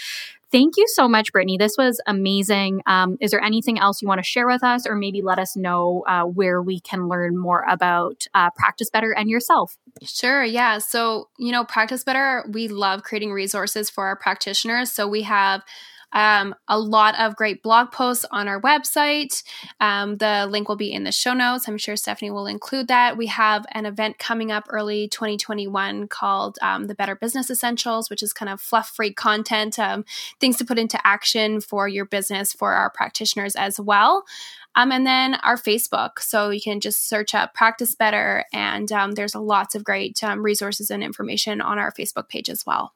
Thank 0.54 0.78
you 0.78 0.86
so 0.88 1.08
much, 1.08 1.32
Brittany. 1.32 1.58
This 1.58 1.78
was 1.80 1.99
amazing. 2.06 2.84
Um, 2.86 3.18
is 3.20 3.32
there 3.32 3.41
anything 3.41 3.80
else 3.80 4.04
you 4.04 4.08
want 4.08 4.20
to 4.20 4.24
share 4.24 4.45
with 4.45 4.64
us, 4.64 4.86
or 4.86 4.95
maybe 4.95 5.24
let 5.24 5.39
us 5.39 5.58
know 5.58 6.04
uh, 6.08 6.26
where 6.26 6.62
we 6.62 6.80
can 6.80 7.08
learn 7.08 7.36
more 7.36 7.66
about 7.68 8.28
uh, 8.36 8.51
Practice 8.56 8.91
Better 8.91 9.12
and 9.12 9.28
yourself? 9.28 9.76
Sure. 10.04 10.43
Yeah. 10.43 10.78
So, 10.78 11.30
you 11.39 11.51
know, 11.51 11.64
Practice 11.64 12.04
Better, 12.04 12.45
we 12.47 12.68
love 12.68 13.01
creating 13.01 13.32
resources 13.32 13.89
for 13.89 14.06
our 14.06 14.16
practitioners. 14.16 14.91
So 14.91 15.08
we 15.08 15.24
have 15.24 15.64
um, 16.14 16.55
a 16.68 16.80
lot 16.80 17.20
of 17.20 17.36
great 17.36 17.61
blog 17.61 17.91
posts 17.91 18.26
on 18.32 18.47
our 18.47 18.61
website. 18.61 19.43
Um, 19.80 20.18
the 20.18 20.47
link 20.49 20.70
will 20.70 20.76
be 20.76 20.91
in 20.93 21.03
the 21.03 21.11
show 21.11 21.34
notes. 21.34 21.68
I'm 21.68 21.78
sure 21.78 21.95
Stephanie 21.95 22.32
will 22.32 22.47
include 22.47 22.88
that. 22.88 23.18
We 23.18 23.28
have 23.28 23.66
an 23.72 23.86
event 23.86 24.20
coming 24.20 24.51
up 24.51 24.66
early 24.70 25.07
2021 25.07 26.07
called 26.07 26.57
um, 26.61 26.86
the 26.86 26.95
Better 26.95 27.16
Business 27.16 27.49
Essentials, 27.49 28.09
which 28.09 28.24
is 28.24 28.34
kind 28.34 28.49
of 28.49 28.61
fluff 28.61 28.89
free 28.89 29.14
content, 29.14 29.80
um, 29.80 30.05
things 30.39 30.57
to 30.57 30.66
put 30.66 30.80
into 30.80 30.99
action 31.05 31.59
for 31.59 31.88
your 31.88 32.05
business 32.05 32.53
for 32.53 32.74
our 32.74 32.89
practitioners 32.89 33.55
as 33.55 33.80
well. 33.80 34.24
Um, 34.76 34.91
and 34.91 35.05
then 35.05 35.36
our 35.36 35.57
Facebook. 35.57 36.20
So 36.20 36.49
you 36.49 36.61
can 36.61 36.80
just 36.80 37.07
search 37.07 37.36
up 37.36 37.53
Practice 37.53 37.95
Better, 37.95 38.45
and 38.51 38.91
um, 38.91 39.11
there's 39.11 39.36
lots 39.36 39.76
of 39.76 39.84
great 39.84 40.24
um, 40.24 40.43
resources 40.43 40.89
and 40.89 41.03
information 41.03 41.61
on 41.61 41.78
our 41.78 41.91
Facebook 41.91 42.28
page 42.28 42.49
as 42.49 42.66
well. 42.66 42.93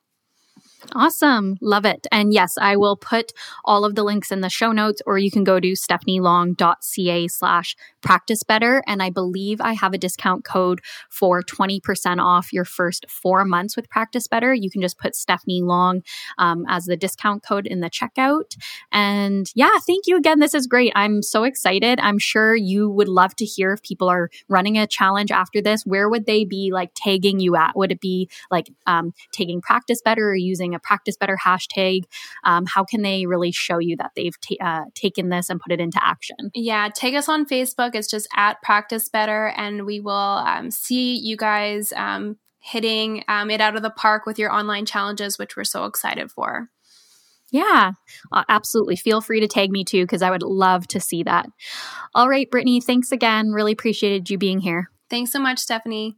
Awesome. 0.93 1.57
Love 1.59 1.85
it. 1.85 2.05
And 2.11 2.31
yes, 2.33 2.55
I 2.59 2.75
will 2.75 2.95
put 2.95 3.33
all 3.65 3.83
of 3.83 3.95
the 3.95 4.03
links 4.03 4.31
in 4.31 4.41
the 4.41 4.49
show 4.49 4.71
notes, 4.71 5.01
or 5.05 5.17
you 5.17 5.31
can 5.31 5.43
go 5.43 5.59
to 5.59 5.71
stephanielong.ca 5.71 7.27
slash 7.27 7.75
practice 8.01 8.43
better. 8.43 8.83
And 8.87 9.01
I 9.01 9.09
believe 9.09 9.59
I 9.59 9.73
have 9.73 9.93
a 9.93 9.97
discount 9.97 10.45
code 10.45 10.81
for 11.09 11.41
20% 11.41 12.23
off 12.23 12.53
your 12.53 12.63
first 12.63 13.05
four 13.09 13.43
months 13.43 13.75
with 13.75 13.89
Practice 13.89 14.27
Better. 14.27 14.53
You 14.53 14.69
can 14.69 14.81
just 14.81 14.97
put 14.97 15.15
Stephanie 15.15 15.61
Long 15.61 16.03
um, 16.37 16.63
as 16.69 16.85
the 16.85 16.95
discount 16.95 17.43
code 17.43 17.65
in 17.65 17.81
the 17.81 17.89
checkout. 17.89 18.55
And 18.91 19.51
yeah, 19.55 19.79
thank 19.85 20.05
you 20.07 20.15
again. 20.15 20.39
This 20.39 20.53
is 20.53 20.67
great. 20.67 20.93
I'm 20.95 21.21
so 21.21 21.43
excited. 21.43 21.99
I'm 21.99 22.19
sure 22.19 22.55
you 22.55 22.89
would 22.89 23.09
love 23.09 23.35
to 23.37 23.45
hear 23.45 23.73
if 23.73 23.81
people 23.81 24.09
are 24.09 24.29
running 24.47 24.77
a 24.77 24.87
challenge 24.87 25.31
after 25.31 25.61
this. 25.61 25.85
Where 25.85 26.07
would 26.09 26.25
they 26.25 26.45
be 26.45 26.71
like 26.71 26.91
tagging 26.95 27.39
you 27.39 27.55
at? 27.55 27.75
Would 27.75 27.91
it 27.91 27.99
be 27.99 28.29
like 28.51 28.71
um, 28.85 29.13
taking 29.31 29.59
Practice 29.59 30.01
Better 30.01 30.29
or 30.29 30.35
using 30.35 30.66
a 30.73 30.79
practice 30.79 31.15
better 31.17 31.37
hashtag 31.43 32.03
um, 32.43 32.65
how 32.65 32.83
can 32.83 33.01
they 33.01 33.25
really 33.25 33.51
show 33.51 33.79
you 33.79 33.95
that 33.95 34.11
they've 34.15 34.35
ta- 34.41 34.65
uh, 34.65 34.85
taken 34.95 35.29
this 35.29 35.49
and 35.49 35.59
put 35.59 35.71
it 35.71 35.79
into 35.79 35.99
action 36.05 36.51
yeah 36.53 36.89
take 36.93 37.15
us 37.15 37.29
on 37.29 37.45
facebook 37.45 37.91
it's 37.93 38.09
just 38.09 38.27
at 38.35 38.61
practice 38.61 39.09
better 39.09 39.53
and 39.57 39.85
we 39.85 39.99
will 39.99 40.13
um, 40.13 40.71
see 40.71 41.15
you 41.15 41.37
guys 41.37 41.91
um, 41.93 42.37
hitting 42.59 43.23
um, 43.27 43.49
it 43.49 43.61
out 43.61 43.75
of 43.75 43.81
the 43.81 43.89
park 43.89 44.25
with 44.25 44.39
your 44.39 44.51
online 44.51 44.85
challenges 44.85 45.37
which 45.37 45.55
we're 45.55 45.63
so 45.63 45.85
excited 45.85 46.31
for 46.31 46.69
yeah, 47.51 47.93
uh, 48.31 48.43
absolutely. 48.49 48.97
Feel 48.97 49.21
free 49.21 49.39
to 49.39 49.47
tag 49.47 49.71
me 49.71 49.83
too, 49.83 50.03
because 50.03 50.21
I 50.21 50.29
would 50.29 50.43
love 50.43 50.87
to 50.89 50.99
see 50.99 51.23
that. 51.23 51.47
All 52.13 52.27
right, 52.27 52.49
Brittany, 52.49 52.81
thanks 52.81 53.11
again. 53.11 53.51
Really 53.51 53.71
appreciated 53.71 54.29
you 54.29 54.37
being 54.37 54.59
here. 54.59 54.91
Thanks 55.09 55.31
so 55.31 55.39
much, 55.39 55.59
Stephanie. 55.59 56.17